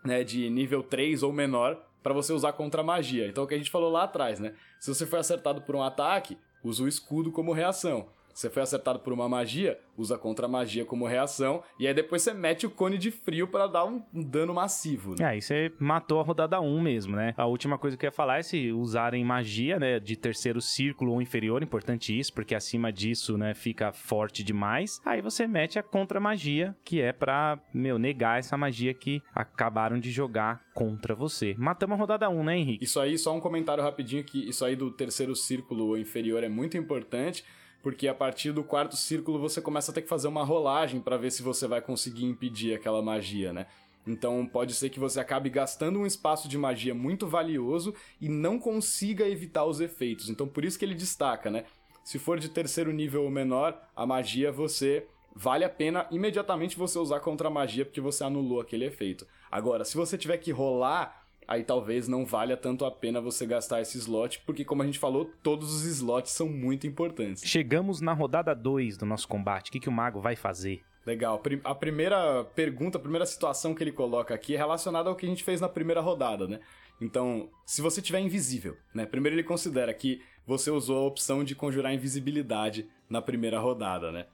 né, 0.03 0.23
de 0.23 0.49
nível 0.49 0.81
3 0.81 1.21
ou 1.21 1.31
menor 1.31 1.79
para 2.01 2.11
você 2.11 2.33
usar 2.33 2.53
contra 2.53 2.81
magia. 2.81 3.27
Então, 3.27 3.43
o 3.43 3.47
que 3.47 3.53
a 3.53 3.57
gente 3.59 3.69
falou 3.69 3.91
lá 3.91 4.05
atrás, 4.05 4.39
né? 4.39 4.55
Se 4.79 4.91
você 4.91 5.05
foi 5.05 5.19
acertado 5.19 5.61
por 5.61 5.75
um 5.75 5.83
ataque, 5.83 6.39
usa 6.63 6.81
o 6.81 6.87
escudo 6.87 7.31
como 7.31 7.53
reação. 7.53 8.07
Você 8.37 8.51
foi 8.51 8.61
acertado 8.61 8.99
por 8.99 9.11
uma 9.11 9.27
magia, 9.27 9.79
usa 9.97 10.15
contra 10.15 10.47
magia 10.47 10.85
como 10.85 11.07
reação, 11.07 11.63
e 11.79 11.87
aí 11.87 11.93
depois 11.93 12.21
você 12.21 12.35
mete 12.35 12.67
o 12.67 12.69
cone 12.69 12.95
de 12.95 13.09
frio 13.09 13.47
para 13.47 13.65
dar 13.65 13.83
um, 13.83 13.99
um, 14.13 14.23
dano 14.23 14.53
massivo. 14.53 15.15
Né? 15.17 15.25
Aí 15.25 15.41
você 15.41 15.73
matou 15.79 16.19
a 16.19 16.23
rodada 16.23 16.61
1 16.61 16.79
mesmo, 16.79 17.15
né? 17.15 17.33
A 17.35 17.47
última 17.47 17.79
coisa 17.79 17.97
que 17.97 18.05
eu 18.05 18.09
ia 18.09 18.11
falar 18.11 18.37
é 18.37 18.43
se 18.43 18.71
usarem 18.71 19.25
magia, 19.25 19.79
né, 19.79 19.99
de 19.99 20.15
terceiro 20.15 20.61
círculo 20.61 21.13
ou 21.13 21.21
inferior, 21.21 21.63
importante 21.63 22.15
isso, 22.15 22.31
porque 22.31 22.53
acima 22.53 22.93
disso, 22.93 23.39
né, 23.39 23.55
fica 23.55 23.91
forte 23.91 24.43
demais. 24.43 25.01
Aí 25.03 25.19
você 25.19 25.47
mete 25.47 25.79
a 25.79 25.83
contra 25.83 26.19
magia, 26.19 26.75
que 26.85 27.01
é 27.01 27.11
pra, 27.11 27.59
meu, 27.73 27.97
negar 27.97 28.37
essa 28.37 28.55
magia 28.55 28.93
que 28.93 29.19
acabaram 29.33 29.99
de 29.99 30.11
jogar 30.11 30.61
contra 30.75 31.15
você. 31.15 31.55
Matamos 31.57 31.95
a 31.95 31.99
rodada 31.99 32.29
1, 32.29 32.43
né, 32.43 32.57
Henrique? 32.59 32.83
Isso 32.83 32.99
aí, 32.99 33.17
só 33.17 33.35
um 33.35 33.39
comentário 33.39 33.83
rapidinho 33.83 34.23
que 34.23 34.47
isso 34.47 34.63
aí 34.63 34.75
do 34.75 34.91
terceiro 34.91 35.35
círculo 35.35 35.87
ou 35.87 35.97
inferior 35.97 36.43
é 36.43 36.49
muito 36.49 36.77
importante 36.77 37.43
porque 37.87 38.09
a 38.09 38.13
partir 38.13 38.51
do 38.51 38.65
quarto 38.65 38.97
círculo 38.97 39.39
você 39.39 39.61
começa 39.61 39.91
a 39.91 39.93
ter 39.93 40.01
que 40.01 40.09
fazer 40.09 40.27
uma 40.27 40.43
rolagem 40.43 40.99
para 40.99 41.15
ver 41.15 41.31
se 41.31 41.41
você 41.41 41.65
vai 41.69 41.79
conseguir 41.79 42.25
impedir 42.25 42.75
aquela 42.75 43.01
magia, 43.01 43.53
né? 43.53 43.65
Então 44.05 44.45
pode 44.45 44.73
ser 44.73 44.89
que 44.89 44.99
você 44.99 45.21
acabe 45.21 45.49
gastando 45.49 45.97
um 45.97 46.05
espaço 46.05 46.49
de 46.49 46.57
magia 46.57 46.93
muito 46.93 47.25
valioso 47.25 47.95
e 48.19 48.27
não 48.27 48.59
consiga 48.59 49.25
evitar 49.25 49.63
os 49.63 49.79
efeitos. 49.79 50.27
Então 50.27 50.45
por 50.45 50.65
isso 50.65 50.77
que 50.77 50.83
ele 50.83 50.93
destaca, 50.93 51.49
né? 51.49 51.63
Se 52.03 52.19
for 52.19 52.37
de 52.37 52.49
terceiro 52.49 52.91
nível 52.91 53.23
ou 53.23 53.31
menor, 53.31 53.81
a 53.95 54.05
magia 54.05 54.51
você 54.51 55.07
vale 55.33 55.63
a 55.63 55.69
pena 55.69 56.07
imediatamente 56.11 56.77
você 56.77 56.99
usar 56.99 57.21
contra 57.21 57.47
a 57.47 57.51
magia 57.51 57.85
porque 57.85 58.01
você 58.01 58.21
anulou 58.21 58.59
aquele 58.59 58.83
efeito. 58.83 59.25
Agora, 59.49 59.85
se 59.85 59.95
você 59.95 60.17
tiver 60.17 60.39
que 60.39 60.51
rolar 60.51 61.16
aí 61.47 61.63
talvez 61.63 62.07
não 62.07 62.25
valha 62.25 62.57
tanto 62.57 62.83
a 62.83 62.91
pena 62.91 63.21
você 63.21 63.45
gastar 63.45 63.81
esse 63.81 63.97
slot, 63.97 64.41
porque 64.45 64.65
como 64.65 64.83
a 64.83 64.85
gente 64.85 64.99
falou, 64.99 65.31
todos 65.41 65.73
os 65.73 65.83
slots 65.85 66.31
são 66.31 66.49
muito 66.49 66.85
importantes. 66.85 67.43
Chegamos 67.45 68.01
na 68.01 68.13
rodada 68.13 68.53
2 68.53 68.97
do 68.97 69.05
nosso 69.05 69.27
combate. 69.27 69.69
O 69.69 69.71
que, 69.71 69.79
que 69.79 69.89
o 69.89 69.91
mago 69.91 70.19
vai 70.19 70.35
fazer? 70.35 70.81
Legal. 71.05 71.41
A 71.63 71.73
primeira 71.73 72.43
pergunta, 72.53 72.97
a 72.97 73.01
primeira 73.01 73.25
situação 73.25 73.73
que 73.73 73.81
ele 73.81 73.93
coloca 73.93 74.33
aqui 74.33 74.55
é 74.55 74.57
relacionada 74.57 75.09
ao 75.09 75.15
que 75.15 75.25
a 75.25 75.29
gente 75.29 75.43
fez 75.43 75.61
na 75.61 75.69
primeira 75.69 76.01
rodada, 76.01 76.47
né? 76.47 76.59
Então, 76.99 77.49
se 77.65 77.81
você 77.81 78.01
tiver 78.01 78.19
invisível, 78.19 78.75
né? 78.93 79.05
Primeiro 79.05 79.35
ele 79.35 79.43
considera 79.43 79.93
que 79.93 80.21
você 80.45 80.69
usou 80.69 80.97
a 80.97 81.07
opção 81.07 81.45
de 81.45 81.55
conjurar 81.55 81.93
invisibilidade 81.93 82.89
na 83.09 83.21
primeira 83.21 83.57
rodada, 83.57 84.11
né? 84.11 84.25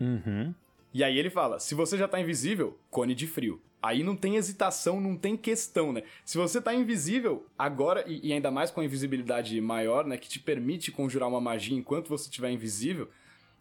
Uhum. 0.00 0.54
E 0.92 1.04
aí 1.04 1.18
ele 1.18 1.30
fala: 1.30 1.58
se 1.58 1.74
você 1.74 1.96
já 1.96 2.08
tá 2.08 2.20
invisível, 2.20 2.78
cone 2.90 3.14
de 3.14 3.26
frio. 3.26 3.60
Aí 3.82 4.02
não 4.02 4.14
tem 4.14 4.36
hesitação, 4.36 5.00
não 5.00 5.16
tem 5.16 5.36
questão, 5.38 5.90
né? 5.90 6.02
Se 6.22 6.36
você 6.36 6.60
tá 6.60 6.74
invisível, 6.74 7.46
agora, 7.58 8.04
e, 8.06 8.28
e, 8.28 8.32
ainda 8.32 8.50
mais 8.50 8.70
com 8.70 8.80
a 8.80 8.84
invisibilidade 8.84 9.58
maior, 9.58 10.04
né? 10.04 10.18
Que 10.18 10.28
te 10.28 10.38
permite 10.38 10.92
conjurar 10.92 11.28
uma 11.28 11.40
magia 11.40 11.76
enquanto 11.76 12.08
você 12.08 12.24
estiver 12.24 12.50
invisível. 12.50 13.08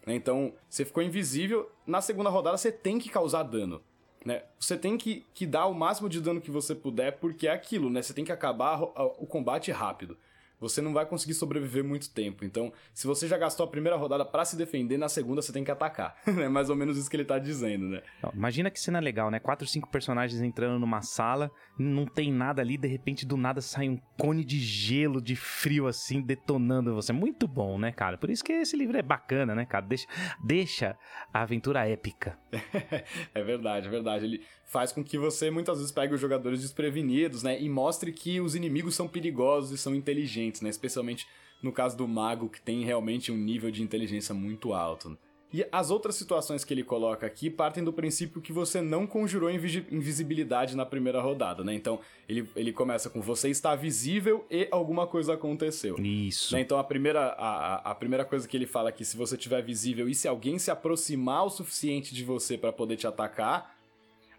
Né? 0.06 0.16
Então, 0.16 0.54
você 0.70 0.84
ficou 0.84 1.02
invisível, 1.02 1.72
na 1.88 2.02
segunda 2.02 2.30
rodada 2.30 2.58
você 2.58 2.72
tem 2.72 3.00
que 3.00 3.10
causar 3.10 3.44
dano. 3.44 3.82
Né? 4.26 4.44
Você 4.60 4.78
tem 4.78 4.98
que, 4.98 5.26
que 5.34 5.46
dar 5.46 5.68
o 5.68 5.74
máximo 5.74 6.10
de 6.10 6.20
dano 6.20 6.42
que 6.42 6.52
você 6.52 6.76
puder, 6.76 7.14
porque 7.14 7.48
é 7.48 7.52
aquilo, 7.52 7.90
né? 7.90 8.02
Você 8.02 8.14
tem 8.14 8.26
que 8.26 8.32
acabar 8.34 8.82
o 8.82 9.26
combate 9.26 9.72
rápido 9.72 10.18
você 10.60 10.82
não 10.82 10.94
vai 10.94 11.06
conseguir 11.06 11.34
sobreviver 11.34 11.84
muito 11.84 12.10
tempo. 12.10 12.44
Então, 12.44 12.72
se 12.94 13.08
você 13.08 13.28
já 13.28 13.38
gastou 13.38 13.66
a 13.66 13.70
primeira 13.70 13.96
rodada 13.96 14.26
para 14.26 14.46
se 14.46 14.56
defender, 14.56 14.98
na 14.98 15.10
segunda 15.10 15.42
você 15.42 15.54
tem 15.54 15.64
que 15.64 15.72
atacar. 15.72 16.16
é 16.28 16.50
mais 16.50 16.70
ou 16.70 16.76
menos 16.76 16.98
isso 16.98 17.10
que 17.10 17.16
ele 17.16 17.26
tá 17.26 17.40
dizendo, 17.40 17.86
né? 17.86 18.02
Não, 18.22 18.32
imagina 18.34 18.70
que 18.70 18.80
cena 18.80 19.00
legal, 19.00 19.30
né? 19.32 19.40
Quatro, 19.40 19.68
cinco 19.68 19.90
personagens 19.90 20.42
entrando 20.42 20.80
numa 20.80 21.02
sala, 21.02 21.52
não 21.78 22.06
tem 22.06 22.32
nada 22.32 22.62
ali, 22.62 22.78
de 22.78 22.88
repente 22.88 23.26
do 23.26 23.38
nada 23.38 23.62
sai 23.62 23.88
um 23.90 23.98
cone 24.18 24.44
de 24.44 24.60
gelo, 24.60 25.22
de 25.22 25.36
frio 25.36 25.88
assim, 25.88 26.22
detonando 26.22 26.94
você. 26.94 27.14
Muito 27.14 27.48
bom, 27.48 27.78
né, 27.78 27.92
cara? 27.92 28.18
Por 28.18 28.30
isso 28.30 28.44
que 28.44 28.52
esse 28.52 28.76
livro 28.76 28.98
é 28.98 29.02
bacana, 29.02 29.56
né, 29.56 29.66
cara? 29.66 29.86
Deixa, 29.86 30.08
deixa 30.44 30.98
a 31.34 31.42
aventura 31.42 31.88
épica. 31.88 32.38
é 33.34 33.44
verdade, 33.44 33.88
é 33.88 33.90
verdade. 33.90 34.26
Ele 34.26 34.46
faz 34.70 34.92
com 34.92 35.04
que 35.04 35.18
você 35.18 35.50
muitas 35.50 35.80
vezes 35.80 35.92
pegue 35.92 36.14
os 36.14 36.22
jogadores 36.22 36.62
desprevenidos, 36.62 37.44
né? 37.44 37.60
E 37.60 37.68
mostre 37.68 38.14
que 38.14 38.40
os 38.40 38.56
inimigos 38.56 38.96
são 38.96 39.08
perigosos 39.08 39.72
e 39.72 39.78
são 39.78 39.96
inteligentes, 39.96 40.62
né? 40.62 40.70
Especialmente 40.70 41.28
no 41.62 41.74
caso 41.74 41.98
do 41.98 42.08
mago, 42.08 42.48
que 42.48 42.62
tem 42.62 42.86
realmente 42.86 43.32
um 43.32 43.38
nível 43.38 43.70
de 43.72 43.84
inteligência 43.84 44.34
muito 44.34 44.74
alto. 44.74 45.18
E 45.52 45.66
as 45.72 45.90
outras 45.90 46.14
situações 46.16 46.64
que 46.64 46.72
ele 46.72 46.84
coloca 46.84 47.26
aqui 47.26 47.50
partem 47.50 47.84
do 47.84 47.92
princípio 47.92 48.40
que 48.40 48.54
você 48.54 48.80
não 48.80 49.08
conjurou 49.08 49.50
invisibilidade 49.50 50.78
na 50.78 50.86
primeira 50.86 51.20
rodada, 51.20 51.64
né? 51.64 51.74
Então, 51.74 52.00
ele, 52.28 52.48
ele 52.56 52.72
começa 52.72 53.10
com 53.10 53.20
você 53.20 53.50
está 53.50 53.76
visível 53.76 54.46
e 54.52 54.68
alguma 54.70 55.08
coisa 55.08 55.34
aconteceu. 55.34 56.00
Isso. 56.00 56.54
Né? 56.54 56.62
Então, 56.62 56.78
a 56.78 56.84
primeira, 56.84 57.30
a, 57.30 57.92
a 57.92 57.96
primeira 57.96 58.24
coisa 58.24 58.48
que 58.48 58.56
ele 58.56 58.68
fala 58.68 58.90
aqui, 58.90 59.04
se 59.04 59.18
você 59.18 59.34
estiver 59.34 59.64
visível 59.64 60.08
e 60.08 60.14
se 60.14 60.28
alguém 60.28 60.60
se 60.60 60.70
aproximar 60.70 61.44
o 61.44 61.50
suficiente 61.50 62.14
de 62.14 62.24
você 62.24 62.56
para 62.56 62.72
poder 62.72 62.98
te 62.98 63.08
atacar, 63.08 63.79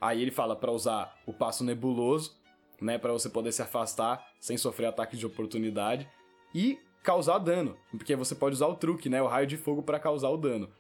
Aí 0.01 0.23
ele 0.23 0.31
fala 0.31 0.57
para 0.57 0.73
usar 0.73 1.15
o 1.27 1.33
passo 1.33 1.63
nebuloso, 1.63 2.39
né, 2.81 2.97
para 2.97 3.13
você 3.13 3.29
poder 3.29 3.53
se 3.53 3.61
afastar 3.61 4.27
sem 4.41 4.57
sofrer 4.57 4.87
ataque 4.87 5.17
de 5.17 5.27
oportunidade 5.27 6.09
e 6.55 6.79
causar 7.03 7.39
dano, 7.39 7.77
porque 7.91 8.17
você 8.17 8.35
pode 8.35 8.55
usar 8.55 8.67
o 8.67 8.75
truque, 8.75 9.09
né, 9.09 9.21
o 9.23 9.27
raio 9.27 9.47
de 9.47 9.57
fogo 9.57 9.83
para 9.83 10.01
causar 10.01 10.31
o 10.31 10.37
dano. 10.37 10.71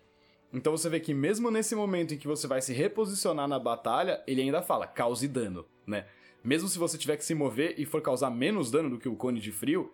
Então 0.52 0.76
você 0.76 0.88
vê 0.88 0.98
que 0.98 1.14
mesmo 1.14 1.50
nesse 1.50 1.76
momento 1.76 2.14
em 2.14 2.18
que 2.18 2.26
você 2.26 2.46
vai 2.46 2.60
se 2.60 2.72
reposicionar 2.72 3.46
na 3.46 3.58
batalha, 3.58 4.22
ele 4.26 4.42
ainda 4.42 4.62
fala 4.62 4.86
cause 4.86 5.28
dano, 5.28 5.64
né? 5.86 6.06
Mesmo 6.42 6.68
se 6.68 6.78
você 6.78 6.98
tiver 6.98 7.16
que 7.16 7.24
se 7.24 7.34
mover 7.34 7.74
e 7.78 7.84
for 7.84 8.00
causar 8.00 8.30
menos 8.30 8.70
dano 8.70 8.90
do 8.90 8.98
que 8.98 9.08
o 9.08 9.14
cone 9.14 9.38
de 9.38 9.52
frio, 9.52 9.92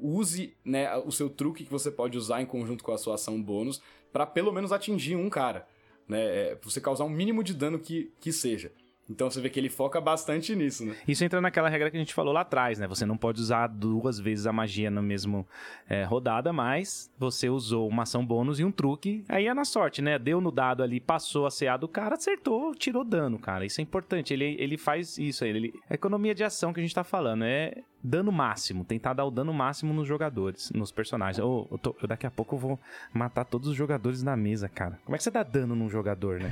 use 0.00 0.56
né, 0.64 0.96
o 0.96 1.12
seu 1.12 1.28
truque 1.28 1.64
que 1.64 1.70
você 1.70 1.90
pode 1.90 2.16
usar 2.16 2.40
em 2.40 2.46
conjunto 2.46 2.82
com 2.82 2.92
a 2.92 2.98
sua 2.98 3.14
ação 3.14 3.40
bônus 3.40 3.80
para 4.12 4.26
pelo 4.26 4.52
menos 4.52 4.72
atingir 4.72 5.14
um 5.14 5.28
cara 5.28 5.68
né? 6.08 6.20
É, 6.20 6.58
você 6.62 6.80
causar 6.80 7.04
um 7.04 7.10
mínimo 7.10 7.44
de 7.44 7.54
dano 7.54 7.78
que, 7.78 8.10
que 8.20 8.32
seja. 8.32 8.72
Então 9.08 9.30
você 9.30 9.40
vê 9.40 9.48
que 9.48 9.58
ele 9.58 9.70
foca 9.70 10.00
bastante 10.00 10.54
nisso, 10.54 10.84
né? 10.84 10.94
Isso 11.06 11.24
entra 11.24 11.40
naquela 11.40 11.68
regra 11.68 11.90
que 11.90 11.96
a 11.96 12.00
gente 12.00 12.12
falou 12.12 12.32
lá 12.32 12.42
atrás, 12.42 12.78
né? 12.78 12.86
Você 12.86 13.06
não 13.06 13.16
pode 13.16 13.40
usar 13.40 13.66
duas 13.66 14.20
vezes 14.20 14.46
a 14.46 14.52
magia 14.52 14.90
na 14.90 15.00
mesma 15.00 15.46
é, 15.88 16.04
rodada, 16.04 16.52
mas 16.52 17.10
você 17.18 17.48
usou 17.48 17.88
uma 17.88 18.02
ação 18.02 18.24
bônus 18.24 18.60
e 18.60 18.64
um 18.64 18.70
truque, 18.70 19.24
aí 19.28 19.46
é 19.46 19.54
na 19.54 19.64
sorte, 19.64 20.02
né? 20.02 20.18
Deu 20.18 20.40
no 20.40 20.52
dado 20.52 20.82
ali, 20.82 21.00
passou 21.00 21.46
a 21.46 21.50
CA 21.50 21.76
do 21.78 21.88
cara, 21.88 22.16
acertou, 22.16 22.74
tirou 22.74 23.02
dano, 23.02 23.38
cara. 23.38 23.64
Isso 23.64 23.80
é 23.80 23.82
importante. 23.82 24.34
Ele, 24.34 24.56
ele 24.58 24.76
faz 24.76 25.16
isso 25.16 25.42
aí. 25.42 25.50
Ele, 25.50 25.72
economia 25.90 26.34
de 26.34 26.44
ação 26.44 26.72
que 26.72 26.80
a 26.80 26.82
gente 26.82 26.94
tá 26.94 27.04
falando 27.04 27.44
é 27.44 27.82
dano 28.02 28.30
máximo, 28.30 28.84
tentar 28.84 29.14
dar 29.14 29.24
o 29.24 29.30
dano 29.30 29.52
máximo 29.52 29.92
nos 29.94 30.06
jogadores, 30.06 30.70
nos 30.72 30.92
personagens. 30.92 31.42
Oh, 31.44 31.66
eu 31.70 31.78
tô, 31.78 31.96
eu 32.00 32.06
daqui 32.06 32.26
a 32.26 32.30
pouco 32.30 32.54
eu 32.54 32.58
vou 32.58 32.80
matar 33.12 33.44
todos 33.44 33.68
os 33.68 33.74
jogadores 33.74 34.22
da 34.22 34.36
mesa, 34.36 34.68
cara. 34.68 34.98
Como 35.04 35.14
é 35.14 35.18
que 35.18 35.24
você 35.24 35.30
dá 35.30 35.42
dano 35.42 35.74
num 35.74 35.88
jogador, 35.88 36.40
né? 36.40 36.50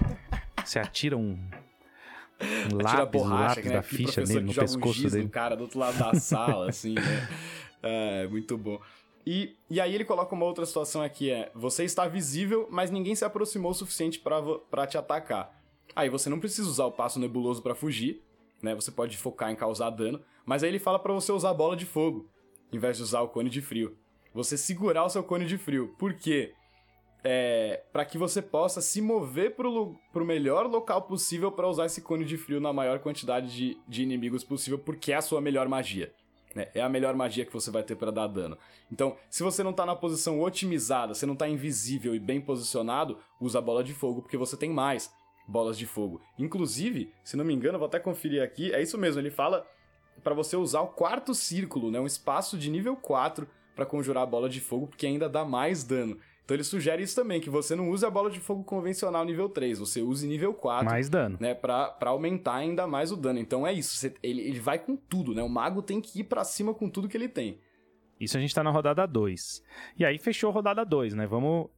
Você 0.64 0.78
atira 0.78 1.16
um 1.16 1.38
um 2.72 2.83
lápis, 2.83 3.20
borracha, 3.20 3.49
lápis 3.49 3.64
né? 3.64 3.72
da 3.72 3.83
ficha 3.83 4.20
nele 4.22 4.40
no 4.40 4.55
pescoço 4.55 5.07
um 5.07 5.11
dele. 5.11 5.29
cara 5.29 5.57
do 5.57 5.62
outro 5.62 5.79
lado 5.79 5.99
da 5.99 6.14
sala, 6.14 6.68
assim, 6.70 6.94
né? 6.94 7.29
É, 7.83 8.27
muito 8.27 8.57
bom. 8.59 8.81
E, 9.27 9.57
e 9.68 9.81
aí 9.81 9.94
ele 9.94 10.05
coloca 10.05 10.35
uma 10.35 10.44
outra 10.44 10.64
situação 10.64 11.03
aqui, 11.03 11.31
é... 11.31 11.51
Você 11.55 11.83
está 11.83 12.07
visível, 12.07 12.68
mas 12.70 12.90
ninguém 12.90 13.14
se 13.14 13.25
aproximou 13.25 13.72
o 13.72 13.75
suficiente 13.75 14.20
para 14.20 14.87
te 14.87 14.96
atacar. 14.96 15.53
Aí 15.94 16.09
você 16.09 16.29
não 16.29 16.38
precisa 16.38 16.68
usar 16.68 16.85
o 16.85 16.92
passo 16.92 17.18
nebuloso 17.18 17.62
para 17.62 17.75
fugir, 17.75 18.22
né? 18.62 18.75
Você 18.75 18.90
pode 18.90 19.16
focar 19.16 19.51
em 19.51 19.57
causar 19.57 19.90
dano. 19.90 20.20
Mas 20.44 20.62
aí 20.62 20.70
ele 20.70 20.79
fala 20.79 20.99
para 20.99 21.12
você 21.12 21.33
usar 21.33 21.51
a 21.51 21.55
bola 21.55 21.77
de 21.77 21.85
fogo, 21.85 22.29
em 22.72 22.79
vez 22.79 22.96
de 22.99 23.03
usar 23.03 23.20
o 23.22 23.29
cone 23.29 23.51
de 23.51 23.61
frio. 23.61 23.96
Você 24.33 24.57
segurar 24.57 25.05
o 25.05 25.09
seu 25.09 25.25
cone 25.25 25.46
de 25.46 25.59
frio. 25.59 25.94
Por 25.99 26.14
quê? 26.14 26.53
É, 27.28 27.82
para 27.92 28.04
que 28.04 28.16
você 28.16 28.40
possa 28.40 28.80
se 28.80 29.02
mover 29.02 29.56
para 29.56 29.68
o 29.68 30.24
melhor 30.24 30.68
local 30.68 31.02
possível 31.02 31.50
para 31.50 31.66
usar 31.66 31.86
esse 31.86 32.00
cone 32.00 32.24
de 32.24 32.36
frio 32.36 32.60
na 32.60 32.72
maior 32.72 33.00
quantidade 33.00 33.52
de, 33.52 33.76
de 33.88 34.04
inimigos 34.04 34.44
possível, 34.44 34.78
porque 34.78 35.10
é 35.10 35.16
a 35.16 35.20
sua 35.20 35.40
melhor 35.40 35.66
magia. 35.68 36.12
Né? 36.54 36.68
É 36.72 36.80
a 36.80 36.88
melhor 36.88 37.16
magia 37.16 37.44
que 37.44 37.52
você 37.52 37.68
vai 37.68 37.82
ter 37.82 37.96
para 37.96 38.12
dar 38.12 38.28
dano. 38.28 38.56
Então, 38.92 39.16
se 39.28 39.42
você 39.42 39.64
não 39.64 39.72
tá 39.72 39.84
na 39.84 39.96
posição 39.96 40.40
otimizada, 40.40 41.14
você 41.14 41.26
não 41.26 41.34
tá 41.34 41.48
invisível 41.48 42.14
e 42.14 42.20
bem 42.20 42.40
posicionado, 42.40 43.18
usa 43.40 43.58
a 43.58 43.62
bola 43.62 43.82
de 43.82 43.92
fogo, 43.92 44.22
porque 44.22 44.36
você 44.36 44.56
tem 44.56 44.70
mais 44.70 45.12
bolas 45.48 45.76
de 45.76 45.84
fogo. 45.84 46.20
Inclusive, 46.38 47.12
se 47.24 47.36
não 47.36 47.44
me 47.44 47.52
engano, 47.52 47.76
vou 47.76 47.88
até 47.88 47.98
conferir 47.98 48.40
aqui, 48.40 48.72
é 48.72 48.80
isso 48.80 48.96
mesmo, 48.96 49.20
ele 49.20 49.32
fala 49.32 49.66
para 50.22 50.32
você 50.32 50.57
usar 50.57 50.80
o 50.82 50.88
quarto 50.88 51.34
círculo, 51.34 51.90
né? 51.90 51.98
um 51.98 52.07
espaço 52.07 52.57
de 52.57 52.70
nível 52.70 52.94
4 52.94 53.48
para 53.74 53.84
conjurar 53.84 54.22
a 54.22 54.26
bola 54.26 54.48
de 54.48 54.61
fogo, 54.61 54.86
porque 54.86 55.07
ainda 55.07 55.28
dá 55.28 55.44
mais 55.44 55.82
dano. 55.82 56.16
Então 56.47 56.55
ele 56.55 56.62
sugere 56.62 57.03
isso 57.03 57.16
também, 57.16 57.40
que 57.40 57.51
você 57.51 57.74
não 57.74 57.90
use 57.90 58.07
a 58.07 58.11
bola 58.11 58.30
de 58.30 58.38
fogo 58.38 58.62
convencional 58.62 59.24
nível 59.24 59.49
3, 59.49 59.80
você 59.80 60.01
use 60.01 60.24
nível 60.28 60.55
4. 60.55 60.84
Mais 60.86 61.09
dano. 61.09 61.36
Né, 61.40 61.55
pra, 61.55 61.88
pra 61.88 62.11
aumentar 62.11 62.55
ainda 62.55 62.86
mais 62.86 63.11
o 63.11 63.16
dano. 63.16 63.40
Então 63.40 63.66
é 63.66 63.72
isso, 63.72 63.97
você, 63.97 64.14
ele, 64.22 64.42
ele 64.42 64.61
vai 64.61 64.78
com 64.78 64.94
tudo, 64.97 65.34
né? 65.34 65.42
O 65.42 65.49
mago 65.49 65.82
tem 65.82 66.01
que 66.01 66.20
ir 66.20 66.24
para 66.24 66.44
cima 66.44 66.72
com 66.72 66.88
tudo 66.88 67.09
que 67.09 67.16
ele 67.16 67.28
tem. 67.28 67.59
Isso 68.20 68.36
a 68.38 68.40
gente 68.40 68.55
tá 68.55 68.62
na 68.62 68.70
rodada 68.70 69.05
2. 69.07 69.62
E 69.99 70.05
aí 70.05 70.20
fechou 70.20 70.51
a 70.51 70.53
rodada 70.53 70.84
2, 70.84 71.14
né? 71.14 71.26
Vamos 71.26 71.68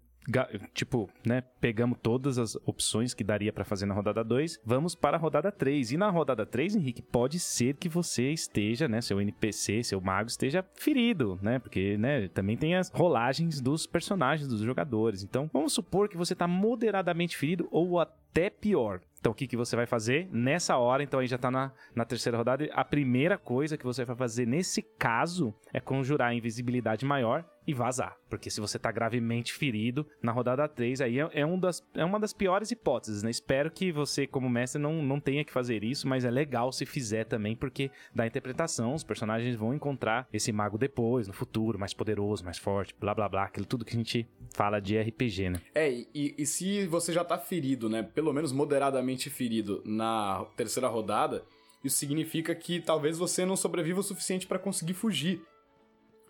tipo, 0.75 1.09
né, 1.25 1.43
pegamos 1.61 1.99
todas 2.03 2.39
as 2.39 2.57
opções 2.67 3.15
que 3.15 3.25
daria 3.25 3.53
para 3.53 3.65
fazer 3.65 3.87
na 3.87 3.95
rodada 3.95 4.23
2, 4.23 4.61
vamos 4.65 4.95
para 4.95 5.17
a 5.17 5.21
rodada 5.21 5.51
3. 5.51 5.93
E 5.93 5.97
na 5.97 6.11
rodada 6.11 6.45
3, 6.45 6.77
Henrique, 6.77 7.03
pode 7.03 7.39
ser 7.39 7.77
que 7.77 7.89
você 7.89 8.31
esteja, 8.31 8.89
né, 8.89 9.01
seu 9.01 9.21
NPC, 9.21 9.83
seu 9.83 10.01
mago 10.01 10.29
esteja 10.29 10.65
ferido, 10.75 11.39
né? 11.43 11.59
Porque, 11.59 11.97
né, 11.97 12.29
também 12.29 12.57
tem 12.57 12.75
as 12.75 12.91
rolagens 12.91 13.61
dos 13.61 13.87
personagens 13.87 14.49
dos 14.49 14.61
jogadores. 14.61 15.23
Então, 15.23 15.49
vamos 15.53 15.73
supor 15.73 16.09
que 16.09 16.17
você 16.17 16.35
tá 16.35 16.47
moderadamente 16.47 17.37
ferido 17.37 17.69
ou 17.71 17.99
até 17.99 18.51
pior. 18.51 19.01
Então, 19.21 19.33
o 19.33 19.35
que, 19.35 19.47
que 19.47 19.57
você 19.57 19.75
vai 19.75 19.87
fazer 19.87 20.29
nessa 20.31 20.77
hora? 20.77 21.03
Então, 21.03 21.19
aí 21.19 21.27
já 21.27 21.39
tá 21.39 21.51
na, 21.51 21.73
na 21.95 22.05
terceira 22.05 22.39
rodada. 22.39 22.69
A 22.73 22.85
primeira 22.85 23.37
coisa 23.37 23.77
que 23.77 23.85
você 23.85 24.05
vai 24.05 24.15
fazer 24.15 24.47
nesse 24.47 24.81
caso 24.81 25.53
é 25.73 25.81
conjurar 25.81 26.29
a 26.29 26.35
invisibilidade 26.35 27.05
maior 27.05 27.45
e 27.69 27.75
vazar. 27.75 28.17
Porque 28.31 28.51
se 28.51 28.63
você 28.63 28.79
tá 28.79 28.91
gravemente 28.91 29.53
ferido 29.53 30.07
na 30.23 30.33
rodada 30.33 30.67
3, 30.67 31.03
aí 31.03 31.21
é, 31.21 31.29
é, 31.33 31.47
um 31.47 31.61
das, 31.61 31.87
é 31.95 32.03
uma 32.03 32.19
das 32.19 32.33
piores 32.33 32.71
hipóteses, 32.71 33.23
né? 33.23 33.31
Espero 33.31 33.71
que 33.71 33.93
você, 33.93 34.27
como 34.27 34.49
mestre, 34.49 34.81
não, 34.81 35.03
não 35.03 35.21
tenha 35.21 35.45
que 35.45 35.53
fazer 35.53 35.85
isso, 35.85 36.09
mas 36.09 36.25
é 36.25 36.31
legal 36.31 36.73
se 36.73 36.87
fizer 36.87 37.25
também, 37.25 37.55
porque 37.55 37.91
da 38.15 38.27
interpretação, 38.27 38.95
os 38.95 39.05
personagens 39.05 39.55
vão 39.55 39.75
encontrar 39.75 40.27
esse 40.33 40.51
mago 40.51 40.79
depois, 40.79 41.29
no 41.29 41.35
futuro, 41.35 41.79
mais 41.79 41.93
poderoso, 41.93 42.43
mais 42.43 42.57
forte, 42.57 42.95
blá 42.99 43.15
blá 43.15 43.29
blá, 43.29 43.45
aquilo 43.45 43.67
tudo 43.67 43.85
que 43.85 43.93
a 43.93 43.99
gente 43.99 44.27
fala 44.55 44.81
de 44.81 44.99
RPG, 44.99 45.51
né? 45.51 45.61
É, 45.75 45.91
e, 45.93 46.35
e 46.39 46.47
se 46.47 46.87
você 46.87 47.13
já 47.13 47.23
tá 47.23 47.37
ferido, 47.37 47.91
né? 47.91 48.03
Pelo 48.03 48.33
menos 48.33 48.51
moderadamente 48.51 49.29
ferido 49.29 49.83
na 49.85 50.47
terceira 50.57 50.89
rodada, 50.89 51.45
isso 51.85 51.99
significa 51.99 52.55
que 52.55 52.81
talvez 52.81 53.19
você 53.19 53.45
não 53.45 53.57
sobreviva 53.57 54.01
o 54.01 54.03
suficiente 54.03 54.47
para 54.47 54.59
conseguir 54.59 54.95
fugir. 54.95 55.43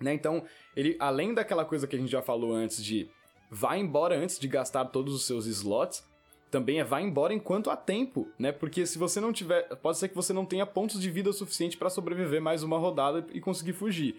Né? 0.00 0.14
Então, 0.14 0.44
ele, 0.76 0.96
além 0.98 1.34
daquela 1.34 1.64
coisa 1.64 1.86
que 1.86 1.96
a 1.96 1.98
gente 1.98 2.10
já 2.10 2.22
falou 2.22 2.54
antes 2.54 2.82
de 2.82 3.10
vá 3.50 3.76
embora 3.76 4.16
antes 4.16 4.38
de 4.38 4.46
gastar 4.46 4.84
todos 4.86 5.14
os 5.14 5.26
seus 5.26 5.46
slots, 5.46 6.04
também 6.50 6.80
é 6.80 6.84
vá 6.84 7.00
embora 7.00 7.34
enquanto 7.34 7.70
há 7.70 7.76
tempo, 7.76 8.28
né? 8.38 8.52
Porque 8.52 8.86
se 8.86 8.98
você 8.98 9.20
não 9.20 9.32
tiver, 9.32 9.62
pode 9.76 9.98
ser 9.98 10.08
que 10.08 10.14
você 10.14 10.32
não 10.32 10.46
tenha 10.46 10.64
pontos 10.64 11.00
de 11.00 11.10
vida 11.10 11.32
suficiente 11.32 11.76
para 11.76 11.90
sobreviver 11.90 12.40
mais 12.40 12.62
uma 12.62 12.78
rodada 12.78 13.26
e 13.32 13.40
conseguir 13.40 13.74
fugir, 13.74 14.16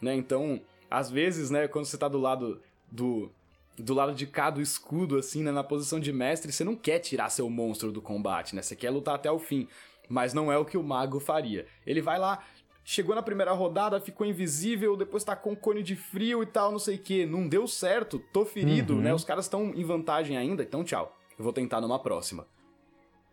né? 0.00 0.14
Então, 0.14 0.60
às 0.90 1.10
vezes, 1.10 1.50
né, 1.50 1.68
quando 1.68 1.86
você 1.86 1.96
tá 1.96 2.08
do 2.08 2.18
lado 2.18 2.60
do 2.90 3.30
do 3.78 3.94
lado 3.94 4.12
de 4.14 4.26
cá 4.26 4.50
do 4.50 4.60
escudo 4.60 5.16
assim, 5.16 5.42
né, 5.42 5.50
na 5.50 5.64
posição 5.64 5.98
de 5.98 6.12
mestre, 6.12 6.52
você 6.52 6.62
não 6.62 6.76
quer 6.76 6.98
tirar 6.98 7.30
seu 7.30 7.48
monstro 7.48 7.90
do 7.90 8.02
combate, 8.02 8.54
né? 8.54 8.60
Você 8.60 8.76
quer 8.76 8.90
lutar 8.90 9.14
até 9.14 9.30
o 9.30 9.38
fim, 9.38 9.66
mas 10.06 10.34
não 10.34 10.52
é 10.52 10.58
o 10.58 10.66
que 10.66 10.76
o 10.76 10.82
mago 10.82 11.18
faria. 11.18 11.66
Ele 11.86 12.02
vai 12.02 12.18
lá, 12.18 12.44
chegou 12.84 13.14
na 13.14 13.22
primeira 13.22 13.52
rodada, 13.52 14.00
ficou 14.00 14.26
invisível, 14.26 14.96
depois 14.96 15.24
tá 15.24 15.36
com 15.36 15.54
cone 15.54 15.82
de 15.82 15.96
frio 15.96 16.42
e 16.42 16.46
tal, 16.46 16.72
não 16.72 16.78
sei 16.78 16.96
o 16.96 16.98
que. 16.98 17.26
Não 17.26 17.48
deu 17.48 17.66
certo, 17.66 18.18
tô 18.32 18.44
ferido, 18.44 18.94
uhum. 18.94 19.00
né? 19.00 19.14
Os 19.14 19.24
caras 19.24 19.44
estão 19.44 19.72
em 19.74 19.84
vantagem 19.84 20.36
ainda, 20.36 20.62
então 20.62 20.84
tchau. 20.84 21.16
Eu 21.38 21.44
vou 21.44 21.52
tentar 21.52 21.80
numa 21.80 21.98
próxima. 21.98 22.46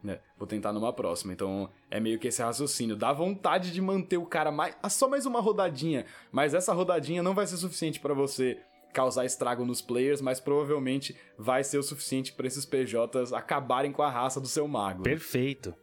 Né? 0.03 0.19
Vou 0.37 0.47
tentar 0.47 0.71
numa 0.71 0.93
próxima. 0.93 1.33
Então 1.33 1.69
é 1.89 1.99
meio 1.99 2.19
que 2.19 2.27
esse 2.27 2.41
raciocínio. 2.41 2.95
Dá 2.95 3.11
vontade 3.11 3.71
de 3.71 3.81
manter 3.81 4.17
o 4.17 4.25
cara 4.25 4.51
mais. 4.51 4.77
Ah, 4.81 4.89
só 4.89 5.09
mais 5.09 5.25
uma 5.25 5.41
rodadinha. 5.41 6.05
Mas 6.31 6.53
essa 6.53 6.73
rodadinha 6.73 7.21
não 7.23 7.33
vai 7.33 7.47
ser 7.47 7.57
suficiente 7.57 7.99
para 7.99 8.13
você 8.13 8.61
causar 8.93 9.25
estrago 9.25 9.65
nos 9.65 9.81
players, 9.81 10.21
mas 10.21 10.39
provavelmente 10.39 11.15
vai 11.37 11.63
ser 11.63 11.77
o 11.77 11.83
suficiente 11.83 12.33
para 12.33 12.47
esses 12.47 12.65
PJs 12.65 13.33
acabarem 13.33 13.91
com 13.91 14.01
a 14.01 14.09
raça 14.09 14.39
do 14.39 14.47
seu 14.47 14.67
mago. 14.67 15.03
Perfeito. 15.03 15.75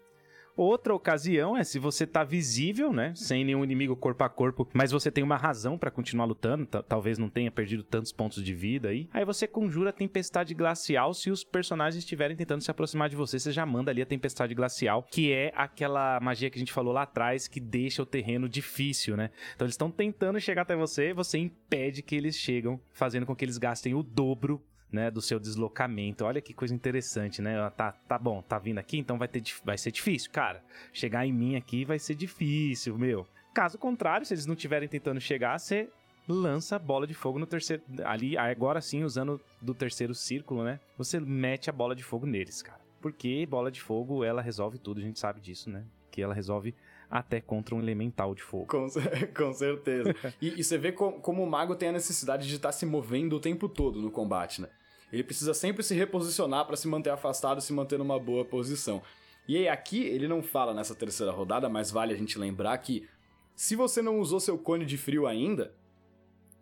Outra 0.57 0.95
ocasião 0.95 1.57
é 1.57 1.65
se 1.65 1.81
você 1.81 2.07
tá 2.07 2.23
visível, 2.23 2.93
né? 2.93 3.13
Sem 3.17 3.45
nenhum 3.45 3.65
inimigo 3.65 3.97
corpo 3.97 4.23
a 4.23 4.29
corpo, 4.29 4.69
mas 4.73 4.93
você 4.93 5.11
tem 5.11 5.25
uma 5.25 5.37
razão 5.37 5.77
para 5.77 5.91
continuar 5.91 6.27
lutando, 6.27 6.65
talvez 6.83 7.19
não 7.19 7.29
tenha 7.29 7.51
perdido 7.51 7.83
tantos 7.83 8.13
pontos 8.13 8.43
de 8.43 8.55
vida 8.55 8.89
aí. 8.89 9.09
Aí 9.13 9.25
você 9.25 9.49
conjura 9.49 9.91
a 9.91 9.93
tempestade 9.93 10.55
glacial 10.55 11.13
se 11.13 11.29
os 11.31 11.43
personagens 11.43 11.99
estiverem 12.05 12.37
tentando 12.37 12.63
se 12.63 12.71
aproximar 12.71 13.09
de 13.09 13.17
você, 13.17 13.39
você 13.39 13.51
já 13.51 13.67
manda 13.67 13.91
ali 13.91 14.01
a 14.01 14.07
tempestade 14.07 14.55
glacial, 14.55 15.03
que 15.11 15.33
é 15.33 15.53
aquela 15.57 16.21
magia 16.21 16.49
que 16.49 16.57
a 16.57 16.61
gente 16.61 16.73
falou 16.73 16.93
lá 16.93 17.03
atrás 17.03 17.49
que 17.49 17.59
deixa 17.59 18.03
o 18.03 18.07
terreno 18.07 18.49
difícil, 18.49 19.17
né? 19.17 19.31
Então 19.55 19.67
eles 19.67 19.75
estão 19.75 19.91
tentando 19.91 20.41
chegar 20.41 20.63
até 20.63 20.77
você, 20.77 21.13
você 21.13 21.37
impede 21.37 22.01
que 22.01 22.15
eles 22.15 22.37
chegam, 22.37 22.81
fazendo 22.93 23.27
com 23.27 23.35
que 23.35 23.45
eles 23.45 23.59
gastem 23.59 23.95
o 23.95 24.03
dobro 24.03 24.63
né, 24.91 25.11
do 25.11 25.21
seu 25.21 25.39
deslocamento. 25.39 26.25
Olha 26.25 26.41
que 26.41 26.55
coisa 26.55 26.75
interessante, 26.75 27.43
né? 27.43 27.71
Tá, 27.71 27.93
tá 27.93 28.19
bom, 28.19 28.43
tá 28.43 28.59
vindo 28.59 28.79
aqui, 28.79 28.99
então 28.99 29.19
vai, 29.19 29.29
ter, 29.29 29.43
vai 29.65 29.77
ser 29.77 29.91
difícil. 29.91 30.31
Cara, 30.31 30.63
chegar 30.93 31.27
em 31.27 31.33
mim 31.33 31.57
aqui 31.57 31.85
vai 31.85 31.99
ser 31.99 32.15
difícil, 32.15 32.97
meu. 32.97 33.27
Caso 33.53 33.79
contrário, 33.79 34.27
se 34.27 34.35
eles 34.35 34.47
não 34.47 34.55
estiverem 34.55 34.89
tentando 34.89 35.21
chegar, 35.21 35.59
você 35.59 35.89
lança 36.29 36.77
a 36.77 36.79
bola 36.79 37.07
de 37.07 37.15
fogo 37.15 37.39
no 37.39 37.47
terceiro. 37.47 37.83
Ali, 38.05 38.37
agora 38.37 38.81
sim, 38.81 39.05
usando 39.05 39.41
do 39.61 39.75
terceiro 39.75 40.15
círculo, 40.15 40.65
né? 40.65 40.81
Você 40.97 41.21
mete 41.21 41.71
a 41.71 41.73
bola 41.73 41.95
de 41.95 42.03
fogo 42.03 42.27
neles, 42.27 42.63
cara. 42.63 42.81
Porque 43.01 43.47
bola 43.47 43.71
de 43.71 43.81
fogo, 43.81 44.25
ela 44.25 44.41
resolve 44.41 44.79
tudo, 44.79 44.99
a 44.99 45.03
gente 45.05 45.21
sabe 45.21 45.41
disso, 45.41 45.69
né? 45.71 45.85
Que 46.11 46.23
ela 46.23 46.35
resolve 46.35 46.75
até 47.15 47.41
contra 47.41 47.77
um 47.77 47.79
elemental 47.79 48.35
de 48.35 48.43
fogo. 48.43 48.67
Com, 48.67 48.89
com 49.37 49.53
certeza. 49.53 50.13
e, 50.43 50.59
e, 50.59 50.65
você 50.65 50.77
vê 50.77 50.91
como, 50.91 51.21
como, 51.21 51.45
o 51.45 51.47
mago 51.47 51.77
tem 51.77 51.91
a 51.91 51.93
necessidade 51.93 52.49
de 52.49 52.57
estar 52.57 52.71
tá 52.71 52.73
se 52.73 52.85
movendo 52.85 53.37
o 53.37 53.41
tempo 53.41 53.69
todo 53.69 54.03
no 54.03 54.11
combate, 54.11 54.61
né? 54.61 54.69
Ele 55.13 55.23
precisa 55.23 55.55
sempre 55.55 55.85
se 55.85 55.95
reposicionar 55.95 56.67
para 56.67 56.75
se 56.75 56.89
manter 56.89 57.11
afastado 57.11 57.61
e 57.61 57.63
se 57.63 57.73
manter 57.73 58.01
numa 58.01 58.19
boa 58.19 58.45
posição. 58.45 59.01
E 59.47 59.57
aí, 59.57 59.69
aqui 59.69 60.03
ele 60.03 60.27
não 60.27 60.43
fala 60.43 60.75
nessa 60.75 60.93
terceira 60.93 61.31
rodada, 61.31 61.69
mas 61.69 61.89
vale 61.89 62.13
a 62.13 62.17
gente 62.17 62.37
lembrar 62.37 62.77
que 62.79 63.07
se 63.55 63.77
você 63.77 64.03
não 64.03 64.19
usou 64.19 64.41
seu 64.41 64.59
cone 64.59 64.85
de 64.85 64.99
frio 64.99 65.29
ainda, 65.29 65.73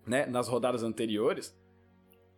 né, 0.07 0.27
nas 0.27 0.49
rodadas 0.49 0.83
anteriores, 0.83 1.57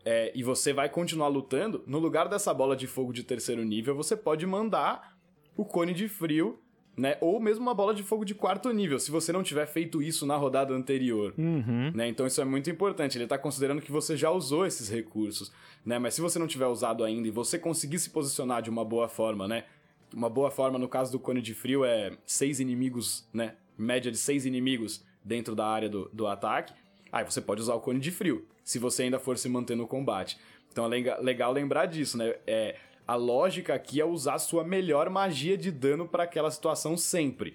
é, 0.04 0.30
e 0.36 0.44
você 0.44 0.72
vai 0.72 0.88
continuar 0.88 1.26
lutando, 1.26 1.82
no 1.84 1.98
lugar 1.98 2.28
dessa 2.28 2.54
bola 2.54 2.76
de 2.76 2.86
fogo 2.86 3.12
de 3.12 3.24
terceiro 3.24 3.64
nível, 3.64 3.96
você 3.96 4.16
pode 4.16 4.46
mandar 4.46 5.18
o 5.56 5.64
cone 5.64 5.92
de 5.92 6.06
frio 6.06 6.60
né? 6.97 7.16
Ou 7.20 7.40
mesmo 7.40 7.62
uma 7.62 7.74
bola 7.74 7.95
de 7.95 8.03
fogo 8.03 8.24
de 8.24 8.34
quarto 8.34 8.70
nível, 8.70 8.99
se 8.99 9.11
você 9.11 9.32
não 9.32 9.42
tiver 9.42 9.66
feito 9.66 10.03
isso 10.03 10.24
na 10.26 10.36
rodada 10.36 10.72
anterior, 10.72 11.34
uhum. 11.36 11.90
né? 11.95 12.09
Então 12.09 12.26
isso 12.26 12.40
é 12.40 12.45
muito 12.45 12.70
importante. 12.70 13.16
Ele 13.16 13.24
está 13.24 13.36
considerando 13.36 13.82
que 13.82 13.90
você 13.90 14.16
já 14.16 14.30
usou 14.30 14.64
esses 14.64 14.88
recursos, 14.88 15.53
né? 15.84 15.99
Mas 15.99 16.14
se 16.14 16.20
você 16.20 16.38
não 16.38 16.47
tiver 16.47 16.66
usado 16.66 17.05
ainda 17.05 17.26
e 17.26 17.30
você 17.30 17.59
conseguir 17.59 17.99
se 17.99 18.11
posicionar 18.11 18.62
de 18.62 18.70
uma 18.70 18.84
boa 18.84 19.09
forma, 19.09 19.49
né? 19.49 19.64
Uma 20.12 20.30
boa 20.30 20.51
forma 20.51 20.78
no 20.78 20.88
caso 20.88 21.11
do 21.11 21.18
cone 21.18 21.42
de 21.42 21.55
frio 21.55 21.84
é 21.84 22.12
seis 22.24 22.61
inimigos, 22.61 23.28
né? 23.32 23.55
Média 23.76 24.11
de 24.11 24.18
seis 24.18 24.47
inimigos 24.47 25.05
dentro 25.24 25.57
da 25.57 25.66
área 25.66 25.88
do, 25.88 26.09
do 26.12 26.26
ataque. 26.26 26.72
Aí 27.11 27.24
você 27.24 27.40
pode 27.40 27.61
usar 27.61 27.74
o 27.74 27.80
cone 27.80 27.99
de 27.99 28.11
frio, 28.11 28.47
se 28.62 28.78
você 28.78 29.05
ainda 29.05 29.18
for 29.18 29.36
se 29.38 29.49
manter 29.49 29.76
no 29.76 29.86
combate. 29.86 30.38
Então 30.70 30.84
é 30.92 31.20
legal 31.20 31.53
lembrar 31.53 31.86
disso, 31.86 32.18
né? 32.18 32.34
É, 32.47 32.76
a 33.07 33.14
lógica 33.14 33.74
aqui 33.74 34.00
é 34.00 34.05
usar 34.05 34.38
sua 34.38 34.64
melhor 34.64 35.11
magia 35.11 35.57
de 35.57 35.70
dano 35.70 36.09
para 36.09 36.24
aquela 36.24 36.50
situação 36.50 36.96
sempre. 36.96 37.55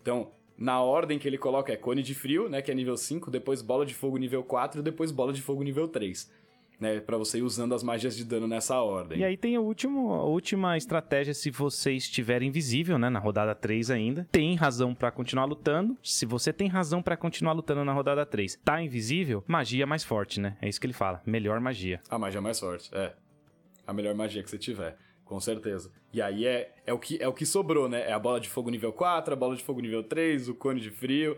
Então, 0.00 0.30
na 0.56 0.80
ordem 0.82 1.18
que 1.18 1.26
ele 1.26 1.38
coloca 1.38 1.72
é 1.72 1.76
cone 1.76 2.02
de 2.02 2.14
frio, 2.14 2.48
né, 2.48 2.60
que 2.60 2.70
é 2.70 2.74
nível 2.74 2.96
5, 2.96 3.30
depois 3.30 3.62
bola 3.62 3.86
de 3.86 3.94
fogo 3.94 4.18
nível 4.18 4.42
4 4.42 4.80
e 4.80 4.82
depois 4.82 5.10
bola 5.10 5.32
de 5.32 5.40
fogo 5.40 5.62
nível 5.62 5.88
3. 5.88 6.38
Né, 6.78 6.98
para 6.98 7.18
você 7.18 7.38
ir 7.38 7.42
usando 7.42 7.74
as 7.74 7.82
magias 7.82 8.16
de 8.16 8.24
dano 8.24 8.48
nessa 8.48 8.80
ordem. 8.80 9.18
E 9.18 9.24
aí 9.24 9.36
tem 9.36 9.58
o 9.58 9.62
último, 9.62 10.14
a 10.14 10.24
última 10.24 10.78
estratégia 10.78 11.34
se 11.34 11.50
você 11.50 11.92
estiver 11.92 12.42
invisível, 12.42 12.98
né, 12.98 13.10
na 13.10 13.18
rodada 13.18 13.54
3 13.54 13.90
ainda. 13.90 14.26
Tem 14.32 14.54
razão 14.54 14.94
para 14.94 15.10
continuar 15.10 15.44
lutando. 15.44 15.94
Se 16.02 16.24
você 16.24 16.54
tem 16.54 16.68
razão 16.68 17.02
para 17.02 17.18
continuar 17.18 17.52
lutando 17.52 17.84
na 17.84 17.92
rodada 17.92 18.24
3, 18.24 18.58
tá 18.64 18.82
invisível, 18.82 19.44
magia 19.46 19.86
mais 19.86 20.02
forte, 20.02 20.40
né? 20.40 20.56
É 20.62 20.70
isso 20.70 20.80
que 20.80 20.86
ele 20.86 20.94
fala, 20.94 21.20
melhor 21.26 21.60
magia. 21.60 22.00
A 22.08 22.18
magia 22.18 22.40
mais 22.40 22.58
forte, 22.58 22.88
é 22.94 23.12
a 23.90 23.92
melhor 23.92 24.14
magia 24.14 24.42
que 24.42 24.48
você 24.48 24.58
tiver. 24.58 24.96
Com 25.24 25.40
certeza. 25.40 25.92
E 26.12 26.22
aí 26.22 26.46
é, 26.46 26.72
é, 26.86 26.92
o 26.92 26.98
que, 26.98 27.20
é 27.20 27.28
o 27.28 27.32
que 27.32 27.44
sobrou, 27.44 27.88
né? 27.88 28.08
É 28.08 28.12
a 28.12 28.18
bola 28.18 28.40
de 28.40 28.48
fogo 28.48 28.70
nível 28.70 28.92
4, 28.92 29.32
a 29.32 29.36
bola 29.36 29.54
de 29.54 29.62
fogo 29.62 29.80
nível 29.80 30.02
3, 30.02 30.48
o 30.48 30.54
cone 30.54 30.80
de 30.80 30.90
frio, 30.90 31.36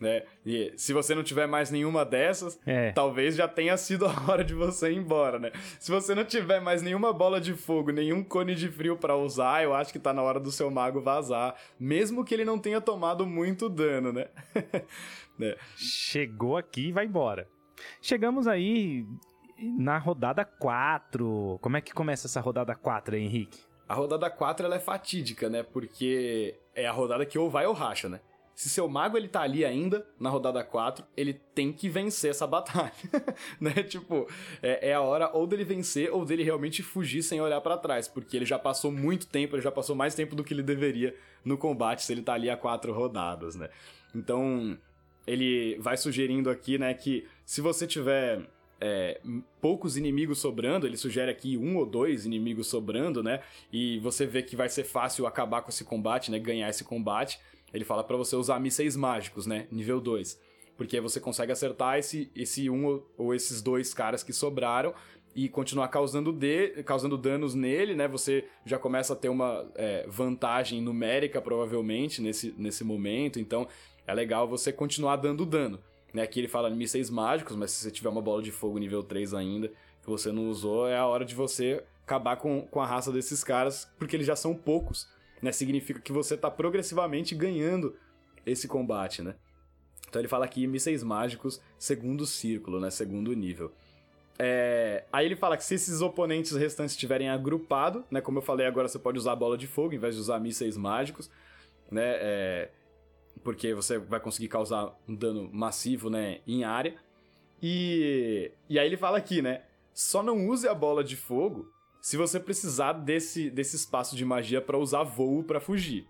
né? 0.00 0.22
E 0.44 0.72
se 0.76 0.92
você 0.92 1.14
não 1.14 1.22
tiver 1.22 1.46
mais 1.46 1.70
nenhuma 1.70 2.04
dessas, 2.04 2.58
é. 2.66 2.92
talvez 2.92 3.34
já 3.34 3.48
tenha 3.48 3.76
sido 3.76 4.06
a 4.06 4.10
hora 4.28 4.44
de 4.44 4.54
você 4.54 4.90
ir 4.90 4.96
embora, 4.96 5.38
né? 5.38 5.52
Se 5.78 5.90
você 5.90 6.14
não 6.14 6.24
tiver 6.24 6.60
mais 6.60 6.82
nenhuma 6.82 7.12
bola 7.12 7.40
de 7.40 7.54
fogo, 7.54 7.90
nenhum 7.90 8.22
cone 8.22 8.54
de 8.54 8.68
frio 8.68 8.96
para 8.96 9.16
usar, 9.16 9.64
eu 9.64 9.74
acho 9.74 9.92
que 9.92 9.98
tá 9.98 10.12
na 10.12 10.22
hora 10.22 10.40
do 10.40 10.52
seu 10.52 10.70
mago 10.70 11.00
vazar, 11.00 11.56
mesmo 11.78 12.24
que 12.24 12.34
ele 12.34 12.44
não 12.44 12.58
tenha 12.58 12.80
tomado 12.80 13.26
muito 13.26 13.68
dano, 13.68 14.12
né? 14.12 14.28
né? 15.38 15.56
Chegou 15.76 16.56
aqui 16.56 16.88
e 16.88 16.92
vai 16.92 17.06
embora. 17.06 17.48
Chegamos 18.00 18.46
aí 18.46 19.06
na 19.58 19.98
rodada 19.98 20.44
4. 20.44 21.58
Como 21.60 21.76
é 21.76 21.80
que 21.80 21.92
começa 21.92 22.26
essa 22.26 22.40
rodada 22.40 22.74
4 22.74 23.16
aí, 23.16 23.22
Henrique? 23.22 23.60
A 23.88 23.94
rodada 23.94 24.28
4 24.28 24.66
ela 24.66 24.76
é 24.76 24.80
fatídica, 24.80 25.48
né? 25.48 25.62
Porque 25.62 26.58
é 26.74 26.86
a 26.86 26.92
rodada 26.92 27.24
que 27.24 27.38
ou 27.38 27.48
vai 27.48 27.66
ou 27.66 27.72
racha, 27.72 28.08
né? 28.08 28.20
Se 28.54 28.70
seu 28.70 28.88
mago 28.88 29.18
ele 29.18 29.28
tá 29.28 29.42
ali 29.42 29.66
ainda, 29.66 30.06
na 30.18 30.30
rodada 30.30 30.64
4, 30.64 31.04
ele 31.14 31.34
tem 31.34 31.70
que 31.70 31.90
vencer 31.90 32.30
essa 32.30 32.46
batalha, 32.46 32.90
né? 33.60 33.70
Tipo, 33.82 34.26
é, 34.62 34.88
é, 34.90 34.94
a 34.94 35.02
hora 35.02 35.30
ou 35.34 35.46
dele 35.46 35.62
vencer 35.62 36.10
ou 36.10 36.24
dele 36.24 36.42
realmente 36.42 36.82
fugir 36.82 37.22
sem 37.22 37.38
olhar 37.38 37.60
para 37.60 37.76
trás, 37.76 38.08
porque 38.08 38.34
ele 38.34 38.46
já 38.46 38.58
passou 38.58 38.90
muito 38.90 39.26
tempo, 39.26 39.54
ele 39.54 39.62
já 39.62 39.70
passou 39.70 39.94
mais 39.94 40.14
tempo 40.14 40.34
do 40.34 40.42
que 40.42 40.54
ele 40.54 40.62
deveria 40.62 41.14
no 41.44 41.58
combate 41.58 42.02
se 42.02 42.12
ele 42.12 42.22
tá 42.22 42.32
ali 42.32 42.48
a 42.48 42.56
quatro 42.56 42.94
rodadas, 42.94 43.56
né? 43.56 43.68
Então, 44.14 44.78
ele 45.26 45.76
vai 45.78 45.98
sugerindo 45.98 46.48
aqui, 46.48 46.78
né, 46.78 46.94
que 46.94 47.26
se 47.44 47.60
você 47.60 47.86
tiver 47.86 48.48
é, 48.80 49.20
poucos 49.60 49.96
inimigos 49.96 50.38
sobrando, 50.38 50.86
ele 50.86 50.96
sugere 50.96 51.30
aqui 51.30 51.56
um 51.56 51.76
ou 51.76 51.86
dois 51.86 52.26
inimigos 52.26 52.66
sobrando, 52.66 53.22
né? 53.22 53.40
E 53.72 53.98
você 54.00 54.26
vê 54.26 54.42
que 54.42 54.56
vai 54.56 54.68
ser 54.68 54.84
fácil 54.84 55.26
acabar 55.26 55.62
com 55.62 55.70
esse 55.70 55.84
combate, 55.84 56.30
né? 56.30 56.38
Ganhar 56.38 56.68
esse 56.68 56.84
combate. 56.84 57.40
Ele 57.72 57.84
fala 57.84 58.04
para 58.04 58.16
você 58.16 58.36
usar 58.36 58.60
mísseis 58.60 58.96
mágicos, 58.96 59.46
né? 59.46 59.66
Nível 59.70 60.00
2. 60.00 60.38
Porque 60.76 61.00
você 61.00 61.18
consegue 61.18 61.52
acertar 61.52 61.98
esse, 61.98 62.30
esse 62.36 62.68
um 62.68 63.02
ou 63.16 63.34
esses 63.34 63.62
dois 63.62 63.94
caras 63.94 64.22
que 64.22 64.32
sobraram 64.32 64.94
e 65.34 65.48
continuar 65.48 65.88
causando, 65.88 66.32
de, 66.32 66.82
causando 66.82 67.16
danos 67.16 67.54
nele, 67.54 67.94
né? 67.94 68.06
Você 68.08 68.44
já 68.64 68.78
começa 68.78 69.14
a 69.14 69.16
ter 69.16 69.28
uma 69.28 69.66
é, 69.74 70.06
vantagem 70.08 70.80
numérica, 70.82 71.40
provavelmente, 71.40 72.20
nesse, 72.20 72.54
nesse 72.56 72.84
momento. 72.84 73.38
Então, 73.40 73.66
é 74.06 74.14
legal 74.14 74.46
você 74.46 74.72
continuar 74.72 75.16
dando 75.16 75.44
dano. 75.44 75.78
Né? 76.16 76.22
Aqui 76.22 76.40
ele 76.40 76.48
fala 76.48 76.70
mísseis 76.70 77.10
mágicos, 77.10 77.54
mas 77.54 77.72
se 77.72 77.82
você 77.82 77.90
tiver 77.90 78.08
uma 78.08 78.22
bola 78.22 78.40
de 78.42 78.50
fogo 78.50 78.78
nível 78.78 79.02
3 79.02 79.34
ainda, 79.34 79.68
que 79.68 80.08
você 80.08 80.32
não 80.32 80.48
usou, 80.48 80.88
é 80.88 80.96
a 80.96 81.04
hora 81.04 81.26
de 81.26 81.34
você 81.34 81.84
acabar 82.06 82.36
com, 82.36 82.62
com 82.62 82.80
a 82.80 82.86
raça 82.86 83.12
desses 83.12 83.44
caras, 83.44 83.86
porque 83.98 84.16
eles 84.16 84.26
já 84.26 84.34
são 84.34 84.54
poucos. 84.54 85.06
Né? 85.42 85.52
Significa 85.52 86.00
que 86.00 86.12
você 86.12 86.32
está 86.32 86.50
progressivamente 86.50 87.34
ganhando 87.34 87.94
esse 88.46 88.66
combate, 88.66 89.20
né? 89.20 89.34
Então 90.08 90.18
ele 90.18 90.28
fala 90.28 90.46
aqui 90.46 90.66
mísseis 90.66 91.02
mágicos 91.02 91.60
segundo 91.78 92.24
círculo, 92.24 92.80
né? 92.80 92.88
Segundo 92.88 93.34
nível. 93.34 93.70
É... 94.38 95.04
Aí 95.12 95.26
ele 95.26 95.36
fala 95.36 95.54
que 95.54 95.64
se 95.64 95.74
esses 95.74 96.00
oponentes 96.00 96.52
restantes 96.52 96.94
estiverem 96.94 97.28
agrupados, 97.28 98.02
né? 98.10 98.22
Como 98.22 98.38
eu 98.38 98.42
falei, 98.42 98.66
agora 98.66 98.88
você 98.88 98.98
pode 98.98 99.18
usar 99.18 99.32
a 99.32 99.36
bola 99.36 99.58
de 99.58 99.66
fogo 99.66 99.92
em 99.92 99.98
vez 99.98 100.14
de 100.14 100.20
usar 100.22 100.40
mísseis 100.40 100.78
mágicos, 100.78 101.28
né? 101.90 102.16
É 102.20 102.70
porque 103.42 103.74
você 103.74 103.98
vai 103.98 104.20
conseguir 104.20 104.48
causar 104.48 104.94
um 105.08 105.14
dano 105.14 105.48
massivo, 105.52 106.10
né, 106.10 106.40
em 106.46 106.64
área. 106.64 106.94
E, 107.62 108.50
e 108.68 108.78
aí 108.78 108.86
ele 108.86 108.96
fala 108.96 109.18
aqui, 109.18 109.40
né, 109.40 109.62
só 109.94 110.22
não 110.22 110.46
use 110.48 110.68
a 110.68 110.74
bola 110.74 111.02
de 111.02 111.16
fogo 111.16 111.72
se 112.00 112.16
você 112.16 112.38
precisar 112.38 112.92
desse, 112.92 113.50
desse 113.50 113.74
espaço 113.74 114.14
de 114.14 114.24
magia 114.24 114.60
para 114.60 114.78
usar 114.78 115.02
voo 115.02 115.42
para 115.42 115.58
fugir, 115.58 116.06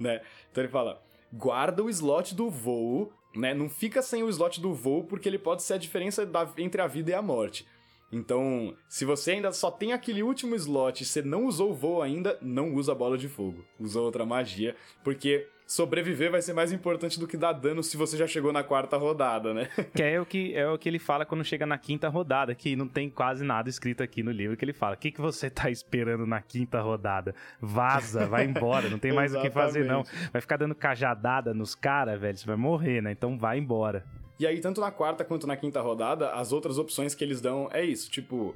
né? 0.00 0.22
Então 0.50 0.64
ele 0.64 0.72
fala, 0.72 1.02
guarda 1.30 1.82
o 1.82 1.90
slot 1.90 2.34
do 2.34 2.48
voo, 2.48 3.12
né? 3.34 3.52
Não 3.52 3.68
fica 3.68 4.00
sem 4.00 4.22
o 4.22 4.28
slot 4.30 4.58
do 4.58 4.72
voo 4.72 5.04
porque 5.04 5.28
ele 5.28 5.38
pode 5.38 5.62
ser 5.62 5.74
a 5.74 5.78
diferença 5.78 6.24
da, 6.24 6.50
entre 6.56 6.80
a 6.80 6.86
vida 6.86 7.10
e 7.10 7.14
a 7.14 7.20
morte. 7.20 7.66
Então, 8.10 8.76
se 8.88 9.04
você 9.04 9.32
ainda 9.32 9.52
só 9.52 9.70
tem 9.70 9.92
aquele 9.92 10.22
último 10.22 10.54
slot 10.54 11.02
e 11.02 11.04
você 11.04 11.20
não 11.20 11.46
usou 11.46 11.72
o 11.72 11.74
voo 11.74 12.00
ainda, 12.00 12.38
não 12.40 12.72
usa 12.72 12.92
a 12.92 12.94
bola 12.94 13.18
de 13.18 13.28
fogo. 13.28 13.64
Usa 13.78 14.00
outra 14.00 14.24
magia, 14.24 14.76
porque 15.02 15.48
sobreviver 15.66 16.30
vai 16.30 16.42
ser 16.42 16.52
mais 16.52 16.72
importante 16.72 17.18
do 17.18 17.26
que 17.26 17.36
dar 17.36 17.52
dano 17.52 17.82
se 17.82 17.96
você 17.96 18.16
já 18.16 18.26
chegou 18.26 18.52
na 18.52 18.62
quarta 18.62 18.96
rodada, 18.96 19.54
né? 19.54 19.68
Que 19.94 20.02
é 20.02 20.20
o 20.20 20.26
que, 20.26 20.54
é 20.54 20.68
o 20.68 20.78
que 20.78 20.88
ele 20.88 20.98
fala 20.98 21.24
quando 21.24 21.44
chega 21.44 21.64
na 21.64 21.78
quinta 21.78 22.08
rodada, 22.08 22.54
que 22.54 22.76
não 22.76 22.86
tem 22.86 23.08
quase 23.08 23.44
nada 23.44 23.68
escrito 23.68 24.02
aqui 24.02 24.22
no 24.22 24.30
livro 24.30 24.56
que 24.56 24.64
ele 24.64 24.72
fala. 24.72 24.94
O 24.94 24.98
que, 24.98 25.10
que 25.10 25.20
você 25.20 25.48
tá 25.48 25.70
esperando 25.70 26.26
na 26.26 26.40
quinta 26.40 26.80
rodada? 26.80 27.34
Vaza, 27.60 28.26
vai 28.26 28.44
embora, 28.44 28.88
não 28.88 28.98
tem 28.98 29.12
mais 29.14 29.34
o 29.34 29.40
que 29.40 29.50
fazer 29.50 29.84
não. 29.84 30.04
Vai 30.32 30.40
ficar 30.40 30.56
dando 30.56 30.74
cajadada 30.74 31.54
nos 31.54 31.74
caras, 31.74 32.20
velho, 32.20 32.36
você 32.36 32.46
vai 32.46 32.56
morrer, 32.56 33.02
né? 33.02 33.12
Então 33.12 33.38
vai 33.38 33.58
embora. 33.58 34.04
E 34.38 34.46
aí, 34.46 34.60
tanto 34.60 34.80
na 34.80 34.90
quarta 34.90 35.24
quanto 35.24 35.46
na 35.46 35.56
quinta 35.56 35.80
rodada, 35.80 36.32
as 36.32 36.52
outras 36.52 36.76
opções 36.76 37.14
que 37.14 37.22
eles 37.22 37.40
dão 37.40 37.68
é 37.72 37.84
isso, 37.84 38.10
tipo, 38.10 38.54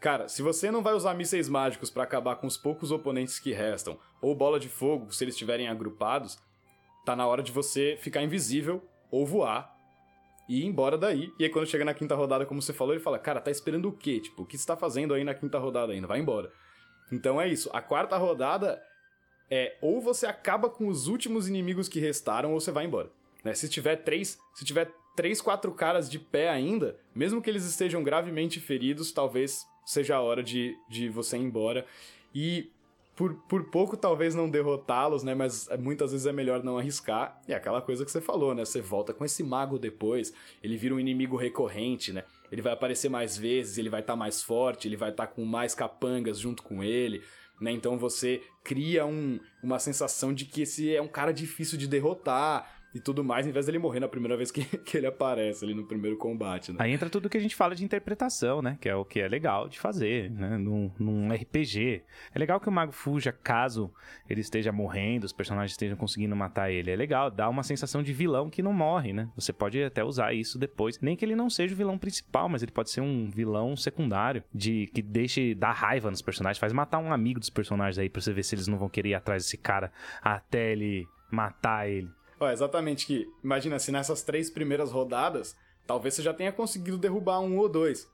Cara, 0.00 0.28
se 0.28 0.42
você 0.42 0.70
não 0.70 0.82
vai 0.82 0.94
usar 0.94 1.14
mísseis 1.14 1.48
mágicos 1.48 1.90
para 1.90 2.02
acabar 2.02 2.36
com 2.36 2.46
os 2.46 2.56
poucos 2.56 2.92
oponentes 2.92 3.38
que 3.38 3.52
restam, 3.52 3.98
ou 4.20 4.34
bola 4.34 4.60
de 4.60 4.68
fogo 4.68 5.12
se 5.12 5.24
eles 5.24 5.34
estiverem 5.34 5.68
agrupados, 5.68 6.38
tá 7.04 7.16
na 7.16 7.26
hora 7.26 7.42
de 7.42 7.50
você 7.50 7.96
ficar 8.00 8.22
invisível 8.22 8.82
ou 9.10 9.26
voar 9.26 9.74
e 10.48 10.60
ir 10.60 10.66
embora 10.66 10.98
daí. 10.98 11.32
E 11.38 11.44
aí 11.44 11.50
quando 11.50 11.66
chega 11.66 11.84
na 11.84 11.94
quinta 11.94 12.14
rodada, 12.14 12.44
como 12.44 12.60
você 12.60 12.72
falou, 12.72 12.94
ele 12.94 13.02
fala: 13.02 13.18
"Cara, 13.18 13.40
tá 13.40 13.50
esperando 13.50 13.88
o 13.88 13.92
quê? 13.92 14.20
Tipo, 14.20 14.42
o 14.42 14.46
que 14.46 14.58
você 14.58 14.66
tá 14.66 14.76
fazendo 14.76 15.14
aí 15.14 15.24
na 15.24 15.34
quinta 15.34 15.58
rodada 15.58 15.92
ainda? 15.92 16.06
Vai 16.06 16.20
embora". 16.20 16.52
Então 17.10 17.40
é 17.40 17.48
isso. 17.48 17.70
A 17.72 17.80
quarta 17.80 18.16
rodada 18.16 18.82
é 19.50 19.76
ou 19.80 20.00
você 20.00 20.26
acaba 20.26 20.68
com 20.68 20.88
os 20.88 21.06
últimos 21.06 21.48
inimigos 21.48 21.88
que 21.88 22.00
restaram 22.00 22.52
ou 22.52 22.60
você 22.60 22.70
vai 22.70 22.84
embora. 22.84 23.10
Né? 23.44 23.54
Se 23.54 23.68
tiver 23.68 23.96
três, 23.96 24.38
se 24.54 24.64
tiver 24.64 24.90
três, 25.16 25.40
quatro 25.40 25.72
caras 25.72 26.10
de 26.10 26.18
pé 26.18 26.48
ainda, 26.48 26.98
mesmo 27.14 27.40
que 27.40 27.48
eles 27.48 27.64
estejam 27.64 28.02
gravemente 28.02 28.60
feridos, 28.60 29.12
talvez 29.12 29.64
seja 29.86 30.16
a 30.16 30.20
hora 30.20 30.42
de, 30.42 30.76
de 30.88 31.08
você 31.08 31.38
ir 31.38 31.42
embora. 31.42 31.86
E 32.34 32.70
por, 33.14 33.34
por 33.48 33.64
pouco 33.70 33.96
talvez 33.96 34.34
não 34.34 34.50
derrotá-los, 34.50 35.22
né? 35.22 35.34
Mas 35.34 35.68
muitas 35.78 36.12
vezes 36.12 36.26
é 36.26 36.32
melhor 36.32 36.62
não 36.62 36.76
arriscar. 36.76 37.40
E 37.48 37.52
é 37.52 37.56
aquela 37.56 37.80
coisa 37.80 38.04
que 38.04 38.10
você 38.10 38.20
falou, 38.20 38.54
né? 38.54 38.64
Você 38.64 38.82
volta 38.82 39.14
com 39.14 39.24
esse 39.24 39.42
mago 39.42 39.78
depois, 39.78 40.34
ele 40.62 40.76
vira 40.76 40.94
um 40.94 41.00
inimigo 41.00 41.36
recorrente, 41.36 42.12
né? 42.12 42.24
Ele 42.52 42.60
vai 42.60 42.72
aparecer 42.72 43.08
mais 43.08 43.38
vezes, 43.38 43.78
ele 43.78 43.88
vai 43.88 44.00
estar 44.00 44.12
tá 44.12 44.16
mais 44.16 44.42
forte, 44.42 44.86
ele 44.86 44.96
vai 44.96 45.10
estar 45.10 45.28
tá 45.28 45.32
com 45.32 45.44
mais 45.44 45.74
capangas 45.74 46.38
junto 46.38 46.62
com 46.62 46.84
ele. 46.84 47.22
Né? 47.60 47.70
Então 47.72 47.98
você 47.98 48.42
cria 48.62 49.06
um, 49.06 49.40
uma 49.62 49.78
sensação 49.78 50.34
de 50.34 50.44
que 50.44 50.62
esse 50.62 50.94
é 50.94 51.00
um 51.00 51.08
cara 51.08 51.32
difícil 51.32 51.78
de 51.78 51.88
derrotar, 51.88 52.75
e 52.96 53.00
tudo 53.00 53.22
mais, 53.22 53.46
em 53.46 53.52
vez 53.52 53.66
dele 53.66 53.78
morrer 53.78 54.00
na 54.00 54.08
primeira 54.08 54.36
vez 54.36 54.50
que, 54.50 54.64
que 54.78 54.96
ele 54.96 55.06
aparece 55.06 55.64
ali 55.64 55.74
no 55.74 55.84
primeiro 55.84 56.16
combate, 56.16 56.72
né? 56.72 56.78
Aí 56.80 56.92
entra 56.92 57.10
tudo 57.10 57.28
que 57.28 57.36
a 57.36 57.40
gente 57.40 57.54
fala 57.54 57.74
de 57.74 57.84
interpretação, 57.84 58.62
né? 58.62 58.78
Que 58.80 58.88
é 58.88 58.94
o 58.94 59.04
que 59.04 59.20
é 59.20 59.28
legal 59.28 59.68
de 59.68 59.78
fazer, 59.78 60.30
né? 60.30 60.56
Num, 60.56 60.90
num 60.98 61.32
RPG. 61.32 62.02
É 62.34 62.38
legal 62.38 62.58
que 62.58 62.68
o 62.68 62.72
mago 62.72 62.92
fuja 62.92 63.32
caso 63.32 63.92
ele 64.28 64.40
esteja 64.40 64.72
morrendo, 64.72 65.24
os 65.24 65.32
personagens 65.32 65.72
estejam 65.72 65.96
conseguindo 65.96 66.34
matar 66.34 66.70
ele. 66.70 66.90
É 66.90 66.96
legal, 66.96 67.30
dá 67.30 67.48
uma 67.48 67.62
sensação 67.62 68.02
de 68.02 68.12
vilão 68.12 68.48
que 68.48 68.62
não 68.62 68.72
morre, 68.72 69.12
né? 69.12 69.28
Você 69.36 69.52
pode 69.52 69.82
até 69.82 70.02
usar 70.02 70.32
isso 70.32 70.58
depois. 70.58 70.98
Nem 71.00 71.16
que 71.16 71.24
ele 71.24 71.36
não 71.36 71.50
seja 71.50 71.74
o 71.74 71.76
vilão 71.76 71.98
principal, 71.98 72.48
mas 72.48 72.62
ele 72.62 72.72
pode 72.72 72.90
ser 72.90 73.00
um 73.00 73.28
vilão 73.30 73.76
secundário, 73.76 74.42
de 74.54 74.86
que 74.94 75.02
deixe 75.02 75.54
dar 75.54 75.72
raiva 75.72 76.10
nos 76.10 76.22
personagens, 76.22 76.58
faz 76.58 76.72
matar 76.72 76.98
um 76.98 77.12
amigo 77.12 77.38
dos 77.38 77.50
personagens 77.50 77.98
aí 77.98 78.08
pra 78.08 78.20
você 78.20 78.32
ver 78.32 78.42
se 78.42 78.54
eles 78.54 78.66
não 78.66 78.78
vão 78.78 78.88
querer 78.88 79.10
ir 79.10 79.14
atrás 79.14 79.44
desse 79.44 79.56
cara 79.56 79.92
até 80.22 80.72
ele 80.72 81.06
matar 81.30 81.88
ele. 81.88 82.08
Ó, 82.38 82.50
exatamente 82.50 83.06
que, 83.06 83.26
imagina, 83.42 83.78
se 83.78 83.90
nessas 83.90 84.22
três 84.22 84.50
primeiras 84.50 84.90
rodadas, 84.92 85.56
talvez 85.86 86.14
você 86.14 86.22
já 86.22 86.34
tenha 86.34 86.52
conseguido 86.52 86.98
derrubar 86.98 87.40
um 87.40 87.56
ou 87.58 87.68
dois. 87.68 88.10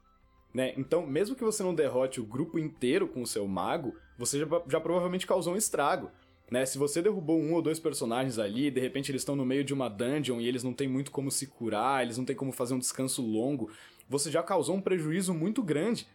Né? 0.55 0.75
Então, 0.77 1.07
mesmo 1.07 1.35
que 1.35 1.45
você 1.45 1.63
não 1.63 1.75
derrote 1.75 2.21
o 2.21 2.27
grupo 2.27 2.59
inteiro 2.59 3.09
com 3.09 3.23
o 3.23 3.27
seu 3.27 3.47
mago, 3.49 3.95
você 4.19 4.39
já, 4.39 4.47
já 4.69 4.81
provavelmente 4.81 5.27
causou 5.27 5.55
um 5.55 5.57
estrago. 5.57 6.11
Né? 6.51 6.67
Se 6.67 6.77
você 6.77 7.01
derrubou 7.01 7.41
um 7.41 7.55
ou 7.55 7.63
dois 7.63 7.81
personagens 7.81 8.39
ali, 8.39 8.71
de 8.71 8.81
repente 8.81 9.11
eles 9.11 9.23
estão 9.23 9.35
no 9.35 9.47
meio 9.47 9.65
de 9.65 9.73
uma 9.73 9.89
dungeon 9.89 10.39
e 10.39 10.47
eles 10.47 10.63
não 10.63 10.75
têm 10.75 10.87
muito 10.87 11.11
como 11.11 11.31
se 11.31 11.47
curar, 11.47 12.03
eles 12.03 12.19
não 12.19 12.25
têm 12.25 12.37
como 12.37 12.53
fazer 12.53 12.75
um 12.75 12.79
descanso 12.79 13.23
longo, 13.23 13.71
você 14.09 14.31
já 14.31 14.43
causou 14.43 14.77
um 14.77 14.81
prejuízo 14.81 15.33
muito 15.33 15.63
grande. 15.63 16.07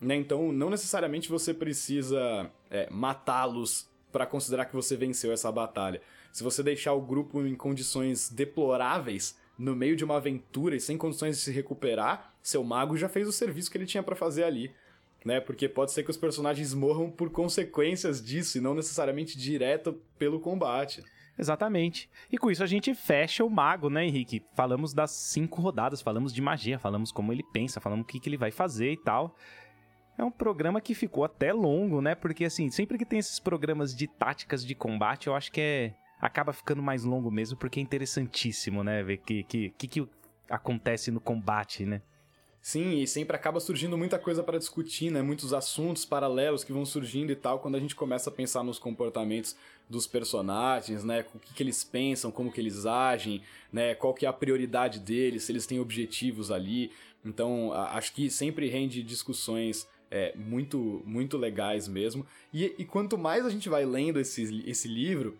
Né? 0.00 0.16
Então, 0.16 0.52
não 0.52 0.68
necessariamente 0.68 1.28
você 1.28 1.54
precisa 1.54 2.50
é, 2.68 2.88
matá-los 2.90 3.88
para 4.10 4.26
considerar 4.26 4.64
que 4.64 4.74
você 4.74 4.96
venceu 4.96 5.32
essa 5.32 5.50
batalha. 5.52 6.02
Se 6.32 6.44
você 6.44 6.62
deixar 6.62 6.92
o 6.92 7.00
grupo 7.00 7.44
em 7.44 7.54
condições 7.54 8.28
deploráveis, 8.28 9.38
no 9.58 9.74
meio 9.74 9.96
de 9.96 10.04
uma 10.04 10.16
aventura 10.16 10.76
e 10.76 10.80
sem 10.80 10.96
condições 10.96 11.36
de 11.36 11.42
se 11.42 11.50
recuperar, 11.50 12.34
seu 12.42 12.62
mago 12.62 12.96
já 12.96 13.08
fez 13.08 13.26
o 13.26 13.32
serviço 13.32 13.70
que 13.70 13.76
ele 13.76 13.86
tinha 13.86 14.02
para 14.02 14.14
fazer 14.14 14.44
ali. 14.44 14.70
Né? 15.24 15.40
Porque 15.40 15.68
pode 15.68 15.92
ser 15.92 16.04
que 16.04 16.10
os 16.10 16.16
personagens 16.16 16.72
morram 16.72 17.10
por 17.10 17.30
consequências 17.30 18.24
disso 18.24 18.56
e 18.56 18.60
não 18.60 18.74
necessariamente 18.74 19.36
direto 19.36 20.00
pelo 20.16 20.38
combate. 20.38 21.02
Exatamente. 21.36 22.10
E 22.30 22.36
com 22.36 22.50
isso 22.50 22.64
a 22.64 22.66
gente 22.66 22.94
fecha 22.94 23.44
o 23.44 23.50
mago, 23.50 23.88
né, 23.88 24.04
Henrique? 24.04 24.42
Falamos 24.54 24.92
das 24.92 25.12
cinco 25.12 25.60
rodadas, 25.60 26.02
falamos 26.02 26.32
de 26.32 26.42
magia, 26.42 26.78
falamos 26.78 27.12
como 27.12 27.32
ele 27.32 27.44
pensa, 27.52 27.80
falamos 27.80 28.04
o 28.04 28.06
que, 28.06 28.18
que 28.18 28.28
ele 28.28 28.36
vai 28.36 28.50
fazer 28.50 28.92
e 28.92 28.96
tal. 28.96 29.36
É 30.18 30.24
um 30.24 30.32
programa 30.32 30.80
que 30.80 30.94
ficou 30.94 31.22
até 31.22 31.52
longo, 31.52 32.00
né? 32.00 32.16
Porque, 32.16 32.44
assim, 32.44 32.70
sempre 32.70 32.98
que 32.98 33.04
tem 33.04 33.20
esses 33.20 33.38
programas 33.38 33.94
de 33.94 34.08
táticas 34.08 34.66
de 34.66 34.74
combate, 34.74 35.28
eu 35.28 35.34
acho 35.34 35.52
que 35.52 35.60
é. 35.60 35.94
Acaba 36.20 36.52
ficando 36.52 36.82
mais 36.82 37.04
longo 37.04 37.30
mesmo, 37.30 37.56
porque 37.56 37.78
é 37.78 37.82
interessantíssimo, 37.82 38.82
né? 38.82 39.02
Ver 39.02 39.18
que, 39.18 39.44
que, 39.44 39.70
que, 39.70 39.88
que 39.88 40.08
acontece 40.48 41.10
no 41.10 41.20
combate, 41.20 41.84
né? 41.84 42.02
Sim, 42.60 43.00
e 43.00 43.06
sempre 43.06 43.36
acaba 43.36 43.60
surgindo 43.60 43.96
muita 43.96 44.18
coisa 44.18 44.42
para 44.42 44.58
discutir, 44.58 45.10
né? 45.10 45.22
Muitos 45.22 45.54
assuntos 45.54 46.04
paralelos 46.04 46.64
que 46.64 46.72
vão 46.72 46.84
surgindo 46.84 47.30
e 47.30 47.36
tal, 47.36 47.60
quando 47.60 47.76
a 47.76 47.80
gente 47.80 47.94
começa 47.94 48.30
a 48.30 48.32
pensar 48.32 48.62
nos 48.62 48.78
comportamentos 48.78 49.56
dos 49.88 50.06
personagens, 50.06 51.04
né? 51.04 51.24
O 51.34 51.38
que, 51.38 51.54
que 51.54 51.62
eles 51.62 51.84
pensam, 51.84 52.30
como 52.30 52.52
que 52.52 52.60
eles 52.60 52.84
agem, 52.84 53.42
né? 53.72 53.94
Qual 53.94 54.12
que 54.12 54.26
é 54.26 54.28
a 54.28 54.32
prioridade 54.32 54.98
deles, 54.98 55.44
se 55.44 55.52
eles 55.52 55.66
têm 55.66 55.80
objetivos 55.80 56.50
ali. 56.50 56.90
Então, 57.24 57.72
acho 57.72 58.12
que 58.12 58.28
sempre 58.28 58.68
rende 58.68 59.02
discussões 59.02 59.88
é, 60.10 60.34
muito, 60.36 61.02
muito 61.06 61.36
legais 61.38 61.88
mesmo. 61.88 62.26
E, 62.52 62.74
e 62.78 62.84
quanto 62.84 63.16
mais 63.16 63.46
a 63.46 63.50
gente 63.50 63.68
vai 63.68 63.84
lendo 63.84 64.20
esse, 64.20 64.62
esse 64.66 64.88
livro, 64.88 65.38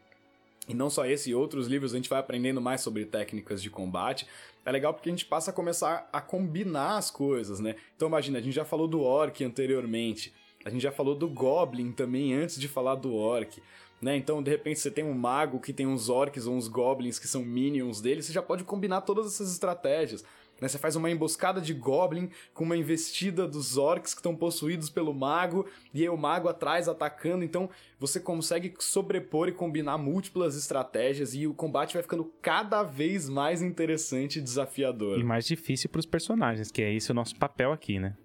e 0.68 0.74
não 0.74 0.90
só 0.90 1.06
esse 1.06 1.30
e 1.30 1.34
outros 1.34 1.66
livros, 1.66 1.92
a 1.92 1.96
gente 1.96 2.10
vai 2.10 2.18
aprendendo 2.18 2.60
mais 2.60 2.80
sobre 2.80 3.04
técnicas 3.04 3.62
de 3.62 3.70
combate. 3.70 4.26
É 4.64 4.70
legal 4.70 4.92
porque 4.92 5.08
a 5.08 5.12
gente 5.12 5.24
passa 5.24 5.50
a 5.50 5.54
começar 5.54 6.08
a 6.12 6.20
combinar 6.20 6.98
as 6.98 7.10
coisas, 7.10 7.58
né? 7.58 7.74
Então 7.96 8.08
imagina, 8.08 8.38
a 8.38 8.42
gente 8.42 8.54
já 8.54 8.64
falou 8.64 8.86
do 8.86 9.00
Orc 9.00 9.42
anteriormente, 9.42 10.32
a 10.64 10.70
gente 10.70 10.82
já 10.82 10.92
falou 10.92 11.14
do 11.14 11.28
Goblin 11.28 11.90
também 11.92 12.34
antes 12.34 12.60
de 12.60 12.68
falar 12.68 12.96
do 12.96 13.14
Orc. 13.14 13.62
Né? 14.00 14.16
Então, 14.16 14.42
de 14.42 14.50
repente, 14.50 14.78
você 14.78 14.90
tem 14.90 15.04
um 15.04 15.12
mago 15.12 15.58
que 15.58 15.72
tem 15.72 15.86
uns 15.86 16.08
orcs 16.08 16.46
ou 16.46 16.54
uns 16.54 16.68
goblins 16.68 17.18
que 17.18 17.26
são 17.26 17.44
minions 17.44 18.00
dele, 18.00 18.22
você 18.22 18.32
já 18.32 18.40
pode 18.40 18.62
combinar 18.62 19.00
todas 19.00 19.26
essas 19.26 19.50
estratégias. 19.52 20.24
Né? 20.60 20.68
Você 20.68 20.78
faz 20.78 20.96
uma 20.96 21.10
emboscada 21.10 21.60
de 21.60 21.72
Goblin 21.74 22.30
com 22.52 22.64
uma 22.64 22.76
investida 22.76 23.46
dos 23.46 23.76
orcs 23.76 24.14
que 24.14 24.20
estão 24.20 24.34
possuídos 24.34 24.90
pelo 24.90 25.14
mago, 25.14 25.66
e 25.92 26.02
aí 26.02 26.08
o 26.08 26.16
mago 26.16 26.48
atrás 26.48 26.88
atacando, 26.88 27.44
então 27.44 27.68
você 27.98 28.20
consegue 28.20 28.74
sobrepor 28.78 29.48
e 29.48 29.52
combinar 29.52 29.98
múltiplas 29.98 30.56
estratégias 30.56 31.34
e 31.34 31.46
o 31.46 31.54
combate 31.54 31.94
vai 31.94 32.02
ficando 32.02 32.32
cada 32.40 32.82
vez 32.82 33.28
mais 33.28 33.62
interessante 33.62 34.38
e 34.38 34.42
desafiador. 34.42 35.18
E 35.18 35.24
mais 35.24 35.46
difícil 35.46 35.88
para 35.90 36.00
os 36.00 36.06
personagens, 36.06 36.70
que 36.70 36.82
é 36.82 36.92
esse 36.92 37.10
o 37.10 37.14
nosso 37.14 37.36
papel 37.36 37.72
aqui, 37.72 37.98
né? 37.98 38.16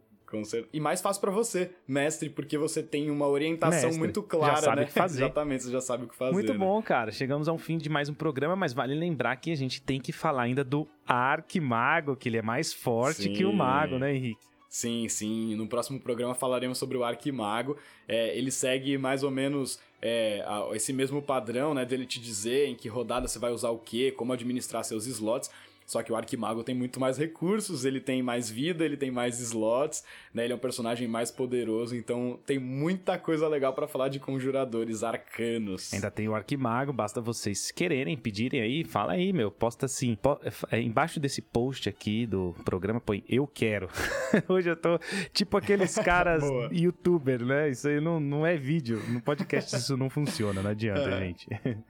E 0.72 0.80
mais 0.80 1.02
fácil 1.02 1.22
para 1.22 1.32
você, 1.32 1.72
mestre, 1.88 2.30
porque 2.30 2.58
você 2.58 2.82
tem 2.82 3.10
uma 3.12 3.28
orientação 3.28 3.82
mestre, 3.82 4.00
muito 4.00 4.24
clara, 4.24 4.56
já 4.56 4.62
sabe 4.62 4.78
né? 4.78 4.84
O 4.84 4.88
que 4.88 4.94
fazer. 4.94 5.20
Exatamente, 5.24 5.64
você 5.64 5.72
já 5.72 5.82
sabe 5.82 6.06
o 6.06 6.08
que 6.08 6.16
fazer. 6.16 6.34
Muito 6.34 6.54
né? 6.54 6.60
bom, 6.60 6.82
cara. 6.82 7.12
Chegamos 7.12 7.48
ao 7.48 7.58
fim 7.58 7.78
de 7.78 7.90
mais 7.90 8.10
um 8.10 8.14
programa, 8.14 8.56
mas 8.56 8.74
vale 8.74 8.96
lembrar 8.96 9.36
que 9.38 9.52
a 9.52 9.56
gente 9.56 9.82
tem 9.82 10.00
que 10.00 10.12
falar 10.12 10.44
ainda 10.44 10.64
do 10.64 10.88
Arquimago, 11.06 12.16
que 12.16 12.30
ele 12.30 12.38
é 12.38 12.42
mais 12.42 12.74
forte 12.74 13.24
Sim. 13.24 13.34
que 13.34 13.46
o 13.46 13.54
Mago, 13.54 13.98
né, 14.00 14.16
Henrique? 14.16 14.54
Sim, 14.74 15.08
sim. 15.08 15.56
No 15.56 15.68
próximo 15.68 16.00
programa 16.00 16.34
falaremos 16.34 16.80
sobre 16.80 16.98
o 16.98 17.04
Arquimago. 17.04 17.78
É, 18.08 18.36
ele 18.36 18.50
segue 18.50 18.98
mais 18.98 19.22
ou 19.22 19.30
menos 19.30 19.80
é, 20.02 20.44
esse 20.74 20.92
mesmo 20.92 21.22
padrão, 21.22 21.76
né? 21.76 21.86
Dele 21.86 22.08
te 22.08 22.20
dizer 22.20 22.68
em 22.68 22.76
que 22.76 22.90
rodada 22.90 23.28
você 23.28 23.38
vai 23.38 23.52
usar 23.52 23.70
o 23.70 23.78
quê, 23.78 24.12
como 24.12 24.34
administrar 24.34 24.84
seus 24.84 25.06
slots. 25.06 25.52
Só 25.86 26.02
que 26.02 26.12
o 26.12 26.16
Arquimago 26.16 26.64
tem 26.64 26.76
muito 26.76 27.00
mais 27.00 27.18
recursos, 27.18 27.86
ele 27.86 28.00
tem 28.00 28.22
mais 28.22 28.50
vida, 28.50 28.84
ele 28.86 28.98
tem 28.98 29.12
mais 29.12 29.40
slots, 29.40 30.04
né? 30.34 30.44
Ele 30.44 30.54
é 30.54 30.56
um 30.56 30.60
personagem 30.60 31.08
mais 31.08 31.32
poderoso, 31.32 31.96
então 31.96 32.40
tem 32.46 32.60
muita 32.60 33.18
coisa 33.18 33.48
legal 33.48 33.74
para 33.74 33.88
falar 33.88 34.10
de 34.10 34.20
conjuradores 34.20 35.04
arcanos. 35.04 35.94
Ainda 35.94 36.10
tem 36.10 36.28
o 36.28 36.36
Arquimago, 36.36 36.94
basta 36.94 37.22
vocês 37.22 37.72
quererem, 37.72 38.18
pedirem 38.18 38.62
aí, 38.62 38.84
fala 38.84 39.14
aí, 39.14 39.34
meu, 39.34 39.52
posta 39.52 39.86
assim. 39.86 40.16
Po 40.16 40.40
é, 40.72 40.80
embaixo 40.80 41.20
desse 41.20 41.42
post 41.42 41.90
aqui 41.90 42.26
do 42.26 42.56
programa 42.66 43.00
põe 43.00 43.24
eu 43.28 43.48
quero. 43.48 43.90
Hoje 44.48 44.70
eu 44.70 44.76
tô 44.76 45.00
tipo 45.32 45.58
aqueles 45.58 45.96
caras 46.00 46.44
youtuber, 46.72 47.44
né? 47.44 47.70
Isso 47.70 47.88
aí 47.88 48.00
não, 48.00 48.20
não 48.20 48.46
é 48.46 48.56
vídeo, 48.56 49.02
no 49.10 49.22
podcast 49.22 49.76
isso 49.76 49.98
não 49.98 50.10
funciona, 50.10 50.62
não 50.62 50.72
adianta, 50.72 51.10
é, 51.10 51.20
gente. 51.20 51.48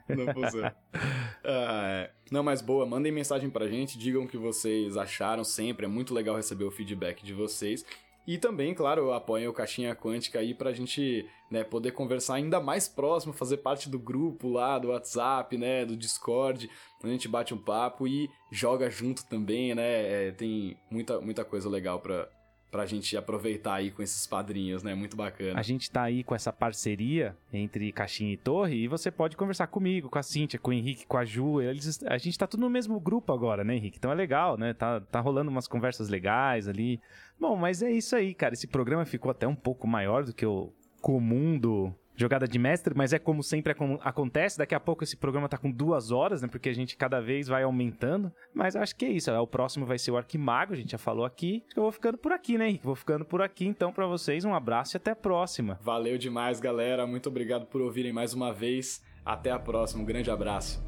Não 0.09 0.33
funciona. 0.33 0.75
ah, 1.43 1.83
é. 1.85 2.11
Não, 2.33 2.41
mas 2.41 2.63
boa, 2.63 2.83
mandem 2.83 3.11
mensagem 3.11 3.47
pra 3.47 3.67
gente, 3.67 3.95
digam 3.95 4.23
o 4.23 4.27
que 4.27 4.37
vocês 4.37 4.97
acharam 4.97 5.43
sempre, 5.43 5.85
é 5.85 5.87
muito 5.87 6.15
legal 6.15 6.35
receber 6.35 6.63
o 6.63 6.71
feedback 6.71 7.23
de 7.23 7.31
vocês. 7.31 7.85
E 8.25 8.39
também, 8.39 8.73
claro, 8.73 9.13
apoiem 9.13 9.47
o 9.47 9.53
Caixinha 9.53 9.95
Quântica 9.95 10.39
aí 10.39 10.51
pra 10.51 10.73
gente 10.73 11.29
né, 11.51 11.63
poder 11.63 11.91
conversar 11.91 12.33
ainda 12.33 12.59
mais 12.59 12.87
próximo, 12.87 13.33
fazer 13.33 13.57
parte 13.57 13.87
do 13.87 13.99
grupo 13.99 14.49
lá, 14.49 14.79
do 14.79 14.87
WhatsApp, 14.87 15.55
né, 15.59 15.85
do 15.85 15.95
Discord, 15.95 16.71
a 17.03 17.07
gente 17.07 17.27
bate 17.27 17.53
um 17.53 17.57
papo 17.59 18.07
e 18.07 18.27
joga 18.51 18.89
junto 18.89 19.23
também, 19.27 19.75
né, 19.75 20.29
é, 20.29 20.31
tem 20.31 20.75
muita, 20.89 21.21
muita 21.21 21.45
coisa 21.45 21.69
legal 21.69 21.99
pra, 21.99 22.27
pra 22.73 22.87
gente 22.87 23.15
aproveitar 23.15 23.75
aí 23.75 23.91
com 23.91 24.01
esses 24.01 24.25
padrinhos, 24.25 24.81
né? 24.81 24.95
Muito 24.95 25.15
bacana. 25.15 25.59
A 25.59 25.61
gente 25.61 25.91
tá 25.91 26.01
aí 26.01 26.23
com 26.23 26.33
essa 26.33 26.51
parceria 26.51 27.37
entre 27.53 27.91
Caixinha 27.91 28.33
e 28.33 28.37
Torre 28.37 28.85
e 28.85 28.87
você 28.87 29.11
pode 29.11 29.37
conversar 29.37 29.67
comigo, 29.67 30.09
com 30.09 30.17
a 30.17 30.23
Cíntia, 30.23 30.57
com 30.57 30.71
o 30.71 30.73
Henrique, 30.73 31.05
com 31.05 31.15
a 31.15 31.23
Ju. 31.23 31.61
Eles, 31.61 32.01
a 32.03 32.17
gente 32.17 32.35
tá 32.35 32.47
tudo 32.47 32.61
no 32.61 32.71
mesmo 32.71 32.99
grupo 32.99 33.31
agora, 33.31 33.63
né, 33.63 33.75
Henrique? 33.75 33.99
Então 33.99 34.11
é 34.11 34.15
legal, 34.15 34.57
né? 34.57 34.73
Tá, 34.73 34.99
tá 34.99 35.19
rolando 35.19 35.51
umas 35.51 35.67
conversas 35.67 36.09
legais 36.09 36.67
ali. 36.67 36.99
Bom, 37.39 37.55
mas 37.55 37.83
é 37.83 37.91
isso 37.91 38.15
aí, 38.15 38.33
cara. 38.33 38.55
Esse 38.55 38.65
programa 38.65 39.05
ficou 39.05 39.29
até 39.29 39.47
um 39.47 39.55
pouco 39.55 39.87
maior 39.87 40.23
do 40.23 40.33
que 40.33 40.45
o 40.45 40.73
comum 40.99 41.59
do, 41.59 41.93
jogada 42.15 42.47
de 42.47 42.59
mestre, 42.59 42.93
mas 42.95 43.13
é 43.13 43.19
como 43.19 43.43
sempre 43.43 43.75
acontece. 44.01 44.57
Daqui 44.57 44.75
a 44.75 44.79
pouco 44.79 45.03
esse 45.03 45.17
programa 45.17 45.49
tá 45.49 45.57
com 45.57 45.71
duas 45.71 46.11
horas, 46.11 46.41
né? 46.41 46.47
Porque 46.47 46.69
a 46.69 46.73
gente 46.73 46.95
cada 46.95 47.19
vez 47.19 47.47
vai 47.47 47.63
aumentando. 47.63 48.31
Mas 48.53 48.75
acho 48.75 48.95
que 48.95 49.05
é 49.05 49.09
isso. 49.09 49.31
O 49.31 49.47
próximo 49.47 49.85
vai 49.85 49.97
ser 49.97 50.11
o 50.11 50.17
Arquimago, 50.17 50.73
a 50.73 50.75
gente 50.75 50.91
já 50.91 50.97
falou 50.97 51.25
aqui. 51.25 51.63
Eu 51.75 51.83
vou 51.83 51.91
ficando 51.91 52.17
por 52.17 52.31
aqui, 52.31 52.57
né, 52.57 52.69
Henrique? 52.69 52.85
Vou 52.85 52.95
ficando 52.95 53.25
por 53.25 53.41
aqui. 53.41 53.65
Então, 53.65 53.91
para 53.91 54.05
vocês, 54.05 54.45
um 54.45 54.53
abraço 54.53 54.95
e 54.95 54.97
até 54.97 55.11
a 55.11 55.15
próxima. 55.15 55.79
Valeu 55.81 56.17
demais, 56.17 56.59
galera. 56.59 57.07
Muito 57.07 57.29
obrigado 57.29 57.65
por 57.65 57.81
ouvirem 57.81 58.13
mais 58.13 58.33
uma 58.33 58.53
vez. 58.53 59.03
Até 59.25 59.51
a 59.51 59.59
próxima. 59.59 60.03
Um 60.03 60.05
grande 60.05 60.29
abraço. 60.29 60.83